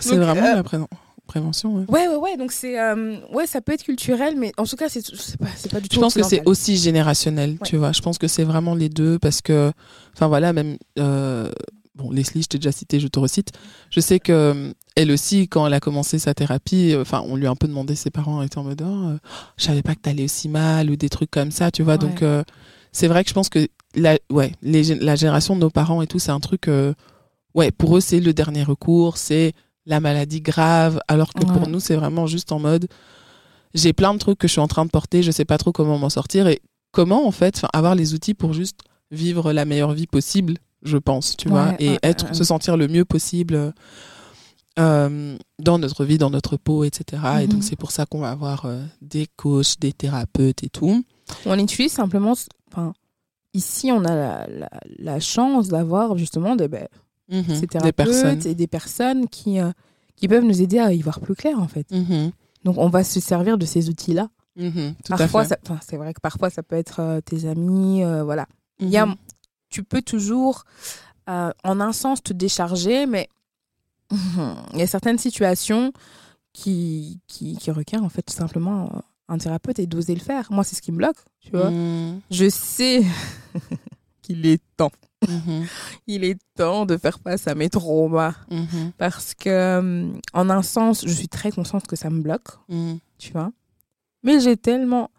c'est 0.00 0.16
vraiment 0.16 0.42
euh, 0.46 0.54
la 0.56 0.62
présence 0.64 0.88
prévention. 1.28 1.74
Ouais, 1.74 1.84
ouais, 1.88 2.06
ouais. 2.08 2.16
ouais 2.16 2.36
donc 2.36 2.52
c'est, 2.52 2.78
euh, 2.80 3.16
ouais, 3.32 3.46
ça 3.48 3.60
peut 3.60 3.72
être 3.72 3.82
culturel, 3.82 4.36
mais 4.36 4.52
en 4.58 4.64
tout 4.64 4.76
cas, 4.76 4.88
c'est, 4.88 5.02
pas, 5.38 5.46
c'est 5.56 5.70
pas 5.70 5.80
du 5.80 5.88
tout. 5.88 5.96
Je 5.96 6.00
pense 6.00 6.14
que 6.14 6.22
c'est 6.22 6.42
aussi 6.46 6.76
générationnel, 6.76 7.58
tu 7.64 7.76
vois. 7.76 7.90
Je 7.92 8.00
pense 8.00 8.16
que 8.18 8.28
c'est 8.28 8.44
vraiment 8.44 8.74
les 8.76 8.88
deux 8.88 9.18
parce 9.18 9.40
que, 9.42 9.72
enfin 10.14 10.28
voilà, 10.28 10.52
même 10.52 10.78
euh, 11.00 11.50
bon, 11.96 12.10
Leslie, 12.12 12.42
je 12.42 12.48
t'ai 12.48 12.58
déjà 12.58 12.70
cité, 12.72 13.00
je 13.00 13.08
te 13.08 13.18
recite. 13.18 13.50
Je 13.90 13.98
sais 14.00 14.20
que 14.20 14.32
euh, 14.32 14.72
elle 14.96 15.10
aussi, 15.12 15.46
quand 15.46 15.66
elle 15.66 15.74
a 15.74 15.80
commencé 15.80 16.18
sa 16.18 16.34
thérapie, 16.34 16.92
euh, 16.94 17.02
enfin, 17.02 17.22
on 17.26 17.36
lui 17.36 17.46
a 17.46 17.50
un 17.50 17.54
peu 17.54 17.68
demandé, 17.68 17.94
ses 17.94 18.10
parents 18.10 18.42
étaient 18.42 18.58
en 18.58 18.64
mode, 18.64 18.82
oh, 18.82 19.08
euh, 19.08 19.18
je 19.58 19.64
savais 19.64 19.82
pas 19.82 19.94
que 19.94 20.00
t'allais 20.00 20.24
aussi 20.24 20.48
mal 20.48 20.90
ou 20.90 20.96
des 20.96 21.10
trucs 21.10 21.30
comme 21.30 21.50
ça, 21.50 21.70
tu 21.70 21.82
vois. 21.82 21.94
Ouais. 21.94 21.98
Donc 21.98 22.22
euh, 22.22 22.42
c'est 22.92 23.06
vrai 23.06 23.22
que 23.22 23.28
je 23.28 23.34
pense 23.34 23.50
que 23.50 23.68
la, 23.94 24.18
ouais, 24.30 24.52
les, 24.62 24.94
la 24.96 25.14
génération 25.14 25.54
de 25.54 25.60
nos 25.60 25.70
parents 25.70 26.00
et 26.00 26.06
tout, 26.06 26.18
c'est 26.18 26.32
un 26.32 26.40
truc, 26.40 26.68
euh, 26.68 26.94
ouais, 27.54 27.70
pour 27.70 27.96
eux 27.96 28.00
c'est 28.00 28.20
le 28.20 28.32
dernier 28.32 28.64
recours, 28.64 29.18
c'est 29.18 29.52
la 29.84 30.00
maladie 30.00 30.40
grave, 30.40 30.98
alors 31.06 31.32
que 31.32 31.44
pour 31.44 31.68
nous 31.68 31.78
c'est 31.78 31.94
vraiment 31.94 32.26
juste 32.26 32.50
en 32.50 32.58
mode, 32.58 32.88
j'ai 33.74 33.92
plein 33.92 34.14
de 34.14 34.18
trucs 34.18 34.38
que 34.38 34.48
je 34.48 34.52
suis 34.52 34.60
en 34.60 34.66
train 34.66 34.86
de 34.86 34.90
porter, 34.90 35.22
je 35.22 35.30
sais 35.30 35.44
pas 35.44 35.58
trop 35.58 35.72
comment 35.72 35.98
m'en 35.98 36.08
sortir 36.08 36.48
et 36.48 36.60
comment 36.90 37.28
en 37.28 37.30
fait, 37.30 37.62
avoir 37.72 37.94
les 37.94 38.14
outils 38.14 38.34
pour 38.34 38.54
juste 38.54 38.80
vivre 39.10 39.52
la 39.52 39.64
meilleure 39.64 39.92
vie 39.92 40.06
possible, 40.06 40.54
je 40.82 40.96
pense, 40.96 41.36
tu 41.36 41.48
vois, 41.48 41.74
et 41.78 41.98
être, 42.02 42.34
se 42.34 42.42
sentir 42.44 42.76
le 42.76 42.88
mieux 42.88 43.04
possible 43.04 43.74
euh, 44.78 45.36
dans 45.58 45.78
notre 45.78 46.04
vie, 46.04 46.18
dans 46.18 46.30
notre 46.30 46.56
peau, 46.56 46.84
etc. 46.84 47.22
Et 47.42 47.46
donc 47.46 47.56
Mhm. 47.58 47.62
c'est 47.62 47.76
pour 47.76 47.90
ça 47.90 48.06
qu'on 48.06 48.20
va 48.20 48.30
avoir 48.30 48.66
euh, 48.66 48.82
des 49.00 49.26
coachs, 49.36 49.78
des 49.80 49.92
thérapeutes 49.92 50.62
et 50.62 50.68
tout. 50.68 51.02
On 51.46 51.58
utilise 51.58 51.92
simplement, 51.92 52.34
enfin, 52.70 52.92
ici, 53.54 53.90
on 53.92 54.04
a 54.04 54.14
la, 54.14 54.46
la, 54.48 54.68
la 54.98 55.20
chance 55.20 55.68
d'avoir 55.68 56.16
justement 56.18 56.56
des, 56.56 56.68
ben, 56.68 56.86
Mhm. 57.28 57.42
ces 57.48 57.60
Des 57.62 57.66
thérapeutes 57.66 57.96
personnes. 57.96 58.46
et 58.46 58.54
des 58.54 58.66
personnes 58.68 59.28
qui, 59.28 59.58
euh, 59.58 59.70
qui 60.14 60.28
peuvent 60.28 60.44
nous 60.44 60.62
aider 60.62 60.78
à 60.78 60.92
y 60.92 61.00
voir 61.02 61.18
plus 61.20 61.34
clair, 61.34 61.58
en 61.58 61.66
fait. 61.66 61.90
Mhm. 61.90 62.30
Donc, 62.64 62.76
on 62.78 62.88
va 62.88 63.02
se 63.02 63.18
servir 63.18 63.58
de 63.58 63.66
ces 63.66 63.88
outils-là. 63.88 64.28
Tout 64.58 64.62
Parfois, 65.08 65.44
c'est 65.82 65.96
vrai 65.96 66.14
que 66.14 66.20
parfois, 66.20 66.48
ça 66.50 66.62
peut 66.62 66.76
être 66.76 67.20
tes 67.26 67.46
amis, 67.46 68.02
voilà. 68.24 68.46
Il 68.80 68.88
y 68.88 68.96
a, 68.96 69.06
tu 69.68 69.82
peux 69.82 70.00
toujours, 70.02 70.64
en 71.26 71.50
un 71.80 71.92
sens, 71.92 72.22
te 72.22 72.32
décharger, 72.32 73.06
mais 73.06 73.28
il 74.10 74.78
y 74.78 74.82
a 74.82 74.86
certaines 74.86 75.18
situations 75.18 75.92
qui, 76.52 77.20
qui, 77.26 77.56
qui 77.56 77.70
requièrent 77.70 78.04
en 78.04 78.08
fait 78.08 78.22
tout 78.22 78.34
simplement 78.34 78.84
euh, 78.94 78.98
un 79.28 79.38
thérapeute 79.38 79.78
et 79.78 79.86
d'oser 79.86 80.14
le 80.14 80.20
faire. 80.20 80.46
Moi, 80.50 80.64
c'est 80.64 80.76
ce 80.76 80.82
qui 80.82 80.92
me 80.92 80.96
bloque, 80.98 81.16
tu 81.40 81.50
vois. 81.50 81.70
Mhm. 81.70 82.20
Je 82.30 82.48
sais 82.48 83.02
qu'il 84.22 84.46
est 84.46 84.62
temps. 84.76 84.92
Mhm. 85.28 85.66
Il 86.06 86.24
est 86.24 86.38
temps 86.54 86.86
de 86.86 86.96
faire 86.96 87.18
face 87.22 87.46
à 87.48 87.54
mes 87.54 87.68
traumas 87.68 88.34
Mhm. 88.50 88.92
parce 88.98 89.34
que, 89.34 89.48
euh, 89.48 90.12
en 90.32 90.50
un 90.50 90.62
sens, 90.62 91.04
je 91.06 91.12
suis 91.12 91.28
très 91.28 91.50
consciente 91.50 91.86
que 91.86 91.96
ça 91.96 92.10
me 92.10 92.20
bloque, 92.22 92.48
Mhm. 92.68 92.98
tu 93.18 93.32
vois. 93.32 93.50
Mais 94.22 94.40
j'ai 94.40 94.56
tellement. 94.56 95.10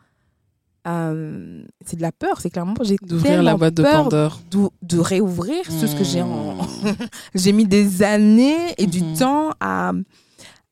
Euh, 0.87 1.63
c'est 1.85 1.97
de 1.97 2.01
la 2.01 2.11
peur, 2.11 2.39
c'est 2.39 2.49
clairement. 2.49 2.75
J'ai 2.81 2.95
D'ouvrir 3.01 3.43
la 3.43 3.55
boîte 3.57 3.73
de 3.73 3.83
Pandore. 3.83 4.39
de 4.81 4.99
réouvrir 4.99 5.63
tout 5.65 5.87
ce 5.87 5.95
que 5.95 6.03
j'ai 6.03 6.21
en. 6.21 6.55
Mhm. 6.55 6.95
j'ai 7.35 7.51
mis 7.51 7.65
des 7.65 8.03
années 8.03 8.73
et 8.77 8.85
du 8.87 9.01
Mhm. 9.03 9.17
temps 9.17 9.49
à, 9.59 9.91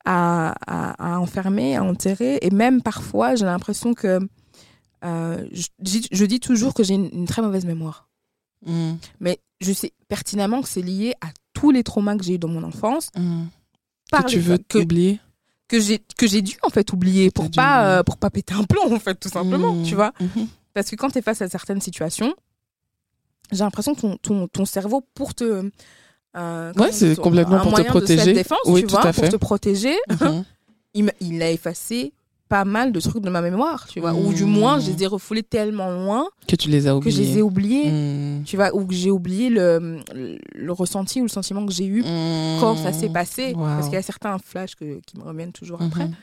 à, 0.04 0.54
à, 0.66 1.14
à 1.14 1.18
enfermer, 1.18 1.76
à 1.76 1.82
enterrer. 1.84 2.38
Et 2.42 2.50
même 2.50 2.82
parfois, 2.82 3.34
j'ai 3.34 3.44
l'impression 3.44 3.94
que. 3.94 4.20
euh, 5.04 5.46
je, 5.52 5.66
dis- 5.78 6.08
je 6.10 6.24
dis 6.24 6.40
toujours 6.40 6.72
que 6.74 6.82
j'ai 6.82 6.94
une, 6.94 7.10
une 7.12 7.26
très 7.26 7.42
mauvaise 7.42 7.66
mémoire. 7.66 8.08
Mhm. 8.66 8.98
Mais 9.20 9.38
je 9.60 9.72
sais 9.72 9.92
pertinemment 10.08 10.62
que 10.62 10.68
c'est 10.68 10.82
lié 10.82 11.14
à 11.20 11.28
tous 11.52 11.70
les 11.70 11.82
traumas 11.82 12.16
que 12.16 12.24
j'ai 12.24 12.34
eu 12.34 12.38
dans 12.38 12.48
mon 12.48 12.62
enfance. 12.62 13.10
Par 14.10 14.24
Que 14.24 14.30
tu 14.30 14.38
veux 14.38 14.58
que. 14.58 14.78
Que 15.68 15.80
j'ai 15.80 16.00
que 16.16 16.26
j'ai 16.26 16.42
dû 16.42 16.54
en 16.62 16.70
fait 16.70 16.92
oublier 16.92 17.30
pour 17.30 17.44
dû 17.48 17.56
pas 17.56 17.80
oublier. 17.80 17.98
euh, 17.98 18.02
pour 18.02 18.16
pas 18.18 18.30
péter 18.30 18.54
un 18.54 18.64
plomb 18.64 18.94
en 18.94 18.98
fait 19.00 19.14
tout 19.16 19.28
simplement 19.28 19.72
Mhm. 19.74 19.84
tu 19.84 19.94
vois 19.94 20.12
Mhm. 20.20 20.46
parce 20.74 20.88
que 20.90 20.96
quand 20.96 21.10
tu 21.10 21.18
es 21.18 21.22
face 21.22 21.42
à 21.42 21.48
certaines 21.48 21.80
situations 21.80 22.34
j'ai 23.52 23.64
l'impression 23.64 23.94
que 23.94 24.00
ton, 24.00 24.16
ton, 24.16 24.48
ton 24.48 24.64
cerveau 24.64 25.02
pour 25.14 25.34
te 25.34 25.70
euh, 26.36 26.72
comment 26.76 26.92
c'est 26.92 27.16
complètement 27.16 27.60
pour 27.60 27.72
te 27.74 27.82
protéger. 27.82 28.22
self-défense, 28.24 28.58
Oui, 28.66 28.80
tu 28.82 28.86
tout 28.88 28.92
vois, 28.96 29.06
à 29.06 29.12
fait. 29.12 29.22
pour 29.22 29.30
te 29.30 29.36
protéger 29.36 29.96
Mhm. 30.10 30.44
il, 30.94 31.04
m'a- 31.04 31.12
il 31.20 31.42
a 31.42 31.50
effacé 31.50 32.12
pas 32.48 32.64
mal 32.64 32.92
de 32.92 33.00
trucs 33.00 33.22
de 33.22 33.30
ma 33.30 33.40
mémoire 33.42 33.86
tu 33.88 33.98
vois 34.00 34.14
ou 34.14 34.32
du 34.32 34.44
Mhm. 34.44 34.50
moins 34.52 34.78
je 34.78 34.90
les 34.92 35.02
ai 35.02 35.06
refoulés 35.06 35.42
tellement 35.42 35.90
loin 35.90 36.28
Que 36.46 36.54
tu 36.56 36.68
les 36.68 36.86
as 36.86 36.98
que 37.00 37.10
je 37.10 37.18
les 37.20 37.38
ai 37.38 37.42
oubliés 37.42 37.90
Mhm. 37.90 38.44
tu 38.44 38.56
vois 38.56 38.74
ou 38.74 38.86
que 38.86 38.94
j'ai 38.94 39.10
oublié 39.10 39.48
le, 39.50 40.00
le 40.54 40.72
ressenti 40.72 41.20
ou 41.20 41.24
le 41.24 41.28
sentiment 41.28 41.66
que 41.66 41.72
j'ai 41.72 41.86
eu 41.86 42.02
quand 42.60 42.76
ça 42.76 42.92
s'est 42.92 43.08
passé 43.08 43.52
Wow. 43.54 43.64
parce 43.64 43.86
qu'il 43.86 43.94
y 43.94 43.98
a 43.98 44.02
certains 44.02 44.38
flashs 44.38 44.74
que, 44.76 45.00
qui 45.06 45.18
me 45.18 45.24
reviennent 45.24 45.52
toujours 45.52 45.82
après 45.82 46.06
Mhm. 46.06 46.14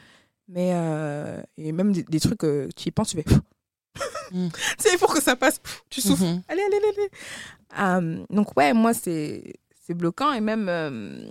mais 0.47 0.71
euh, 0.73 1.41
et 1.57 1.71
même 1.73 1.91
des, 1.91 2.03
des 2.03 2.19
trucs 2.19 2.39
que 2.39 2.69
tu 2.75 2.87
y 2.87 2.91
penses 2.91 3.09
tu 3.09 3.17
fais 3.17 3.25
sais 4.77 4.97
pour 4.97 5.13
que 5.13 5.21
ça 5.21 5.35
passe 5.35 5.59
tu 5.89 6.01
souffles 6.01 6.23
Mhm. 6.23 6.41
allez 6.47 6.61
allez 6.61 6.77
allez, 6.77 6.93
allez. 6.97 8.19
Euh, 8.19 8.25
donc 8.29 8.55
ouais 8.57 8.73
moi 8.73 8.93
c'est 8.93 9.53
c'est 9.85 9.93
bloquant 9.93 10.31
et 10.33 10.39
même 10.41 10.67
euh, 10.69 11.25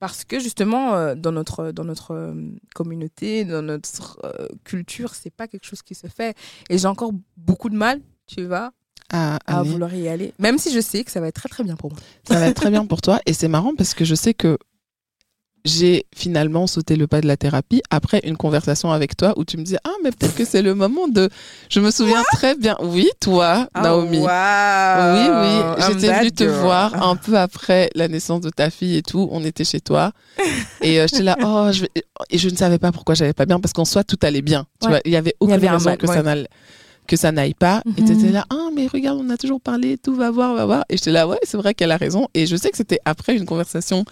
parce 0.00 0.24
que 0.24 0.40
justement 0.40 0.94
euh, 0.94 1.14
dans 1.14 1.30
notre 1.30 1.70
dans 1.70 1.84
notre 1.84 2.12
euh, 2.14 2.34
communauté 2.74 3.44
dans 3.44 3.62
notre 3.62 4.18
euh, 4.24 4.48
culture 4.64 5.14
c'est 5.14 5.30
pas 5.30 5.46
quelque 5.46 5.64
chose 5.66 5.82
qui 5.82 5.94
se 5.94 6.08
fait 6.08 6.36
et 6.68 6.78
j'ai 6.78 6.88
encore 6.88 7.12
beaucoup 7.36 7.68
de 7.70 7.76
mal 7.76 8.00
tu 8.26 8.44
vois 8.46 8.72
Ah, 9.12 9.38
à 9.46 9.60
allez. 9.60 9.70
vouloir 9.70 9.94
y 9.94 10.08
aller 10.08 10.32
même 10.38 10.58
si 10.58 10.72
je 10.72 10.80
sais 10.80 11.04
que 11.04 11.10
ça 11.10 11.20
va 11.20 11.28
être 11.28 11.36
très 11.36 11.48
très 11.48 11.64
bien 11.64 11.76
pour 11.76 11.90
moi 11.92 12.00
Ça 12.26 12.38
va 12.40 12.46
être 12.48 12.56
très 12.56 12.70
bien 12.70 12.86
pour 12.86 13.00
toi. 13.02 13.20
Et 13.26 13.32
c'est 13.32 13.48
marrant 13.48 13.74
parce 13.76 13.94
que 13.94 14.04
je 14.04 14.14
sais 14.14 14.34
que 14.34 14.58
j'ai 15.64 16.06
finalement 16.14 16.66
sauté 16.66 16.96
le 16.96 17.06
pas 17.06 17.20
de 17.20 17.26
la 17.26 17.36
thérapie 17.36 17.82
après 17.90 18.20
une 18.24 18.36
conversation 18.36 18.90
avec 18.92 19.16
toi 19.16 19.34
où 19.36 19.44
tu 19.44 19.56
me 19.58 19.62
dis 19.62 19.76
Ah, 19.84 19.90
mais 20.02 20.10
peut-être 20.10 20.34
que 20.34 20.44
c'est 20.44 20.62
le 20.62 20.74
moment 20.74 21.06
de. 21.08 21.28
Je 21.68 21.80
me 21.80 21.90
souviens 21.90 22.22
très 22.32 22.54
bien. 22.54 22.76
Oui, 22.82 23.08
toi, 23.20 23.68
Naomi. 23.74 24.24
Ah, 24.28 25.14
Oui, 25.14 25.28
oui, 25.82 25.84
j'étais 25.94 26.18
venue 26.18 26.32
te 26.32 26.44
girl. 26.44 26.56
voir 26.62 27.02
un 27.08 27.16
peu 27.16 27.36
après 27.38 27.90
la 27.94 28.08
naissance 28.08 28.40
de 28.40 28.50
ta 28.50 28.70
fille 28.70 28.96
et 28.96 29.02
tout. 29.02 29.28
On 29.32 29.44
était 29.44 29.64
chez 29.64 29.80
toi. 29.80 30.12
Et 30.80 31.00
euh, 31.00 31.06
j'étais 31.10 31.22
là, 31.22 31.36
oh, 31.44 31.68
je 31.72 31.82
vais... 31.82 31.90
Et 32.30 32.38
je 32.38 32.48
ne 32.48 32.56
savais 32.56 32.78
pas 32.78 32.92
pourquoi 32.92 33.14
j'allais 33.14 33.32
pas 33.32 33.46
bien 33.46 33.60
parce 33.60 33.72
qu'en 33.72 33.84
soi, 33.84 34.04
tout 34.04 34.18
allait 34.22 34.42
bien. 34.42 34.66
Tu 34.80 34.86
Ouais. 34.86 34.92
vois, 34.94 35.00
il 35.04 35.12
y 35.12 35.16
avait 35.16 35.30
y 35.30 35.34
aucune 35.40 35.54
avait 35.54 35.68
raison 35.68 35.90
mal, 35.90 35.98
que, 35.98 36.06
ça 36.06 36.12
ouais. 36.14 36.22
n'aille- 36.22 36.46
que 37.06 37.16
ça 37.16 37.32
n'aille 37.32 37.54
pas. 37.54 37.82
Et 37.98 38.00
Mhm. 38.02 38.06
tu 38.06 38.12
étais 38.14 38.30
là, 38.32 38.44
ah, 38.50 38.68
mais 38.74 38.86
regarde, 38.86 39.18
on 39.20 39.28
a 39.30 39.36
toujours 39.36 39.60
parlé, 39.60 39.98
tout 39.98 40.14
va 40.14 40.30
voir, 40.30 40.54
va 40.54 40.64
voir. 40.64 40.84
Et 40.88 40.96
j'étais 40.96 41.10
là, 41.10 41.26
ouais, 41.28 41.38
c'est 41.42 41.56
vrai 41.56 41.74
qu'elle 41.74 41.90
a 41.92 41.96
raison. 41.96 42.28
Et 42.34 42.46
je 42.46 42.56
sais 42.56 42.70
que 42.70 42.76
c'était 42.76 43.00
après 43.04 43.36
une 43.36 43.46
conversation 43.46 44.04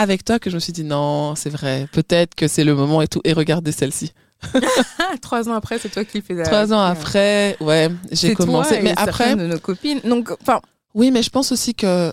avec 0.00 0.24
toi 0.24 0.38
que 0.38 0.50
je 0.50 0.54
me 0.56 0.60
suis 0.60 0.72
dit, 0.72 0.84
non, 0.84 1.34
c'est 1.34 1.50
vrai, 1.50 1.86
peut-être 1.92 2.34
que 2.34 2.48
c'est 2.48 2.64
le 2.64 2.74
moment 2.74 3.02
et 3.02 3.08
tout. 3.08 3.20
Et 3.24 3.32
regardez 3.32 3.72
celle-ci. 3.72 4.12
Trois 5.22 5.48
ans 5.48 5.54
après, 5.54 5.78
c'est 5.78 5.88
toi 5.88 6.04
qui 6.04 6.20
fais 6.20 6.42
Trois 6.42 6.72
ans 6.72 6.80
après, 6.80 7.56
ouais, 7.60 7.90
j'ai 8.12 8.34
commencé. 8.34 8.80
mais 8.82 8.94
après, 8.96 9.34
de 9.36 9.46
nos 9.46 9.58
copines. 9.58 10.00
Donc, 10.04 10.30
enfin, 10.42 10.60
Oui, 10.94 11.10
mais 11.10 11.22
je 11.22 11.30
pense 11.30 11.52
aussi 11.52 11.74
que. 11.74 12.12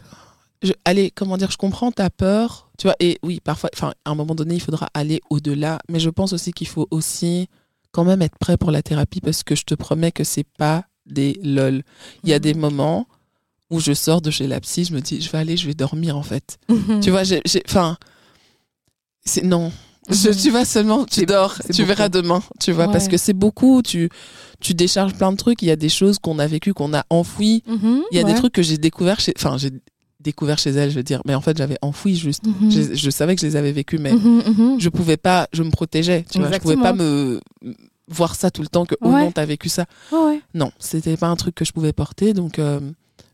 Je, 0.62 0.72
allez, 0.86 1.12
comment 1.12 1.36
dire, 1.36 1.52
je 1.52 1.58
comprends 1.58 1.92
ta 1.92 2.10
peur, 2.10 2.70
tu 2.78 2.88
vois, 2.88 2.96
et 3.02 3.20
oui, 3.22 3.42
parfois, 3.44 3.70
enfin, 3.76 3.92
à 4.06 4.12
un 4.12 4.16
moment 4.16 4.34
donné, 4.34 4.56
il 4.56 4.62
faudra 4.62 4.88
aller 4.94 5.20
au-delà, 5.30 5.78
mais 5.90 6.00
je 6.00 6.10
pense 6.10 6.32
aussi 6.32 6.54
qu'il 6.54 6.68
faut 6.70 6.88
aussi 6.90 7.50
quand 7.92 8.06
même 8.06 8.22
être 8.22 8.38
prêt 8.40 8.56
pour 8.56 8.72
la 8.72 8.82
thérapie 8.82 9.20
parce 9.20 9.44
que 9.44 9.56
je 9.56 9.64
te 9.66 9.76
promets 9.76 10.14
que 10.14 10.24
c'est 10.24 10.46
pas 10.58 10.86
des 11.06 11.38
lol. 11.44 11.84
Il 12.24 12.30
y 12.30 12.34
a 12.34 12.38
Mhm. 12.38 12.42
des 12.42 12.54
moments 12.54 13.08
où 13.70 13.80
je 13.80 13.94
sors 13.94 14.22
de 14.22 14.30
chez 14.32 14.48
la 14.48 14.60
psy, 14.60 14.86
je 14.86 14.94
me 14.94 15.02
dis, 15.02 15.22
je 15.22 15.30
vais 15.32 15.38
aller, 15.40 15.58
je 15.58 15.66
vais 15.68 15.74
dormir 15.74 16.18
en 16.18 16.24
fait. 16.24 16.58
Mhm. 16.70 17.00
Tu 17.02 17.10
vois, 17.12 17.24
j'ai, 17.24 17.42
enfin, 17.68 17.98
c'est 19.26 19.44
non. 19.44 19.72
Je, 20.10 20.30
Mhm. 20.30 20.36
tu 20.36 20.50
vas 20.52 20.66
seulement, 20.66 21.06
tu 21.06 21.26
dors, 21.26 21.56
tu 21.56 21.68
beaucoup. 21.68 21.86
verras 21.88 22.10
demain, 22.10 22.44
tu 22.60 22.74
vois, 22.74 22.90
parce 22.90 23.08
que 23.08 23.16
c'est 23.16 23.32
beaucoup, 23.34 23.82
tu, 23.82 24.10
tu 24.60 24.74
décharges 24.74 25.14
plein 25.14 25.32
de 25.32 25.38
trucs, 25.38 25.62
il 25.62 25.68
y 25.68 25.72
a 25.72 25.78
des 25.78 25.88
choses 25.88 26.20
qu'on 26.20 26.40
a 26.40 26.48
vécues, 26.48 26.74
qu'on 26.74 26.94
a 26.94 27.06
enfouies, 27.10 27.64
Mhm, 27.68 28.02
il 28.12 28.18
y 28.18 28.20
a 28.20 28.24
des 28.26 28.34
trucs 28.36 28.52
que 28.52 28.62
j'ai 28.62 28.78
découvert 28.78 29.22
chez, 29.22 29.34
enfin, 29.38 29.58
j'ai 29.58 29.72
découvert 30.20 30.58
chez 30.58 30.72
elle, 30.72 30.90
je 30.92 30.96
veux 30.98 31.04
dire, 31.04 31.22
mais 31.26 31.36
en 31.36 31.42
fait, 31.42 31.56
j'avais 31.58 31.78
enfoui 31.82 32.18
juste. 32.18 32.44
Je, 32.70 32.94
je 32.96 33.10
savais 33.10 33.34
que 33.36 33.42
je 33.42 33.48
les 33.48 33.56
avais 33.56 33.72
vécus, 33.72 34.00
mais 34.00 34.12
je 34.78 34.90
pouvais 34.90 35.18
pas, 35.18 35.48
je 35.54 35.64
me 35.64 35.70
protégeais, 35.72 36.26
tu 36.30 36.40
vois, 36.40 36.52
je 36.52 36.58
pouvais 36.60 36.76
pas 36.76 36.92
me 36.94 37.40
voir 38.10 38.36
ça 38.36 38.52
tout 38.52 38.62
le 38.62 38.68
temps 38.68 38.86
que, 38.86 38.96
oh 39.02 39.08
Ouais. 39.10 39.22
non, 39.22 39.32
t'as 39.32 39.46
vécu 39.46 39.70
ça. 39.70 39.86
Ouais. 40.12 40.42
Non, 40.54 40.72
c'était 40.80 41.16
pas 41.16 41.28
un 41.28 41.38
truc 41.38 41.56
que 41.56 41.64
je 41.64 41.72
pouvais 41.72 41.94
porter, 41.94 42.34
donc, 42.34 42.60
euh, 42.60 42.82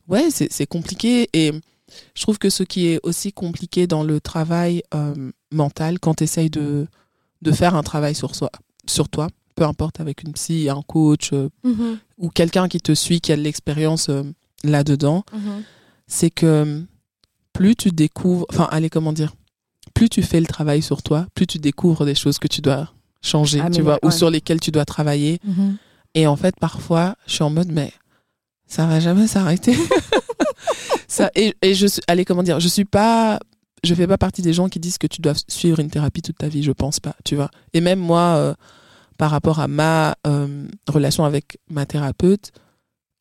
ouais, 0.10 0.30
c'est 0.32 0.68
compliqué 0.68 1.30
et 1.34 1.54
je 2.16 2.22
trouve 2.22 2.38
que 2.38 2.50
ce 2.50 2.64
qui 2.64 2.88
est 2.88 3.00
aussi 3.04 3.32
compliqué 3.34 3.88
dans 3.88 4.04
le 4.04 4.20
travail 4.20 4.84
euh, 4.94 5.32
mental, 5.52 6.00
quand 6.00 6.16
tu 6.16 6.24
essayes 6.24 6.50
de, 6.50 6.88
de 7.42 7.52
faire 7.52 7.76
un 7.76 7.84
travail 7.84 8.16
sur, 8.16 8.36
soi, 8.36 8.52
sur 8.86 9.10
toi, 9.10 9.28
peu 9.56 9.64
importe 9.64 10.00
avec 10.00 10.24
une 10.24 10.34
psy, 10.34 10.70
un 10.70 10.82
coach 10.82 11.32
euh, 11.34 11.50
Mhm, 11.64 11.98
ou 12.18 12.30
quelqu'un 12.30 12.68
qui 12.68 12.80
te 12.80 12.94
suit, 12.94 13.22
qui 13.22 13.32
a 13.32 13.36
de 13.38 13.42
l'expérience 13.42 14.10
euh, 14.10 14.24
là-dedans, 14.64 15.24
mhm. 15.34 15.64
c'est 16.08 16.30
que 16.30 16.84
plus 17.54 17.76
tu 17.76 17.92
découvres, 17.92 18.46
enfin, 18.52 18.68
allez, 18.72 18.90
comment 18.90 19.14
dire, 19.14 19.34
plus 19.94 20.10
tu 20.10 20.22
fais 20.22 20.40
le 20.40 20.46
travail 20.46 20.82
sur 20.82 21.02
toi, 21.02 21.26
plus 21.34 21.48
tu 21.48 21.58
découvres 21.58 22.06
des 22.06 22.16
choses 22.16 22.40
que 22.40 22.48
tu 22.48 22.62
dois 22.62 22.94
changer, 23.22 23.58
tu 23.60 23.66
Améliorer, 23.66 23.98
vois, 24.02 24.08
ou 24.08 24.12
sur 24.12 24.30
lesquelles 24.30 24.60
tu 24.60 24.72
dois 24.72 24.86
travailler. 24.86 25.40
Mhm. 25.44 25.78
Et 26.16 26.28
en 26.28 26.36
fait, 26.36 26.56
parfois, 26.60 27.16
je 27.28 27.34
suis 27.34 27.44
en 27.44 27.50
mode, 27.50 27.72
mais 27.72 27.92
ça 28.70 28.86
va 28.86 29.00
jamais 29.00 29.28
s'arrêter. 29.28 29.76
ça, 31.08 31.32
et, 31.36 31.54
et 31.62 31.74
je 31.74 31.88
suis, 31.88 32.02
allez, 32.08 32.24
comment 32.24 32.44
dire, 32.44 32.60
je 32.60 32.68
suis 32.68 32.86
pas, 32.86 33.40
je 33.84 33.94
fais 33.96 34.08
pas 34.08 34.20
partie 34.20 34.44
des 34.44 34.54
gens 34.54 34.70
qui 34.70 34.80
disent 34.80 35.00
que 35.00 35.08
tu 35.08 35.22
dois 35.22 35.34
suivre 35.48 35.80
une 35.80 35.90
thérapie 35.90 36.22
toute 36.22 36.38
ta 36.38 36.48
vie. 36.48 36.62
Je 36.64 36.72
pense 36.72 37.00
pas, 37.00 37.16
tu 37.26 37.36
vois. 37.36 37.50
Et 37.74 37.82
même 37.82 38.00
moi, 38.00 38.36
euh, 38.38 38.54
par 39.18 39.32
rapport 39.32 39.60
à 39.60 39.68
ma 39.68 40.16
euh, 40.28 40.68
relation 40.88 41.26
avec 41.26 41.58
ma 41.70 41.88
thérapeute, 41.88 42.52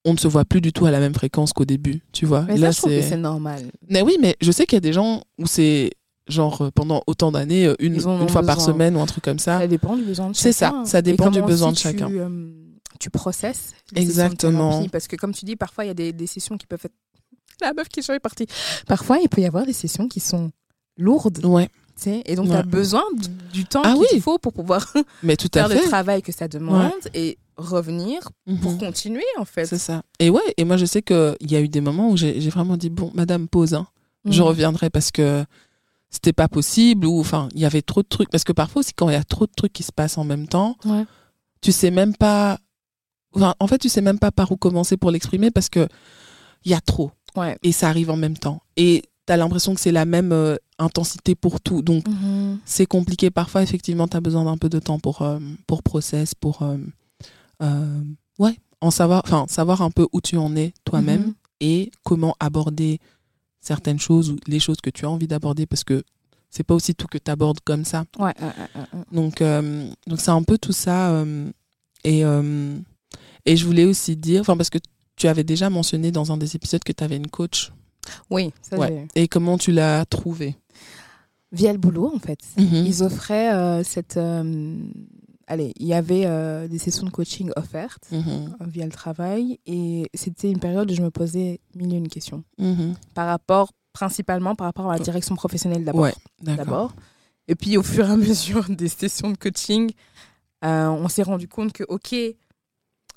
on 0.04 0.12
ne 0.12 0.18
se 0.18 0.28
voit 0.28 0.44
plus 0.44 0.60
du 0.60 0.72
tout 0.72 0.84
à 0.84 0.90
la 0.90 1.00
même 1.00 1.14
fréquence 1.14 1.54
qu'au 1.54 1.64
début, 1.64 2.02
tu 2.12 2.26
vois. 2.26 2.42
Mais 2.42 2.58
Là, 2.58 2.70
ça, 2.70 2.72
je 2.72 2.78
trouve 2.78 2.92
que 2.92 3.02
c'est 3.02 3.16
normal. 3.16 3.62
Mais 3.88 4.02
oui, 4.02 4.18
mais 4.20 4.36
je 4.42 4.52
sais 4.52 4.66
qu'il 4.66 4.76
y 4.76 4.78
a 4.78 4.80
des 4.80 4.92
gens 4.92 5.22
où 5.38 5.46
c'est 5.46 5.92
genre 6.28 6.60
euh, 6.60 6.70
pendant 6.74 7.02
autant 7.06 7.32
d'années, 7.32 7.72
une, 7.78 7.94
une 7.94 8.28
fois 8.28 8.42
par 8.42 8.60
semaine 8.60 8.96
ou 8.96 9.00
un 9.00 9.06
truc 9.06 9.24
comme 9.24 9.38
ça. 9.38 9.60
Ça 9.60 9.66
dépend 9.66 9.96
du 9.96 10.02
besoin 10.02 10.28
de 10.28 10.34
chacun. 10.34 10.42
C'est 10.42 10.52
ça, 10.52 10.82
ça 10.84 11.00
dépend 11.00 11.30
du 11.30 11.40
besoin 11.40 11.72
de 11.72 11.78
chacun. 11.78 12.08
Tu, 12.08 12.20
euh, 12.20 12.28
tu 12.98 13.10
processes 13.10 13.72
les 13.92 14.02
Exactement. 14.02 14.70
thérapie, 14.70 14.88
parce 14.88 15.06
que 15.08 15.16
comme 15.16 15.32
tu 15.32 15.44
dis, 15.44 15.56
parfois 15.56 15.84
il 15.84 15.88
y 15.88 15.90
a 15.90 15.94
des, 15.94 16.12
des 16.12 16.26
sessions 16.26 16.56
qui 16.58 16.66
peuvent 16.66 16.80
être. 16.84 16.94
La 17.60 17.72
meuf 17.72 17.88
qui 17.88 18.00
est 18.00 18.18
partie. 18.20 18.46
Parfois, 18.86 19.18
il 19.18 19.28
peut 19.28 19.40
y 19.40 19.46
avoir 19.46 19.66
des 19.66 19.72
sessions 19.72 20.06
qui 20.06 20.20
sont 20.20 20.52
lourdes, 20.96 21.44
Ouais, 21.44 21.66
tu 21.96 22.02
sais, 22.04 22.22
et 22.26 22.36
donc 22.36 22.46
tu 22.46 22.52
Ouais. 22.52 22.58
as 22.58 22.62
besoin 22.62 23.02
du, 23.52 23.64
temps 23.64 23.82
Ah 23.84 23.94
qu'il 23.94 24.16
oui. 24.16 24.20
faut 24.20 24.38
pour 24.38 24.52
pouvoir 24.52 24.92
mais 25.24 25.36
tout 25.36 25.48
à 25.54 25.60
faire 25.60 25.68
le 25.68 25.76
fait. 25.76 25.88
travail 25.88 26.22
que 26.22 26.30
ça 26.32 26.46
demande 26.48 26.92
et 27.14 27.36
revenir 27.56 28.20
pour 28.62 28.72
Mhm. 28.72 28.78
continuer 28.78 29.24
en 29.38 29.44
fait. 29.44 29.66
C'est 29.66 29.78
ça. 29.78 30.02
Et 30.20 30.30
ouais, 30.30 30.54
et 30.56 30.64
moi 30.64 30.76
je 30.76 30.84
sais 30.86 31.02
qu'il 31.02 31.36
y 31.42 31.56
a 31.56 31.60
eu 31.60 31.68
des 31.68 31.80
moments 31.80 32.10
où 32.10 32.16
j'ai 32.16 32.40
j'ai 32.40 32.50
vraiment 32.50 32.76
dit 32.76 32.90
bon, 32.90 33.10
madame, 33.14 33.48
pause, 33.48 33.74
hein. 33.74 33.88
je 34.24 34.40
Mhm. 34.40 34.48
reviendrai 34.48 34.90
parce 34.90 35.10
que 35.10 35.44
c'était 36.10 36.32
pas 36.32 36.46
possible 36.48 37.06
ou 37.06 37.18
enfin, 37.20 37.48
il 37.54 37.60
y 37.60 37.64
avait 37.66 37.82
trop 37.82 38.02
de 38.02 38.08
trucs. 38.08 38.30
Parce 38.30 38.44
que 38.44 38.52
parfois 38.52 38.80
aussi, 38.80 38.92
quand 38.94 39.08
il 39.10 39.14
y 39.14 39.16
a 39.16 39.24
trop 39.24 39.46
de 39.46 39.52
trucs 39.56 39.72
qui 39.72 39.82
se 39.82 39.92
passent 39.92 40.16
en 40.18 40.24
même 40.24 40.46
temps, 40.46 40.76
Ouais. 40.84 41.04
tu 41.60 41.72
sais 41.72 41.90
même 41.90 42.14
pas. 42.14 42.58
Enfin, 43.34 43.54
en 43.60 43.66
fait, 43.66 43.78
tu 43.78 43.88
sais 43.88 44.00
même 44.00 44.18
pas 44.18 44.30
par 44.32 44.50
où 44.52 44.56
commencer 44.56 44.96
pour 44.96 45.10
l'exprimer 45.10 45.50
parce 45.50 45.68
que 45.68 45.86
il 46.64 46.70
y 46.72 46.74
a 46.74 46.80
trop 46.80 47.10
Ouais. 47.36 47.56
et 47.62 47.72
ça 47.72 47.88
arrive 47.88 48.10
en 48.10 48.16
même 48.16 48.36
temps. 48.36 48.62
Et 48.76 49.02
tu 49.26 49.32
as 49.32 49.36
l'impression 49.36 49.74
que 49.74 49.80
c'est 49.80 49.92
la 49.92 50.06
même 50.06 50.32
euh, 50.32 50.56
intensité 50.78 51.34
pour 51.34 51.60
tout. 51.60 51.82
Donc, 51.82 52.08
Mhm. 52.08 52.58
c'est 52.64 52.86
compliqué. 52.86 53.30
Parfois, 53.30 53.62
effectivement, 53.62 54.08
tu 54.08 54.16
as 54.16 54.20
besoin 54.20 54.44
d'un 54.44 54.56
peu 54.56 54.68
de 54.68 54.78
temps 54.78 54.98
pour, 54.98 55.22
euh, 55.22 55.38
pour 55.66 55.82
process, 55.82 56.34
pour 56.34 56.62
euh, 56.62 58.00
ouais, 58.38 58.56
en 58.80 58.90
savoir, 58.90 59.22
enfin, 59.24 59.44
savoir 59.48 59.82
un 59.82 59.90
peu 59.90 60.06
où 60.12 60.20
tu 60.20 60.36
en 60.36 60.56
es 60.56 60.72
toi-même 60.84 61.20
Mhm. 61.26 61.34
et 61.60 61.90
comment 62.04 62.34
aborder 62.40 62.98
certaines 63.60 63.98
choses 63.98 64.30
ou 64.30 64.36
les 64.46 64.60
choses 64.60 64.80
que 64.80 64.90
tu 64.90 65.04
as 65.04 65.10
envie 65.10 65.26
d'aborder 65.28 65.66
parce 65.66 65.84
que 65.84 66.02
c'est 66.50 66.62
pas 66.64 66.74
aussi 66.74 66.94
tout 66.94 67.06
que 67.08 67.18
tu 67.18 67.30
abordes 67.30 67.60
comme 67.64 67.84
ça. 67.84 68.04
Ouais. 68.18 68.32
Donc, 69.12 69.42
donc 70.06 70.20
c'est 70.20 70.30
un 70.30 70.42
peu 70.42 70.56
tout 70.58 70.72
ça. 70.72 71.24
et, 72.04 72.22
et 73.50 73.56
je 73.56 73.64
voulais 73.66 73.84
aussi 73.84 74.16
dire, 74.16 74.40
enfin, 74.42 74.56
parce 74.56 74.70
que 74.70 74.78
tu 75.16 75.26
avais 75.28 75.44
déjà 75.44 75.68
mentionné 75.70 76.12
dans 76.12 76.30
un 76.32 76.36
des 76.36 76.54
épisodes 76.56 76.82
que 76.84 76.92
tu 76.92 77.02
avais 77.02 77.16
une 77.16 77.26
coach. 77.28 77.72
Oui, 78.30 78.52
ça 78.62 78.76
Ouais. 78.78 79.06
Et 79.14 79.26
comment 79.28 79.58
tu 79.58 79.72
l'as 79.72 80.04
trouvée? 80.06 80.56
Via 81.50 81.72
le 81.72 81.78
boulot 81.78 82.12
en 82.14 82.18
fait. 82.18 82.38
Mhm. 82.56 82.84
Ils 82.86 83.02
offraient 83.02 83.52
euh, 83.54 83.82
cette. 83.82 84.16
euh, 84.16 84.76
Allez, 85.50 85.72
il 85.80 85.86
y 85.86 85.94
avait 85.94 86.24
euh, 86.26 86.68
des 86.68 86.76
sessions 86.76 87.06
de 87.06 87.10
coaching 87.10 87.50
offertes 87.56 88.06
Mhm. 88.12 88.54
via 88.66 88.84
le 88.84 88.92
travail 88.92 89.58
et 89.66 90.04
c'était 90.12 90.50
une 90.50 90.58
période 90.60 90.90
où 90.90 90.94
je 90.94 91.00
me 91.00 91.10
posais 91.10 91.58
mille 91.74 91.94
et 91.94 91.96
une 91.96 92.08
questions 92.08 92.44
Mhm. 92.58 92.94
par 93.14 93.26
rapport, 93.26 93.72
principalement 93.94 94.54
par 94.54 94.66
rapport 94.66 94.90
à 94.90 94.98
la 94.98 95.02
direction 95.02 95.36
professionnelle 95.36 95.84
d'abord. 95.86 96.02
Ouais, 96.02 96.14
d'abord. 96.42 96.92
Et 97.48 97.54
puis 97.54 97.78
au 97.78 97.82
fur 97.82 98.06
et 98.06 98.12
à 98.12 98.16
mesure 98.30 98.66
des 98.68 98.88
sessions 98.88 99.30
de 99.30 99.38
coaching, 99.38 99.90
on 100.62 101.08
s'est 101.08 101.22
rendu 101.22 101.48
compte 101.48 101.72
que, 101.72 101.84
ok, 101.88 102.14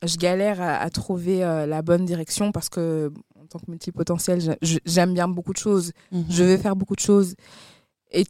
je 0.03 0.17
galère 0.17 0.61
à, 0.61 0.77
à 0.77 0.89
trouver 0.89 1.43
euh, 1.43 1.65
la 1.65 1.81
bonne 1.81 2.05
direction 2.05 2.51
parce 2.51 2.69
que 2.69 3.11
en 3.39 3.45
tant 3.47 3.59
que 3.59 3.69
multipotentiel, 3.69 4.57
j'aime 4.85 5.13
bien 5.13 5.27
beaucoup 5.27 5.53
de 5.53 5.57
choses, 5.57 5.91
Mhm. 6.11 6.25
je 6.29 6.43
vais 6.43 6.57
faire 6.57 6.75
beaucoup 6.75 6.95
de 6.95 7.01
choses 7.01 7.35
et 8.11 8.25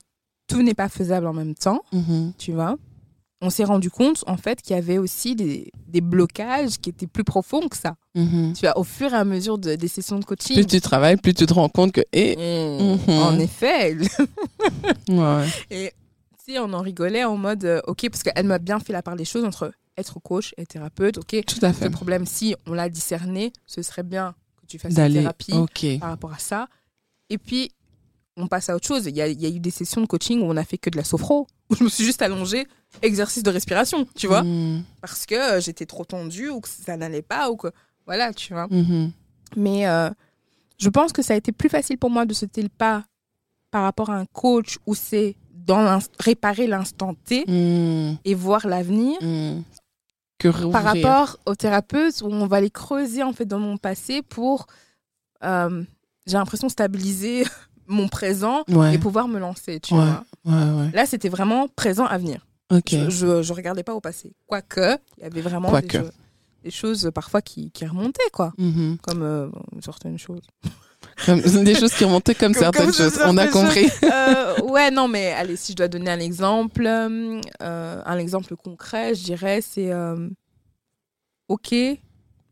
tout 0.48 0.62
n'est 0.64 0.74
pas 0.74 0.90
faisable 0.90 1.28
en 1.28 1.34
même 1.34 1.56
temps, 1.56 1.82
Mhm. 1.94 2.34
tu 2.38 2.52
vois. 2.54 2.76
On 3.44 3.50
s'est 3.50 3.64
rendu 3.64 3.90
compte 3.90 4.24
en 4.28 4.38
fait 4.38 4.62
qu'il 4.62 4.76
y 4.76 4.80
avait 4.80 5.00
aussi 5.00 5.36
des, 5.36 5.72
des 5.88 6.02
blocages 6.02 6.78
qui 6.78 6.90
étaient 6.92 7.08
plus 7.08 7.24
profonds 7.24 7.68
que 7.70 7.76
ça. 7.78 7.96
Mhm. 8.14 8.54
Tu 8.54 8.66
vois, 8.68 8.78
au 8.78 8.84
fur 8.84 9.12
et 9.14 9.18
à 9.18 9.24
mesure 9.26 9.58
de- 9.58 9.76
des 9.76 9.88
sessions 9.88 10.20
de 10.20 10.26
coaching. 10.26 10.56
Plus 10.58 10.66
tu 10.68 10.80
travailles, 10.82 11.18
plus 11.18 11.34
tu 11.34 11.46
te 11.48 11.54
rends 11.54 11.70
compte 11.70 11.92
que. 11.92 12.02
Et. 12.14 12.36
Mm. 12.36 13.12
Mhm. 13.12 13.20
En 13.20 13.40
effet, 13.40 13.98
Ouais. 15.10 15.48
Et 15.70 15.92
sais, 16.46 16.60
on 16.60 16.72
en 16.74 16.82
rigolait 16.82 17.24
en 17.24 17.38
mode, 17.38 17.66
euh, 17.66 17.82
ok, 17.88 18.10
parce 18.10 18.24
qu'elle 18.24 18.46
m'a 18.46 18.60
bien 18.60 18.80
fait 18.80 18.94
la 18.94 19.02
part 19.02 19.16
des 19.16 19.26
choses 19.26 19.44
entre 19.46 19.72
être 19.98 20.20
coach 20.20 20.54
et 20.58 20.66
thérapeute. 20.66 21.18
Ok, 21.18 21.36
Tout 21.46 21.60
à 21.66 21.70
le 21.70 21.74
fait. 21.74 21.90
problème, 21.90 22.26
si 22.26 22.56
on 22.66 22.74
l'a 22.74 22.90
discerné, 22.90 23.52
ce 23.66 23.82
serait 23.82 24.04
bien 24.04 24.34
que 24.62 24.66
tu 24.68 24.80
fasses 24.80 24.96
une 24.98 25.14
thérapie 25.14 25.54
Ok. 25.54 25.86
par 26.00 26.10
rapport 26.10 26.34
à 26.34 26.40
ça. 26.40 26.68
Et 27.30 27.38
puis, 27.38 27.72
on 28.38 28.48
passe 28.48 28.70
à 28.70 28.76
autre 28.76 28.88
chose. 28.88 29.06
Il 29.08 29.16
y 29.16 29.22
a, 29.22 29.28
il 29.28 29.40
y 29.42 29.46
a 29.46 29.50
eu 29.50 29.60
des 29.60 29.72
sessions 29.72 30.02
de 30.02 30.06
coaching 30.08 30.42
où 30.42 30.46
on 30.46 30.58
a 30.58 30.64
fait 30.64 30.78
que 30.78 30.90
de 30.90 30.98
la 30.98 31.04
sophro, 31.04 31.48
où 31.70 31.76
je 31.76 31.84
me 31.84 31.90
suis 31.90 32.04
juste 32.06 32.22
allongée, 32.22 32.66
exercice 33.02 33.44
de 33.44 33.50
respiration, 33.52 34.06
tu 34.16 34.28
vois, 34.28 34.44
Mhm. 34.44 34.84
parce 35.02 35.26
que 35.26 35.36
euh, 35.36 35.62
j'étais 35.62 35.86
trop 35.86 36.06
tendue 36.06 36.50
ou 36.50 36.62
que 36.62 36.70
ça 36.70 36.98
n'allait 36.98 37.22
pas 37.22 37.50
ou 37.52 37.56
que. 37.58 37.68
Voilà, 38.06 38.34
tu 38.34 38.54
vois. 38.54 38.68
Mhm. 38.70 39.12
Mais 39.56 39.88
euh, 39.88 40.10
je 40.80 40.90
pense 40.90 41.12
que 41.14 41.22
ça 41.22 41.34
a 41.34 41.38
été 41.38 41.52
plus 41.52 41.70
facile 41.70 41.98
pour 41.98 42.10
moi 42.10 42.26
de 42.26 42.34
sauter 42.34 42.62
le 42.62 42.70
pas 42.70 43.04
par 43.70 43.84
rapport 43.84 44.10
à 44.10 44.16
un 44.18 44.26
coach 44.26 44.78
où 44.86 44.96
c'est 44.96 45.36
dans 45.54 46.00
réparer 46.20 46.68
l'instant 46.68 47.14
T 47.14 47.46
Mhm. 47.48 48.18
et 48.26 48.34
voir 48.34 48.66
l'avenir 48.68 49.18
Mhm. 49.22 49.64
Que 50.42 50.72
par 50.72 50.84
rapport 50.84 51.38
aux 51.46 51.56
thérapeutes 51.56 52.22
où 52.24 52.28
on 52.32 52.48
va 52.48 52.60
les 52.62 52.70
creuser 52.72 53.24
en 53.24 53.34
fait 53.34 53.46
dans 53.46 53.60
mon 53.60 53.78
passé 53.78 54.22
pour 54.22 54.66
euh, 55.44 55.84
j'ai 56.28 56.34
l'impression 56.38 56.70
stabiliser 56.70 57.44
mon 57.88 58.08
présent 58.08 58.64
Ouais. 58.70 58.96
et 58.96 58.98
pouvoir 58.98 59.28
me 59.28 59.40
lancer 59.40 59.80
tu 59.80 59.94
Ouais. 59.94 60.00
vois 60.02 60.24
Ouais, 60.46 60.92
là 60.94 61.06
c'était 61.06 61.30
vraiment 61.30 61.68
présent 61.68 62.06
à 62.06 62.18
venir 62.18 62.46
Ok. 62.72 62.90
je, 62.92 63.10
je 63.10 63.42
je 63.44 63.54
regardais 63.54 63.84
pas 63.84 63.94
au 63.94 64.02
passé 64.02 64.34
quoique 64.48 64.98
il 65.18 65.24
y 65.24 65.26
avait 65.26 65.42
vraiment 65.42 65.68
des, 65.68 65.88
Quoique. 65.88 65.98
cho- 66.06 66.12
des 66.64 66.72
choses 66.72 67.12
parfois 67.14 67.42
qui, 67.42 67.70
qui 67.72 67.86
remontaient 67.86 68.30
quoi 68.34 68.54
Mhm. 68.58 68.98
comme 69.02 69.22
euh, 69.24 69.50
certaines 69.82 70.18
choses 70.18 70.42
Comme 71.26 71.42
des 71.42 71.76
choses 71.76 71.94
qui 71.94 72.04
remontaient 72.06 72.34
comme, 72.36 72.54
Comme- 72.54 72.64
certaines 72.64 72.86
comme 72.86 72.94
choses. 72.94 73.20
On 73.26 73.38
a 73.38 73.48
compris. 73.48 73.88
Euh, 74.04 74.62
ouais, 74.64 74.90
non, 74.92 75.08
mais 75.08 75.32
allez, 75.34 75.56
si 75.56 75.74
je 75.74 75.78
dois 75.78 75.88
donner 75.88 76.10
un 76.12 76.20
exemple, 76.20 76.86
euh, 76.86 77.40
euh, 77.62 78.02
un 78.06 78.18
exemple 78.18 78.56
concret, 78.56 79.14
je 79.16 79.24
dirais, 79.24 79.62
c'est 79.62 79.92
euh, 79.92 80.28
ok, 81.48 81.76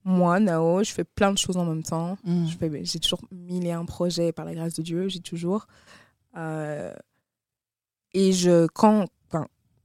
moi, 0.04 0.40
Nao, 0.40 0.84
je 0.84 0.92
fais 0.92 1.04
plein 1.04 1.32
de 1.32 1.38
choses 1.38 1.58
en 1.58 1.66
même 1.66 1.84
temps. 1.84 2.18
Je 2.26 2.56
fais- 2.58 2.86
J'ai 2.86 3.00
toujours 3.00 3.22
mille 3.32 3.66
et 3.66 3.72
un 3.72 3.86
projets 3.86 4.32
par 4.32 4.46
la 4.46 4.54
grâce 4.54 4.74
de 4.76 4.82
Dieu, 4.82 5.08
j'ai 5.10 5.20
toujours. 5.20 5.68
Et 8.14 8.32
je, 8.34 8.68
quand, 8.68 9.06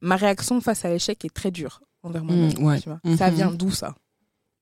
ma 0.01 0.17
réaction 0.17 0.61
face 0.61 0.85
à 0.85 0.91
l'échec 0.91 1.25
est 1.25 1.33
très 1.35 1.51
dure 1.51 1.81
envers 2.03 2.25
moi-même. 2.25 2.53
Mm, 2.59 2.65
ouais. 2.65 2.79
Ça 3.17 3.31
Mhm. 3.31 3.35
vient 3.37 3.51
d'où 3.51 3.71
ça? 3.71 3.95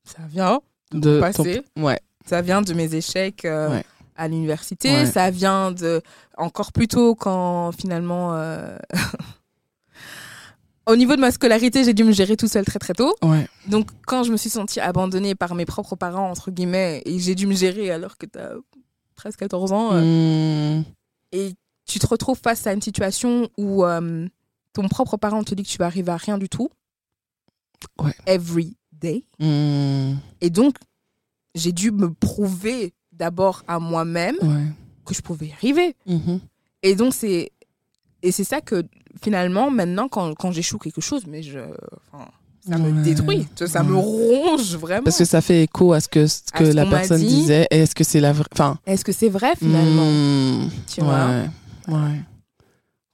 Ça 0.05 0.23
vient 0.29 0.61
de, 0.93 0.99
De 1.01 1.11
mon 1.21 1.33
ton- 1.33 1.45
passé. 1.45 1.63
Ouais. 1.77 2.01
Ça 2.27 2.41
vient 2.43 2.63
de 2.63 2.73
mes 2.75 2.95
échecs 2.95 3.45
euh, 3.45 3.71
Ouais. 3.71 3.85
À 4.23 4.29
l'université. 4.29 4.91
Ouais. 4.93 5.07
Ça 5.07 5.31
vient 5.31 5.73
de 5.73 6.01
encore 6.39 6.73
plus 6.73 6.89
tôt 6.89 7.15
quand 7.15 7.73
finalement, 7.73 8.35
euh, 8.35 8.77
au 10.87 10.97
niveau 10.97 11.15
de 11.15 11.21
ma 11.21 11.31
scolarité, 11.31 11.85
j'ai 11.85 11.95
dû 11.95 12.05
me 12.05 12.13
gérer 12.13 12.37
tout 12.37 12.49
seul 12.49 12.65
très 12.65 12.79
très 12.79 12.95
tôt. 12.95 13.15
Ouais. 13.23 13.47
Donc 13.69 13.89
quand 14.07 14.25
je 14.25 14.33
me 14.33 14.37
suis 14.37 14.51
sentie 14.51 14.81
abandonnée 14.81 15.35
par 15.35 15.55
mes 15.55 15.65
propres 15.67 15.97
parents 15.97 16.31
entre 16.31 16.51
guillemets 16.51 17.03
et 17.05 17.19
j'ai 17.19 17.35
dû 17.35 17.47
me 17.47 17.55
gérer 17.55 17.91
alors 17.91 18.17
que 18.19 18.27
t'as 18.27 18.51
13 19.17 19.37
14 19.37 19.73
ans 19.73 19.91
euh, 19.93 20.01
Mhm. 20.79 20.85
et 21.33 21.55
tu 21.87 21.99
te 21.99 22.07
retrouves 22.07 22.39
face 22.43 22.67
à 22.67 22.73
une 22.73 22.83
situation 22.83 23.49
où 23.59 23.85
euh, 23.85 24.27
ton 24.73 24.89
propre 24.89 25.17
parent 25.17 25.45
te 25.45 25.55
dit 25.55 25.63
que 25.63 25.69
tu 25.69 25.79
vas 25.79 25.87
arriver 25.87 26.11
à 26.13 26.17
rien 26.17 26.39
du 26.39 26.49
tout. 26.49 26.71
Ouais. 28.01 28.15
Every 28.27 28.77
day. 28.93 29.25
Mhm. 29.39 30.19
Et 30.41 30.51
donc 30.51 30.77
j'ai 31.55 31.73
dû 31.73 31.91
me 31.93 32.13
prouver 32.13 32.95
d'abord 33.13 33.63
à 33.69 33.79
moi-même 33.79 34.37
Ouais. 34.43 34.65
que 35.05 35.15
je 35.15 35.23
pouvais 35.23 35.47
y 35.49 35.53
arriver. 35.53 35.95
Mhm. 36.07 36.41
Et 36.83 36.95
donc, 36.95 37.15
c'est. 37.15 37.51
Et 38.23 38.33
c'est 38.33 38.45
ça 38.45 38.61
que 38.61 38.85
finalement, 39.23 39.71
maintenant, 39.71 40.09
quand, 40.09 40.35
quand 40.35 40.53
j'échoue 40.53 40.79
quelque 40.79 41.01
chose, 41.01 41.27
mais 41.27 41.43
je. 41.43 41.59
enfin, 42.13 42.27
ça 42.69 42.79
me 42.79 43.03
détruit. 43.03 43.47
Ça 43.67 43.83
me 43.83 43.97
ronge 43.97 44.77
vraiment. 44.77 45.03
Parce 45.05 45.19
que 45.19 45.25
ça 45.25 45.41
fait 45.41 45.65
écho 45.65 45.93
à 45.93 46.01
ce 46.01 46.09
que, 46.09 46.27
ce 46.27 46.43
que 46.55 46.65
ce 46.71 46.77
la 46.77 46.87
personne 46.87 47.19
dit. 47.21 47.27
disait. 47.27 47.67
Est-ce 47.71 47.95
que 47.95 48.05
c'est 48.05 48.21
la 48.21 48.33
vraie. 48.33 48.47
Enfin. 48.53 48.79
Est-ce 48.87 49.05
que 49.05 49.13
c'est 49.13 49.29
vrai 49.29 49.55
finalement? 49.59 50.07
Mhm. 50.07 50.71
Tu 50.87 51.01
vois? 51.01 51.27
Ouais. 51.27 51.49
Ouais. 51.89 52.21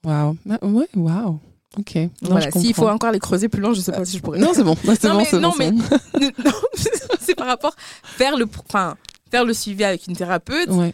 Waouh. 0.05 0.37
Ah, 0.51 0.59
Ouais, 0.66 0.89
waouh. 0.95 1.41
Ok. 1.79 1.95
Non, 1.97 2.11
Voilà, 2.22 2.51
s'il 2.51 2.75
faut 2.75 2.89
encore 2.89 3.12
les 3.12 3.18
creuser 3.18 3.49
plus 3.49 3.61
loin, 3.61 3.72
je 3.75 3.81
sais 3.81 3.93
pas 3.93 4.05
si 4.05 4.16
je 4.16 4.22
pourrais. 4.22 4.39
Non, 4.39 4.51
c'est 4.55 4.64
bon. 4.64 4.77
C'est 4.85 5.05
Non, 5.05 5.11
bon, 5.12 5.18
mais- 5.18 5.25
c'est 5.25 5.39
non, 5.41 5.49
bon. 5.51 5.55
c'est 5.59 5.70
mais-. 5.70 6.31
Non, 6.45 6.53
c'est 7.20 7.35
par 7.35 7.47
rapport 7.47 7.75
faire 8.03 8.37
le, 8.37 8.47
enfin, 8.68 8.97
faire 9.31 9.45
le 9.45 9.55
suivi 9.55 9.85
avec 9.85 10.07
une 10.07 10.16
thérapeute. 10.16 10.68
Ouais. 10.70 10.93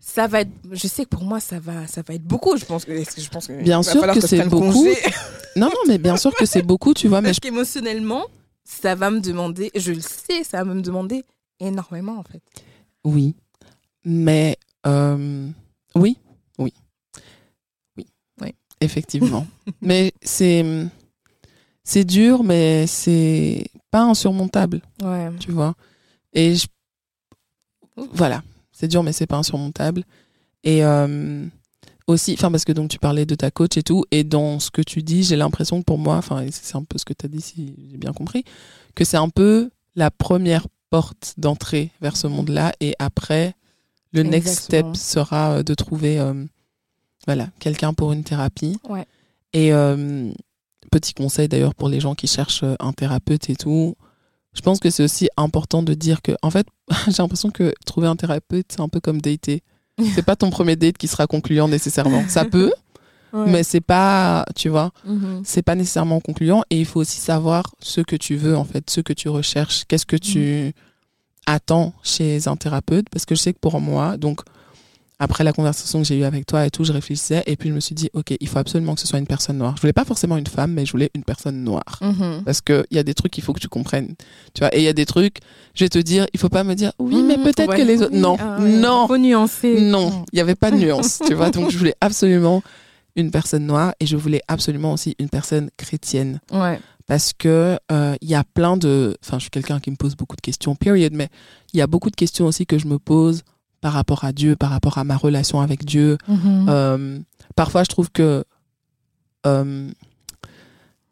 Ça 0.00 0.26
va 0.26 0.42
être. 0.42 0.50
Je 0.70 0.86
sais 0.86 1.04
que 1.04 1.08
pour 1.08 1.24
moi, 1.24 1.40
ça 1.40 1.58
va, 1.58 1.86
ça 1.86 2.02
va 2.06 2.14
être 2.14 2.24
beaucoup. 2.24 2.56
Je 2.56 2.64
pense 2.64 2.84
que. 2.84 2.92
je 2.96 3.28
pense 3.30 3.46
que 3.46 3.62
Bien 3.62 3.82
sûr 3.82 4.06
que 4.12 4.20
c'est 4.20 4.46
beaucoup. 4.48 4.86
Non, 5.56 5.68
non, 5.68 5.80
mais 5.86 5.98
bien 5.98 6.16
sûr 6.16 6.34
que 6.34 6.46
c'est 6.46 6.62
beaucoup, 6.62 6.94
tu 6.94 7.06
vois. 7.06 7.20
Mais 7.20 7.28
Parce 7.28 7.38
qu'émotionnellement, 7.38 8.24
ça 8.64 8.96
va 8.96 9.08
me 9.12 9.20
demander. 9.20 9.70
Je 9.76 9.92
le 9.92 10.00
sais, 10.00 10.42
ça 10.42 10.64
va 10.64 10.74
me 10.74 10.82
demander 10.82 11.24
énormément 11.60 12.18
en 12.18 12.24
fait. 12.24 12.42
Oui, 13.04 13.36
mais 14.04 14.56
euh, 14.84 15.48
oui, 15.94 16.18
oui. 16.58 16.72
effectivement. 18.80 19.46
mais 19.80 20.12
c'est 20.22 20.64
c'est 21.84 22.04
dur, 22.04 22.42
mais 22.42 22.86
c'est 22.86 23.66
pas 23.90 24.02
insurmontable, 24.02 24.80
Ouais. 25.02 25.30
tu 25.38 25.52
vois. 25.52 25.74
Et 26.32 26.56
je- 26.56 26.66
voilà, 27.96 28.42
c'est 28.72 28.88
dur, 28.88 29.02
mais 29.02 29.12
c'est 29.12 29.26
pas 29.26 29.36
insurmontable. 29.36 30.04
Et 30.62 30.84
euh, 30.84 31.46
aussi, 32.06 32.34
enfin 32.34 32.50
parce 32.50 32.64
que 32.64 32.72
donc 32.72 32.90
tu 32.90 32.98
parlais 32.98 33.26
de 33.26 33.34
ta 33.34 33.50
coach 33.50 33.76
et 33.76 33.82
tout, 33.82 34.04
et 34.10 34.24
dans 34.24 34.60
ce 34.60 34.70
que 34.70 34.82
tu 34.82 35.02
dis, 35.02 35.22
j'ai 35.22 35.36
l'impression 35.36 35.80
que 35.80 35.84
pour 35.84 35.98
moi, 35.98 36.16
enfin 36.16 36.44
c'est 36.50 36.76
un 36.76 36.84
peu 36.84 36.98
ce 36.98 37.04
que 37.04 37.12
tu 37.12 37.26
as 37.26 37.28
dit 37.28 37.40
si 37.40 37.74
j'ai 37.90 37.96
bien 37.96 38.12
compris, 38.12 38.44
que 38.94 39.04
c'est 39.04 39.16
un 39.16 39.28
peu 39.28 39.70
la 39.94 40.10
première 40.10 40.66
porte 40.90 41.34
d'entrée 41.38 41.90
vers 42.00 42.16
ce 42.16 42.26
monde-là, 42.26 42.72
et 42.80 42.94
après 42.98 43.54
le 44.12 44.22
next 44.22 44.64
step 44.64 44.96
sera 44.96 45.54
euh, 45.54 45.62
de 45.62 45.74
trouver 45.74 46.20
euh, 46.20 46.44
voilà 47.26 47.48
quelqu'un 47.58 47.92
pour 47.94 48.12
une 48.12 48.22
thérapie. 48.22 48.78
Ouais. 48.88 49.06
Et 49.52 49.72
euh, 49.72 50.30
petit 50.90 51.14
conseil 51.14 51.48
d'ailleurs 51.48 51.74
pour 51.74 51.88
les 51.88 52.00
gens 52.00 52.14
qui 52.14 52.26
cherchent 52.26 52.64
un 52.78 52.92
thérapeute 52.92 53.50
et 53.50 53.56
tout. 53.56 53.96
Je 54.54 54.60
pense 54.60 54.78
que 54.80 54.88
c'est 54.90 55.02
aussi 55.02 55.28
important 55.36 55.82
de 55.82 55.94
dire 55.94 56.22
que, 56.22 56.32
en 56.42 56.50
fait, 56.50 56.66
j'ai 57.08 57.22
l'impression 57.22 57.50
que 57.50 57.74
trouver 57.86 58.06
un 58.06 58.16
thérapeute, 58.16 58.66
c'est 58.70 58.80
un 58.80 58.88
peu 58.88 59.00
comme 59.00 59.20
dater. 59.20 59.62
C'est 60.14 60.24
pas 60.24 60.34
ton 60.34 60.50
premier 60.50 60.74
date 60.74 60.98
qui 60.98 61.06
sera 61.06 61.26
concluant 61.28 61.68
nécessairement. 61.68 62.24
Ça 62.28 62.44
peut, 62.44 62.72
Ouais. 63.32 63.50
mais 63.50 63.62
c'est 63.64 63.80
pas, 63.80 64.44
tu 64.54 64.68
vois, 64.68 64.92
Mhm. 65.04 65.42
c'est 65.44 65.62
pas 65.62 65.74
nécessairement 65.74 66.20
concluant. 66.20 66.62
Et 66.70 66.78
il 66.78 66.84
faut 66.86 67.00
aussi 67.00 67.18
savoir 67.20 67.64
ce 67.80 68.00
que 68.00 68.14
tu 68.16 68.36
veux, 68.36 68.56
en 68.56 68.64
fait, 68.64 68.88
ce 68.90 69.00
que 69.00 69.12
tu 69.12 69.28
recherches, 69.28 69.84
qu'est-ce 69.88 70.06
que 70.06 70.16
tu 70.16 70.72
attends 71.46 71.92
chez 72.02 72.46
un 72.48 72.56
thérapeute. 72.56 73.08
Parce 73.10 73.24
que 73.24 73.34
je 73.34 73.40
sais 73.40 73.52
que 73.52 73.58
pour 73.58 73.80
moi, 73.80 74.16
donc, 74.16 74.40
après 75.20 75.44
la 75.44 75.52
conversation 75.52 76.00
que 76.00 76.06
j'ai 76.06 76.18
eue 76.18 76.24
avec 76.24 76.44
toi 76.44 76.66
et 76.66 76.70
tout, 76.70 76.82
je 76.84 76.92
réfléchissais 76.92 77.42
et 77.46 77.56
puis 77.56 77.68
je 77.68 77.74
me 77.74 77.80
suis 77.80 77.94
dit, 77.94 78.10
OK, 78.14 78.34
il 78.38 78.48
faut 78.48 78.58
absolument 78.58 78.94
que 78.94 79.00
ce 79.00 79.06
soit 79.06 79.18
une 79.20 79.26
personne 79.28 79.58
noire. 79.58 79.74
Je 79.76 79.80
voulais 79.80 79.92
pas 79.92 80.04
forcément 80.04 80.36
une 80.36 80.46
femme, 80.46 80.72
mais 80.72 80.84
je 80.84 80.90
voulais 80.92 81.10
une 81.14 81.22
personne 81.22 81.62
noire. 81.62 81.98
Mhm. 82.00 82.42
Parce 82.44 82.60
qu'il 82.60 82.84
y 82.90 82.98
a 82.98 83.04
des 83.04 83.14
trucs 83.14 83.32
qu'il 83.32 83.44
faut 83.44 83.52
que 83.52 83.60
tu 83.60 83.68
comprennes. 83.68 84.14
Tu 84.54 84.60
vois, 84.60 84.74
et 84.74 84.80
il 84.80 84.84
y 84.84 84.88
a 84.88 84.92
des 84.92 85.06
trucs, 85.06 85.38
je 85.74 85.84
vais 85.84 85.88
te 85.88 85.98
dire, 85.98 86.26
il 86.34 86.40
faut 86.40 86.48
pas 86.48 86.64
me 86.64 86.74
dire, 86.74 86.92
oui, 86.98 87.22
mais 87.22 87.36
Mhm, 87.36 87.44
peut-être 87.44 87.70
ouais. 87.70 87.76
que 87.78 87.82
les 87.82 88.02
autres. 88.02 88.10
Oui, 88.12 88.18
Non, 88.20 88.36
ah 88.40 88.58
ouais. 88.60 88.68
non, 88.76 89.06
Faut 89.06 89.16
nuancer. 89.18 89.80
non, 89.80 90.24
il 90.32 90.36
n'y 90.36 90.40
avait 90.40 90.56
pas 90.56 90.70
de 90.72 90.76
nuance, 90.84 91.20
tu 91.24 91.34
vois. 91.34 91.50
Donc 91.50 91.70
je 91.70 91.78
voulais 91.78 91.94
absolument 92.00 92.62
une 93.16 93.30
personne 93.30 93.64
noire 93.66 93.94
et 94.00 94.06
je 94.06 94.16
voulais 94.16 94.42
absolument 94.48 94.92
aussi 94.94 95.14
une 95.20 95.28
personne 95.28 95.70
chrétienne. 95.76 96.40
Ouais. 96.52 96.80
Parce 97.06 97.32
que 97.32 97.78
euh, 97.92 98.16
il 98.20 98.28
y 98.30 98.34
a 98.34 98.42
plein 98.42 98.76
de. 98.76 99.14
Enfin, 99.24 99.36
je 99.38 99.42
suis 99.42 99.50
quelqu'un 99.50 99.78
qui 99.78 99.90
me 99.90 99.96
pose 99.96 100.16
beaucoup 100.16 100.34
de 100.36 100.40
questions, 100.40 100.74
period, 100.74 101.12
mais 101.14 101.28
il 101.72 101.78
y 101.78 101.82
a 101.82 101.86
beaucoup 101.86 102.10
de 102.10 102.16
questions 102.16 102.46
aussi 102.46 102.66
que 102.66 102.78
je 102.78 102.86
me 102.86 102.98
pose 102.98 103.42
par 103.84 103.92
rapport 103.92 104.24
à 104.24 104.32
Dieu, 104.32 104.56
par 104.56 104.70
rapport 104.70 104.96
à 104.96 105.04
ma 105.04 105.14
relation 105.14 105.60
avec 105.60 105.84
Dieu. 105.84 106.16
Mhm. 106.26 106.66
Euh, 106.70 107.18
parfois, 107.54 107.82
je 107.84 107.90
trouve 107.90 108.10
que 108.10 108.42
euh, 109.46 109.90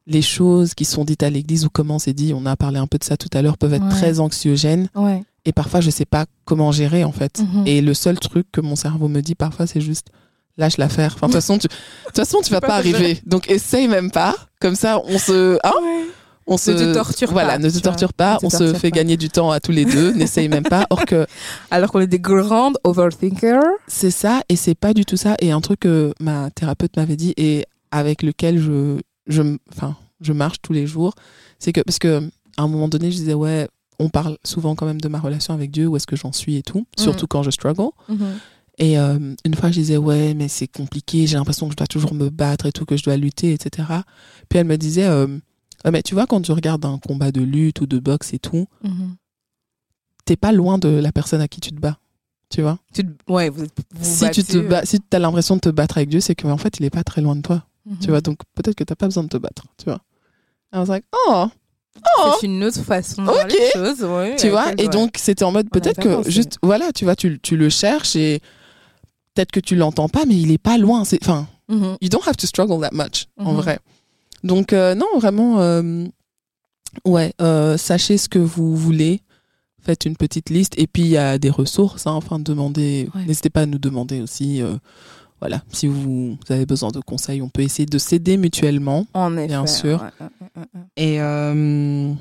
les 0.06 0.22
choses 0.22 0.72
qui 0.72 0.86
sont 0.86 1.04
dites 1.04 1.22
à 1.22 1.28
l'église 1.28 1.66
ou 1.66 1.68
comment 1.68 1.98
c'est 1.98 2.14
dit, 2.14 2.32
on 2.34 2.46
a 2.46 2.56
parlé 2.56 2.78
un 2.78 2.86
peu 2.86 2.96
de 2.96 3.04
ça 3.04 3.18
tout 3.18 3.28
à 3.34 3.42
l'heure, 3.42 3.58
peuvent 3.58 3.74
être 3.74 3.84
Ouais. 3.84 3.90
très 3.90 4.20
anxiogènes. 4.20 4.88
Ouais. 4.94 5.22
Et 5.44 5.52
parfois, 5.52 5.82
je 5.82 5.90
sais 5.90 6.06
pas 6.06 6.24
comment 6.46 6.72
gérer, 6.72 7.04
en 7.04 7.12
fait. 7.12 7.40
Mhm. 7.40 7.66
Et 7.66 7.82
le 7.82 7.92
seul 7.92 8.18
truc 8.18 8.46
que 8.50 8.62
mon 8.62 8.74
cerveau 8.74 9.08
me 9.08 9.20
dit 9.20 9.34
parfois, 9.34 9.66
c'est 9.66 9.82
juste 9.82 10.06
lâche 10.56 10.78
l'affaire. 10.78 11.12
Enfin, 11.14 11.26
de 11.26 11.32
toute 11.32 11.42
façon, 11.42 11.58
tu, 11.58 11.66
de 11.68 11.72
toute 12.06 12.16
façon, 12.16 12.38
tu 12.42 12.50
vas 12.52 12.62
pas 12.62 12.76
arriver. 12.76 13.20
Donc, 13.26 13.50
essaye 13.50 13.86
même 13.86 14.10
pas. 14.10 14.34
Comme 14.62 14.76
ça, 14.76 14.98
on 15.04 15.18
se, 15.18 15.58
hein, 15.62 16.06
on 16.46 16.56
se, 16.56 16.70
te 16.70 16.92
torture 16.92 17.30
voilà, 17.30 17.52
pas, 17.52 17.58
ne 17.58 17.70
te 17.70 17.78
torture 17.78 18.12
pas. 18.12 18.38
On 18.42 18.50
se 18.50 18.74
fait 18.74 18.90
pas. 18.90 18.96
gagner 18.96 19.16
du 19.16 19.28
temps 19.28 19.50
à 19.50 19.60
tous 19.60 19.72
les 19.72 19.84
deux. 19.84 20.12
N'essaye 20.16 20.48
même 20.48 20.64
pas. 20.64 20.86
Or 20.90 21.04
que 21.04 21.26
Alors 21.70 21.90
qu'on 21.92 22.00
est 22.00 22.06
des 22.06 22.18
grandes 22.20 22.78
overthinkers. 22.84 23.62
c'est 23.86 24.10
ça 24.10 24.42
et 24.48 24.56
c'est 24.56 24.74
pas 24.74 24.94
du 24.94 25.04
tout 25.04 25.16
ça. 25.16 25.36
Et 25.40 25.52
un 25.52 25.60
truc 25.60 25.80
que 25.80 26.12
ma 26.20 26.50
thérapeute 26.50 26.96
m'avait 26.96 27.16
dit 27.16 27.34
et 27.36 27.64
avec 27.90 28.22
lequel 28.22 28.58
je, 28.58 28.98
je, 29.26 29.42
enfin, 29.72 29.96
je 30.20 30.32
marche 30.32 30.58
tous 30.62 30.72
les 30.72 30.86
jours, 30.86 31.14
c'est 31.58 31.72
que 31.72 31.80
parce 31.80 31.98
que 31.98 32.28
à 32.56 32.62
un 32.62 32.68
moment 32.68 32.88
donné, 32.88 33.10
je 33.10 33.16
disais 33.16 33.34
ouais, 33.34 33.68
on 33.98 34.08
parle 34.08 34.36
souvent 34.44 34.74
quand 34.74 34.86
même 34.86 35.00
de 35.00 35.08
ma 35.08 35.20
relation 35.20 35.54
avec 35.54 35.70
Dieu, 35.70 35.86
où 35.86 35.96
est-ce 35.96 36.06
que 36.06 36.16
j'en 36.16 36.32
suis 36.32 36.56
et 36.56 36.62
tout, 36.62 36.86
surtout 36.98 37.26
quand 37.26 37.42
je 37.42 37.50
struggle. 37.50 37.90
Et 38.78 38.98
euh, 38.98 39.34
une 39.44 39.54
fois, 39.54 39.70
je 39.70 39.74
disais, 39.74 39.96
ouais, 39.96 40.34
mais 40.34 40.48
c'est 40.48 40.66
compliqué, 40.66 41.26
j'ai 41.26 41.36
l'impression 41.36 41.66
que 41.66 41.72
je 41.72 41.76
dois 41.76 41.86
toujours 41.86 42.14
me 42.14 42.30
battre 42.30 42.66
et 42.66 42.72
tout, 42.72 42.84
que 42.84 42.96
je 42.96 43.04
dois 43.04 43.16
lutter, 43.16 43.52
etc. 43.52 43.86
Puis 44.48 44.58
elle 44.58 44.66
me 44.66 44.76
disait, 44.78 45.04
euh, 45.04 45.26
Ah, 45.84 45.90
mais 45.90 46.02
tu 46.02 46.14
vois, 46.14 46.26
quand 46.26 46.40
tu 46.42 46.52
regardes 46.52 46.84
un 46.84 46.98
combat 46.98 47.32
de 47.32 47.40
lutte 47.40 47.80
ou 47.80 47.86
de 47.86 47.98
boxe 47.98 48.32
et 48.34 48.38
tout, 48.38 48.66
Mhm. 48.84 49.16
t'es 50.24 50.36
pas 50.36 50.52
loin 50.52 50.78
de 50.78 50.88
la 50.88 51.12
personne 51.12 51.40
à 51.40 51.48
qui 51.48 51.60
tu 51.60 51.70
te 51.70 51.80
bats. 51.80 51.98
Tu 52.50 52.60
vois 52.62 52.78
Tu 52.92 53.02
te- 53.04 53.32
Ouais, 53.32 53.48
vous, 53.48 53.64
Si 54.02 54.30
tu 54.30 54.44
te 54.44 54.58
bats, 54.58 54.84
si 54.84 55.00
as 55.12 55.18
l'impression 55.18 55.56
de 55.56 55.60
te 55.60 55.68
battre 55.70 55.96
avec 55.98 56.08
Dieu, 56.10 56.20
c'est 56.20 56.34
qu'en 56.34 56.58
fait, 56.58 56.78
il 56.78 56.84
est 56.84 56.90
pas 56.90 57.02
très 57.04 57.20
loin 57.22 57.34
de 57.36 57.40
toi. 57.42 57.64
euh, 57.90 57.94
Tu 58.00 58.08
vois, 58.10 58.20
donc 58.20 58.38
peut-être 58.54 58.76
que 58.76 58.84
t'as 58.84 58.94
pas 58.94 59.06
besoin 59.06 59.24
de 59.24 59.28
te 59.28 59.36
battre. 59.38 59.64
Tu 59.78 59.86
vois. 59.86 60.00
I 60.74 60.78
was 60.78 60.86
like, 60.86 61.04
oh, 61.28 61.46
oh, 62.18 62.32
C'est 62.40 62.46
une 62.46 62.62
autre 62.62 62.80
façon 62.82 63.22
de 63.22 63.26
voir 63.30 63.44
Ok. 63.44 63.52
les 63.52 63.70
choses. 63.72 64.04
ouais, 64.04 64.36
tu 64.36 64.50
vois. 64.50 64.72
Et 64.78 64.82
ouais. 64.84 64.88
donc, 64.88 65.16
c'était 65.18 65.44
en 65.44 65.50
mode, 65.52 65.68
peut-être 65.70 66.00
que 66.00 66.30
juste, 66.30 66.58
voilà, 66.62 66.92
tu 66.92 67.04
vois, 67.04 67.16
tu, 67.16 67.40
tu 67.40 67.56
le 67.56 67.68
cherches 67.70 68.14
et 68.16 68.40
peut-être 69.34 69.50
que 69.50 69.60
tu 69.60 69.74
l'entends 69.74 70.08
pas, 70.08 70.24
mais 70.26 70.36
il 70.36 70.50
est 70.52 70.58
pas 70.58 70.78
loin. 70.78 71.00
Enfin, 71.00 71.48
Mhm. 71.68 71.96
you 72.02 72.08
don't 72.08 72.22
have 72.26 72.36
to 72.36 72.46
struggle 72.46 72.80
that 72.82 72.90
much 72.92 73.26
en 73.38 73.52
Mhm. 73.54 73.60
vrai. 73.60 73.78
Donc 74.44 74.72
euh, 74.72 74.94
non, 74.94 75.06
vraiment, 75.18 75.60
euh, 75.60 76.06
ouais, 77.04 77.32
euh, 77.40 77.76
sachez 77.76 78.18
ce 78.18 78.28
que 78.28 78.38
vous 78.38 78.76
voulez, 78.76 79.20
faites 79.80 80.04
une 80.04 80.16
petite 80.16 80.50
liste 80.50 80.74
et 80.78 80.86
puis 80.86 81.02
il 81.02 81.08
y 81.08 81.16
a 81.16 81.38
des 81.38 81.50
ressources. 81.50 82.06
Hein, 82.06 82.12
enfin, 82.12 82.38
demandez, 82.38 83.08
Ouais. 83.14 83.24
n'hésitez 83.24 83.50
pas 83.50 83.62
à 83.62 83.66
nous 83.66 83.78
demander 83.78 84.20
aussi. 84.20 84.60
euh, 84.62 84.76
voilà, 85.40 85.62
si 85.72 85.88
vous, 85.88 86.36
vous 86.36 86.52
avez 86.52 86.66
besoin 86.66 86.90
de 86.92 87.00
conseils, 87.00 87.42
on 87.42 87.48
peut 87.48 87.62
essayer 87.62 87.84
de 87.86 87.98
s'aider 87.98 88.36
mutuellement. 88.36 89.06
En 89.12 89.36
effet. 89.36 89.48
Bien 89.48 89.66
sûr. 89.66 90.00
ouais, 90.00 90.26
ouais. 90.56 90.62
Et 90.96 91.20
euh, 91.20 92.12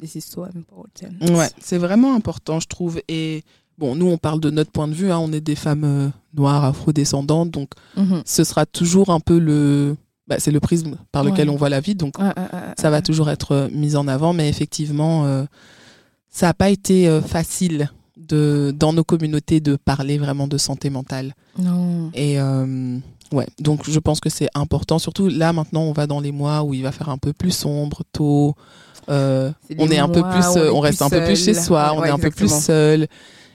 This 0.00 0.16
is 0.16 0.20
so 0.22 0.42
important. 0.42 1.06
ouais, 1.34 1.48
c'est 1.60 1.78
vraiment 1.78 2.14
important, 2.16 2.58
je 2.58 2.66
trouve. 2.66 3.00
Et 3.06 3.44
bon, 3.78 3.94
nous, 3.94 4.06
on 4.08 4.18
parle 4.18 4.40
de 4.40 4.50
notre 4.50 4.72
point 4.72 4.88
de 4.88 4.92
vue. 4.92 5.12
Hein, 5.12 5.18
on 5.18 5.32
est 5.32 5.40
des 5.40 5.54
femmes 5.54 5.84
euh, 5.84 6.08
noires, 6.36 6.64
afrodescendantes, 6.64 7.52
donc 7.52 7.70
Mhm. 7.96 8.22
ce 8.26 8.42
sera 8.42 8.66
toujours 8.66 9.10
un 9.10 9.20
peu 9.20 9.38
le, 9.38 9.96
bah, 10.26 10.36
c'est 10.38 10.50
le 10.50 10.60
prisme 10.60 10.96
par 11.12 11.22
lequel 11.24 11.48
Ouais. 11.48 11.54
on 11.54 11.58
voit 11.58 11.68
la 11.68 11.80
vie. 11.80 11.94
Donc 11.94 12.14
ça 12.78 12.90
va 12.90 13.02
toujours 13.02 13.30
être 13.30 13.52
euh, 13.52 13.68
mis 13.72 13.96
en 13.96 14.08
avant, 14.08 14.32
mais 14.32 14.48
effectivement, 14.48 15.24
euh, 15.26 15.44
ça 16.30 16.46
n'a 16.46 16.54
pas 16.54 16.70
été 16.70 17.08
euh, 17.08 17.20
facile 17.20 17.90
de, 18.16 18.74
dans 18.76 18.92
nos 18.92 19.04
communautés 19.04 19.60
de 19.60 19.76
parler 19.76 20.16
vraiment 20.18 20.48
de 20.48 20.56
santé 20.58 20.88
mentale. 20.90 21.34
Non. 21.58 22.10
Et 22.14 22.40
euh, 22.40 22.98
ouais, 23.32 23.46
donc 23.60 23.88
je 23.88 23.98
pense 23.98 24.20
que 24.20 24.30
c'est 24.30 24.48
important. 24.54 24.98
Surtout 24.98 25.28
là, 25.28 25.52
maintenant, 25.52 25.82
on 25.82 25.92
va 25.92 26.06
dans 26.06 26.20
les 26.20 26.32
mois 26.32 26.62
où 26.62 26.72
il 26.74 26.82
va 26.82 26.90
faire 26.92 27.10
un 27.10 27.18
peu 27.18 27.32
plus 27.34 27.50
sombre, 27.50 28.02
tôt. 28.12 28.54
on 29.08 29.52
est 29.90 29.98
un 29.98 30.08
peu 30.08 30.22
plus, 30.22 30.46
on 30.56 30.76
on 30.76 30.84
est 30.84 30.88
reste 30.88 30.98
plus 31.00 31.04
un 31.04 31.10
peu 31.10 31.24
plus 31.24 31.44
chez 31.44 31.52
soi, 31.54 31.90
Ouais, 31.92 31.98
on 31.98 32.00
ouais, 32.00 32.08
est 32.08 32.12
un 32.12 32.18
peu 32.18 32.30
plus 32.30 32.50
seul. 32.50 33.06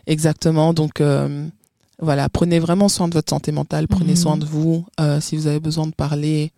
Exactement. 0.05 0.73
Donc 0.73 1.01
voilà, 2.01 2.29
prenez 2.29 2.59
vraiment 2.59 2.87
soin 2.89 3.07
de 3.07 3.13
votre 3.13 3.29
santé 3.29 3.51
mentale, 3.51 3.87
prenez 3.87 4.11
Mhm. 4.11 4.15
soin 4.15 4.37
de 4.37 4.45
vous. 4.45 4.85
Euh, 5.01 5.19
si 5.19 5.35
vous 5.35 5.47
avez 5.47 5.59
besoin 5.59 5.85
de 5.87 5.91
parler, 5.93 6.51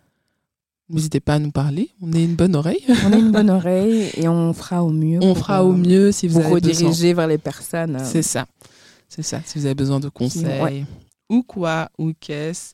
n'hésitez 0.92 1.20
pas 1.20 1.34
à 1.34 1.38
nous 1.38 1.50
parler. 1.50 1.90
On 2.02 2.12
est 2.12 2.24
une 2.24 2.34
bonne 2.34 2.54
oreille. 2.56 2.82
On 3.06 3.12
a 3.12 3.16
une 3.16 3.30
bonne 3.32 3.50
oreille 3.50 4.10
et 4.16 4.28
on 4.28 4.52
fera 4.52 4.84
au 4.84 4.90
mieux. 4.90 5.18
On 5.22 5.34
fera 5.34 5.64
au 5.64 5.72
mieux 5.72 6.12
si 6.12 6.28
vous 6.28 6.38
besoin. 6.40 6.54
rediriger 6.54 7.14
vers 7.14 7.26
les 7.26 7.38
personnes. 7.38 7.96
euh, 7.96 8.04
C'est 8.04 8.22
ça. 8.22 8.46
C'est 9.08 9.22
ça. 9.22 9.40
Si 9.44 9.58
vous 9.58 9.66
avez 9.66 9.74
besoin 9.74 10.00
de 10.00 10.08
conseils 10.08 10.62
ouais. 10.62 10.84
ou 11.28 11.42
quoi 11.42 11.88
ou 11.98 12.12
qu'est-ce. 12.18 12.72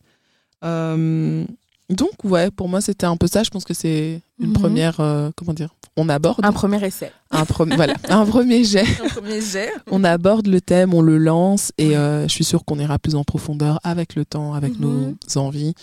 Euh, 0.65 1.45
donc 1.91 2.11
ouais, 2.25 2.51
pour 2.51 2.69
moi 2.69 2.81
c'était 2.81 3.07
un 3.07 3.17
peu 3.17 3.27
ça. 3.27 3.43
Je 3.43 3.51
pense 3.51 3.65
que 3.65 3.75
c'est 3.75 4.21
une 4.39 4.49
Mhm. 4.49 4.53
première. 4.55 5.01
euh, 5.01 5.31
comment 5.37 5.55
dire 5.55 5.75
On 5.97 6.09
aborde 6.09 6.39
Un 6.45 6.53
premier 6.53 6.85
essai. 6.85 7.11
un 7.33 7.45
premier. 7.45 7.75
voilà, 7.77 7.95
un 8.09 8.25
premier 8.25 8.63
jet. 8.65 8.85
Un 9.05 9.09
premier 9.09 9.41
jet. 9.41 9.71
On 9.91 10.05
aborde 10.05 10.47
le 10.47 10.61
thème, 10.61 10.95
on 10.95 11.03
le 11.03 11.19
lance 11.19 11.73
et 11.79 11.97
euh, 11.97 12.23
je 12.29 12.33
suis 12.33 12.45
sûre 12.45 12.65
qu'on 12.65 12.79
ira 12.79 12.99
plus 13.01 13.15
en 13.17 13.25
profondeur 13.25 13.81
avec 13.83 14.15
le 14.15 14.25
temps, 14.25 14.55
avec 14.55 14.79
Mhm. 14.79 15.17
nos 15.35 15.41
envies, 15.41 15.75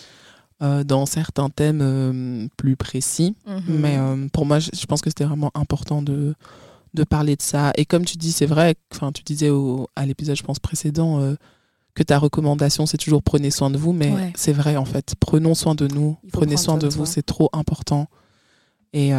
euh, 0.62 0.84
dans 0.84 1.04
certains 1.04 1.50
thèmes 1.50 1.80
euh, 1.82 2.46
plus 2.56 2.76
précis. 2.76 3.34
Mhm. 3.46 3.60
Mais 3.68 3.96
euh, 3.98 4.26
pour 4.32 4.46
moi, 4.46 4.58
je, 4.58 4.86
pense 4.86 5.02
que 5.02 5.10
c'était 5.10 5.24
vraiment 5.24 5.50
important 5.54 6.00
de, 6.00 6.34
de 6.94 7.04
parler 7.04 7.36
de 7.36 7.42
ça. 7.42 7.72
Et 7.76 7.84
comme 7.84 8.04
tu 8.06 8.16
dis, 8.16 8.32
c'est 8.32 8.46
vrai, 8.46 8.74
tu 9.14 9.22
disais 9.22 9.50
au, 9.50 9.88
à 9.96 10.06
l'épisode, 10.06 10.36
je 10.36 10.42
pense, 10.42 10.58
précédent, 10.58 11.20
que 11.94 12.02
ta 12.02 12.18
recommandation, 12.18 12.86
c'est 12.86 12.96
toujours 12.96 13.22
prenez 13.22 13.50
soin 13.50 13.70
de 13.70 13.76
vous. 13.78 13.92
Mais 13.92 14.12
Ouais. 14.12 14.32
c'est 14.34 14.52
vrai, 14.52 14.76
en 14.76 14.84
fait. 14.86 15.14
Prenons 15.20 15.54
soin 15.54 15.74
de 15.74 15.88
nous, 15.88 16.16
prenez 16.32 16.56
soin 16.56 16.76
de 16.78 16.86
de 16.86 16.92
vous, 16.92 17.04
c'est 17.06 17.24
trop 17.24 17.50
important. 17.52 18.06
Et, 18.92 19.10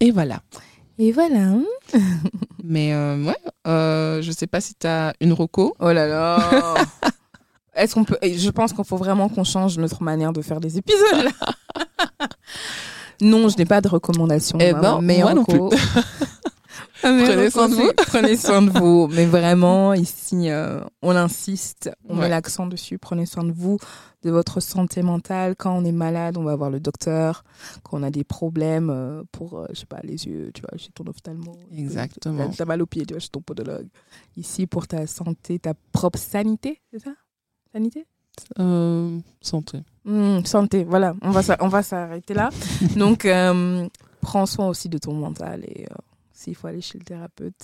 et 0.00 0.10
voilà. 0.12 0.40
Et 0.98 1.12
voilà. 1.12 1.40
hein. 1.40 1.64
Mais 2.64 2.94
ouais, 2.94 3.36
je 3.66 4.30
sais 4.34 4.46
pas 4.46 4.62
si 4.62 4.74
tu 4.74 4.86
as 4.86 5.12
une 5.20 5.34
reco. 5.34 5.74
Oh 5.78 5.92
là 5.92 6.06
là. 6.06 6.74
Est-ce 7.74 7.94
qu'on 7.94 8.04
peut 8.04 8.18
Je 8.22 8.50
pense 8.50 8.72
qu'il 8.72 8.84
faut 8.84 8.96
vraiment 8.96 9.28
qu'on 9.28 9.44
change 9.44 9.78
notre 9.78 10.02
manière 10.02 10.32
de 10.32 10.42
faire 10.42 10.60
les 10.60 10.78
épisodes. 10.78 11.28
non, 13.20 13.48
je 13.48 13.56
n'ai 13.56 13.64
pas 13.64 13.80
de 13.80 13.88
recommandation. 13.88 14.58
Eh 14.60 14.72
ben, 14.72 15.00
mais 15.00 15.18
moi 15.20 15.34
non 15.34 15.42
encore- 15.42 15.72
Prenez 17.00 17.50
soin 17.50 17.68
de 17.68 17.74
vous. 17.74 17.92
Prenez 18.06 18.36
soin 18.36 18.62
de 18.62 18.70
vous. 18.70 19.08
Mais 19.08 19.26
vraiment, 19.26 19.92
ici, 19.92 20.48
euh, 20.48 20.80
on 21.02 21.14
insiste, 21.14 21.90
on 22.08 22.14
Ouais. 22.14 22.22
met 22.22 22.28
l'accent 22.30 22.66
dessus. 22.66 22.98
Prenez 22.98 23.26
soin 23.26 23.44
de 23.44 23.52
vous, 23.52 23.76
de 24.22 24.30
votre 24.30 24.60
santé 24.60 25.02
mentale. 25.02 25.54
Quand 25.54 25.76
on 25.76 25.84
est 25.84 25.92
malade, 25.92 26.38
on 26.38 26.44
va 26.44 26.56
voir 26.56 26.70
le 26.70 26.80
docteur. 26.80 27.44
Quand 27.82 27.98
on 27.98 28.02
a 28.02 28.10
des 28.10 28.24
problèmes 28.24 28.88
euh, 28.88 29.22
pour, 29.32 29.58
euh, 29.58 29.66
je 29.74 29.80
sais 29.80 29.86
pas, 29.86 30.00
les 30.02 30.24
yeux, 30.24 30.50
tu 30.54 30.62
vois, 30.62 30.78
chez 30.78 30.92
ton 30.94 31.04
ophtalmo. 31.06 31.52
Exactement. 31.76 32.48
T'as 32.56 32.64
mal 32.64 32.80
au 32.80 32.86
pied, 32.86 33.04
tu 33.04 33.12
vois, 33.12 33.20
chez 33.20 33.28
ton 33.28 33.42
podologue. 33.42 33.88
Ici, 34.38 34.66
pour 34.66 34.86
ta 34.86 35.06
santé, 35.06 35.58
ta 35.58 35.74
propre 35.92 36.18
sanité, 36.18 36.80
c'est 36.90 37.00
ça? 37.02 37.10
Sanité 37.74 38.06
Euh, 38.60 39.18
santé. 39.40 39.78
Hmm, 40.04 40.44
santé, 40.44 40.84
voilà, 40.84 41.14
on 41.22 41.30
va, 41.30 41.42
s'a- 41.42 41.56
on 41.60 41.68
va 41.68 41.82
s'arrêter 41.82 42.32
là. 42.34 42.50
Donc, 42.96 43.24
euh, 43.24 43.86
prends 44.20 44.46
soin 44.46 44.68
aussi 44.68 44.88
de 44.88 44.98
ton 44.98 45.12
mental 45.14 45.64
et 45.64 45.86
euh, 45.90 45.94
s'il 46.32 46.54
faut 46.54 46.66
aller 46.68 46.80
chez 46.80 46.98
le 46.98 47.04
thérapeute, 47.04 47.54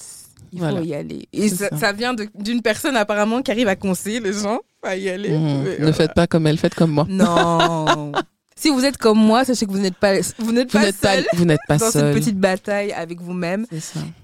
il 0.52 0.58
Voilà. 0.58 0.80
faut 0.80 0.84
y 0.86 0.94
aller. 0.94 1.28
Et 1.32 1.48
ça, 1.48 1.68
ça. 1.70 1.76
ça 1.76 1.92
vient 1.92 2.14
d'une 2.34 2.60
personne 2.62 2.96
apparemment 2.96 3.40
qui 3.42 3.50
arrive 3.52 3.68
à 3.68 3.76
conseiller 3.76 4.20
les 4.20 4.32
gens 4.32 4.58
à 4.82 4.96
y 4.96 5.08
aller. 5.08 5.30
Mais 5.30 5.38
Ne 5.38 5.76
voilà. 5.76 5.92
faites 5.92 6.14
pas 6.14 6.26
comme 6.26 6.46
elle, 6.46 6.58
faites 6.58 6.74
comme 6.74 6.90
moi. 6.92 7.06
Non. 7.08 8.12
si 8.56 8.70
vous 8.70 8.84
êtes 8.84 8.96
comme 8.96 9.18
moi, 9.18 9.44
sachez 9.44 9.66
que 9.66 9.70
vous 9.72 9.78
n'êtes 9.78 9.96
pas, 9.96 10.14
vous 10.38 10.52
n'êtes 10.52 10.72
Vous 10.72 10.78
pas 10.78 10.84
n'êtes 10.86 10.98
pas, 11.00 11.14
seul 11.16 11.26
vous 11.34 11.44
n'êtes 11.44 11.60
pas 11.68 11.76
dans 11.78 11.90
seul. 11.90 12.12
cette 12.14 12.14
petite 12.22 12.38
bataille 12.38 12.92
avec 12.92 13.20
vous-même. 13.20 13.66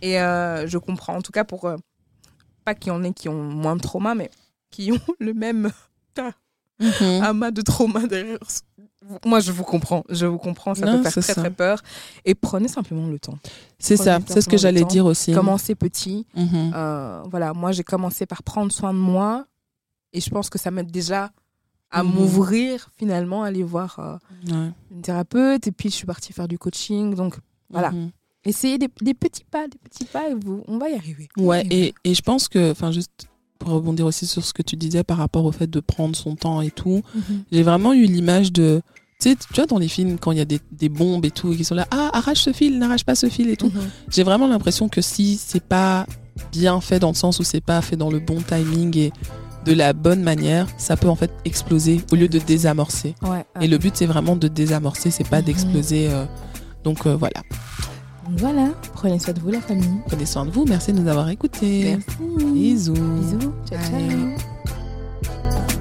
Et 0.03 0.19
euh, 0.21 0.67
je 0.67 0.79
comprends, 0.79 1.17
en 1.17 1.23
tout 1.23 1.33
cas 1.33 1.45
pour 1.45 1.67
euh, 1.67 1.77
pas 2.65 2.75
qu'il 2.75 2.93
y 2.93 2.97
en 2.97 3.05
ait 3.05 3.13
qui 3.13 3.29
ont 3.29 3.43
moins 3.43 3.77
de 3.77 3.81
trauma, 3.83 4.15
mais 4.15 4.31
qui 4.71 4.93
ont 4.93 5.01
le 5.21 5.35
même 5.35 5.71
Mhm. 6.79 7.23
amas 7.23 7.51
de 7.53 7.63
trauma 7.63 8.07
derrière. 8.07 8.39
Moi, 9.25 9.41
je 9.41 9.51
vous 9.53 9.65
comprends. 9.65 10.05
Je 10.11 10.27
vous 10.27 10.37
comprends. 10.39 10.75
Ça 10.75 10.85
Non, 10.85 10.97
peut 10.99 11.03
faire 11.05 11.13
très, 11.13 11.23
ça. 11.23 11.35
très 11.35 11.51
peur. 11.51 11.81
Et 12.25 12.35
prenez 12.35 12.69
simplement 12.69 13.07
le 13.07 13.19
temps. 13.19 13.39
C'est 13.79 13.97
ça, 13.97 14.19
c'est 14.27 14.41
ce 14.43 14.49
que 14.49 14.57
j'allais 14.59 14.85
dire 14.85 15.07
aussi. 15.07 15.33
Commencez 15.33 15.75
petit. 15.75 16.27
Mhm. 16.35 16.73
Euh, 16.75 17.23
voilà, 17.31 17.55
moi, 17.55 17.73
j'ai 17.73 17.85
commencé 17.85 18.27
par 18.27 18.43
prendre 18.43 18.71
soin 18.73 18.93
de 18.93 18.99
moi. 18.99 19.47
Et 20.13 20.21
je 20.21 20.29
pense 20.31 20.51
que 20.51 20.59
ça 20.59 20.71
m'aide 20.71 20.91
déjà 20.91 21.31
à 21.91 22.03
Mhm. 22.03 22.11
m'ouvrir, 22.13 22.91
finalement, 22.99 23.43
à 23.45 23.47
aller 23.49 23.63
voir 23.63 23.99
euh, 23.99 24.17
Ouais. 24.53 24.71
une 24.91 25.03
thérapeute. 25.03 25.67
Et 25.67 25.73
puis, 25.73 25.89
je 25.91 25.95
suis 25.95 26.07
partie 26.07 26.33
faire 26.35 26.49
du 26.49 26.59
coaching. 26.59 27.15
Donc, 27.15 27.37
Voilà. 27.71 27.91
Mhm. 27.91 28.11
essayez 28.45 28.77
des, 28.79 28.89
des 29.01 29.15
petits 29.15 29.45
pas, 29.45 29.67
des 29.67 29.79
petits 29.79 30.05
pas, 30.05 30.29
et 30.29 30.35
vous, 30.35 30.63
on 30.69 30.77
va 30.79 30.89
y 30.91 30.95
arriver. 30.95 31.29
Y 31.37 31.43
Ouais, 31.43 31.59
arriver. 31.61 31.95
et, 32.05 32.11
et 32.11 32.15
je 32.15 32.23
pense 32.23 32.49
que, 32.49 32.71
enfin, 32.73 32.91
juste 32.93 33.29
pour 33.59 33.71
rebondir 33.71 34.07
aussi 34.07 34.27
sur 34.27 34.45
ce 34.45 34.53
que 34.53 34.63
tu 34.63 34.77
disais 34.77 35.05
par 35.05 35.19
rapport 35.19 35.45
au 35.45 35.53
fait 35.53 35.69
de 35.69 35.81
prendre 35.81 36.15
son 36.17 36.37
temps 36.37 36.61
et 36.61 36.71
tout, 36.71 37.03
Mhm. 37.15 37.23
j'ai 37.53 37.63
vraiment 37.63 37.93
eu 37.93 38.05
l'image 38.05 38.53
de. 38.53 38.83
Tu 39.19 39.31
sais, 39.31 39.37
tu 39.37 39.55
vois, 39.55 39.65
dans 39.67 39.79
les 39.79 39.89
films, 39.89 40.19
quand 40.19 40.33
il 40.33 40.39
y 40.39 40.43
a 40.43 40.45
des, 40.45 40.61
des 40.73 40.91
bombes 40.91 41.25
et 41.25 41.31
tout, 41.31 41.53
et 41.53 41.57
qui 41.57 41.65
sont 41.65 41.75
là, 41.75 41.87
ah, 41.91 42.11
arrache 42.13 42.41
ce 42.43 42.53
fil, 42.53 42.79
n'arrache 42.79 43.05
pas 43.05 43.15
ce 43.15 43.29
fil 43.31 43.49
et 43.49 43.57
tout. 43.57 43.69
Mhm. 43.69 43.81
J'ai 44.11 44.23
vraiment 44.25 44.47
l'impression 44.47 44.89
que 44.91 45.01
si 45.01 45.37
c'est 45.43 45.63
pas 45.65 46.07
bien 46.53 46.81
fait 46.83 46.99
dans 46.99 47.09
le 47.09 47.15
sens 47.15 47.39
où 47.39 47.43
c'est 47.43 47.63
pas 47.63 47.81
fait 47.81 47.97
dans 47.97 48.11
le 48.11 48.19
bon 48.21 48.43
timing 48.43 48.97
et 48.99 49.13
de 49.65 49.73
la 49.73 49.95
bonne 49.95 50.23
manière, 50.23 50.69
ça 50.77 50.97
peut 50.99 51.09
en 51.09 51.17
fait 51.17 51.33
exploser 51.47 52.03
au 52.13 52.15
lieu 52.17 52.29
de 52.29 52.39
désamorcer. 52.39 53.15
Ouais, 53.23 53.45
Et 53.63 53.67
le 53.69 53.79
but, 53.79 53.97
c'est 53.97 54.07
vraiment 54.07 54.37
de 54.37 54.49
désamorcer, 54.49 55.11
c'est 55.11 55.27
pas 55.29 55.39
Mhm. 55.41 55.45
d'exploser. 55.47 56.09
euh, 56.11 56.25
Donc 56.85 57.07
euh, 57.07 57.17
voilà, 57.17 57.43
voilà, 58.31 58.71
prenez 58.95 59.19
soin 59.19 59.33
de 59.35 59.41
vous 59.41 59.51
la 59.51 59.61
famille. 59.61 60.01
Prenez 60.07 60.27
soin 60.27 60.45
de 60.47 60.51
vous, 60.51 60.65
merci 60.67 60.93
de 60.93 61.01
nous 61.01 61.09
avoir 61.09 61.29
écoutés. 61.29 61.97
Bisous. 62.19 62.95
Bisous. 62.95 63.53
Ciao, 63.69 63.79
ciao. 63.81 65.77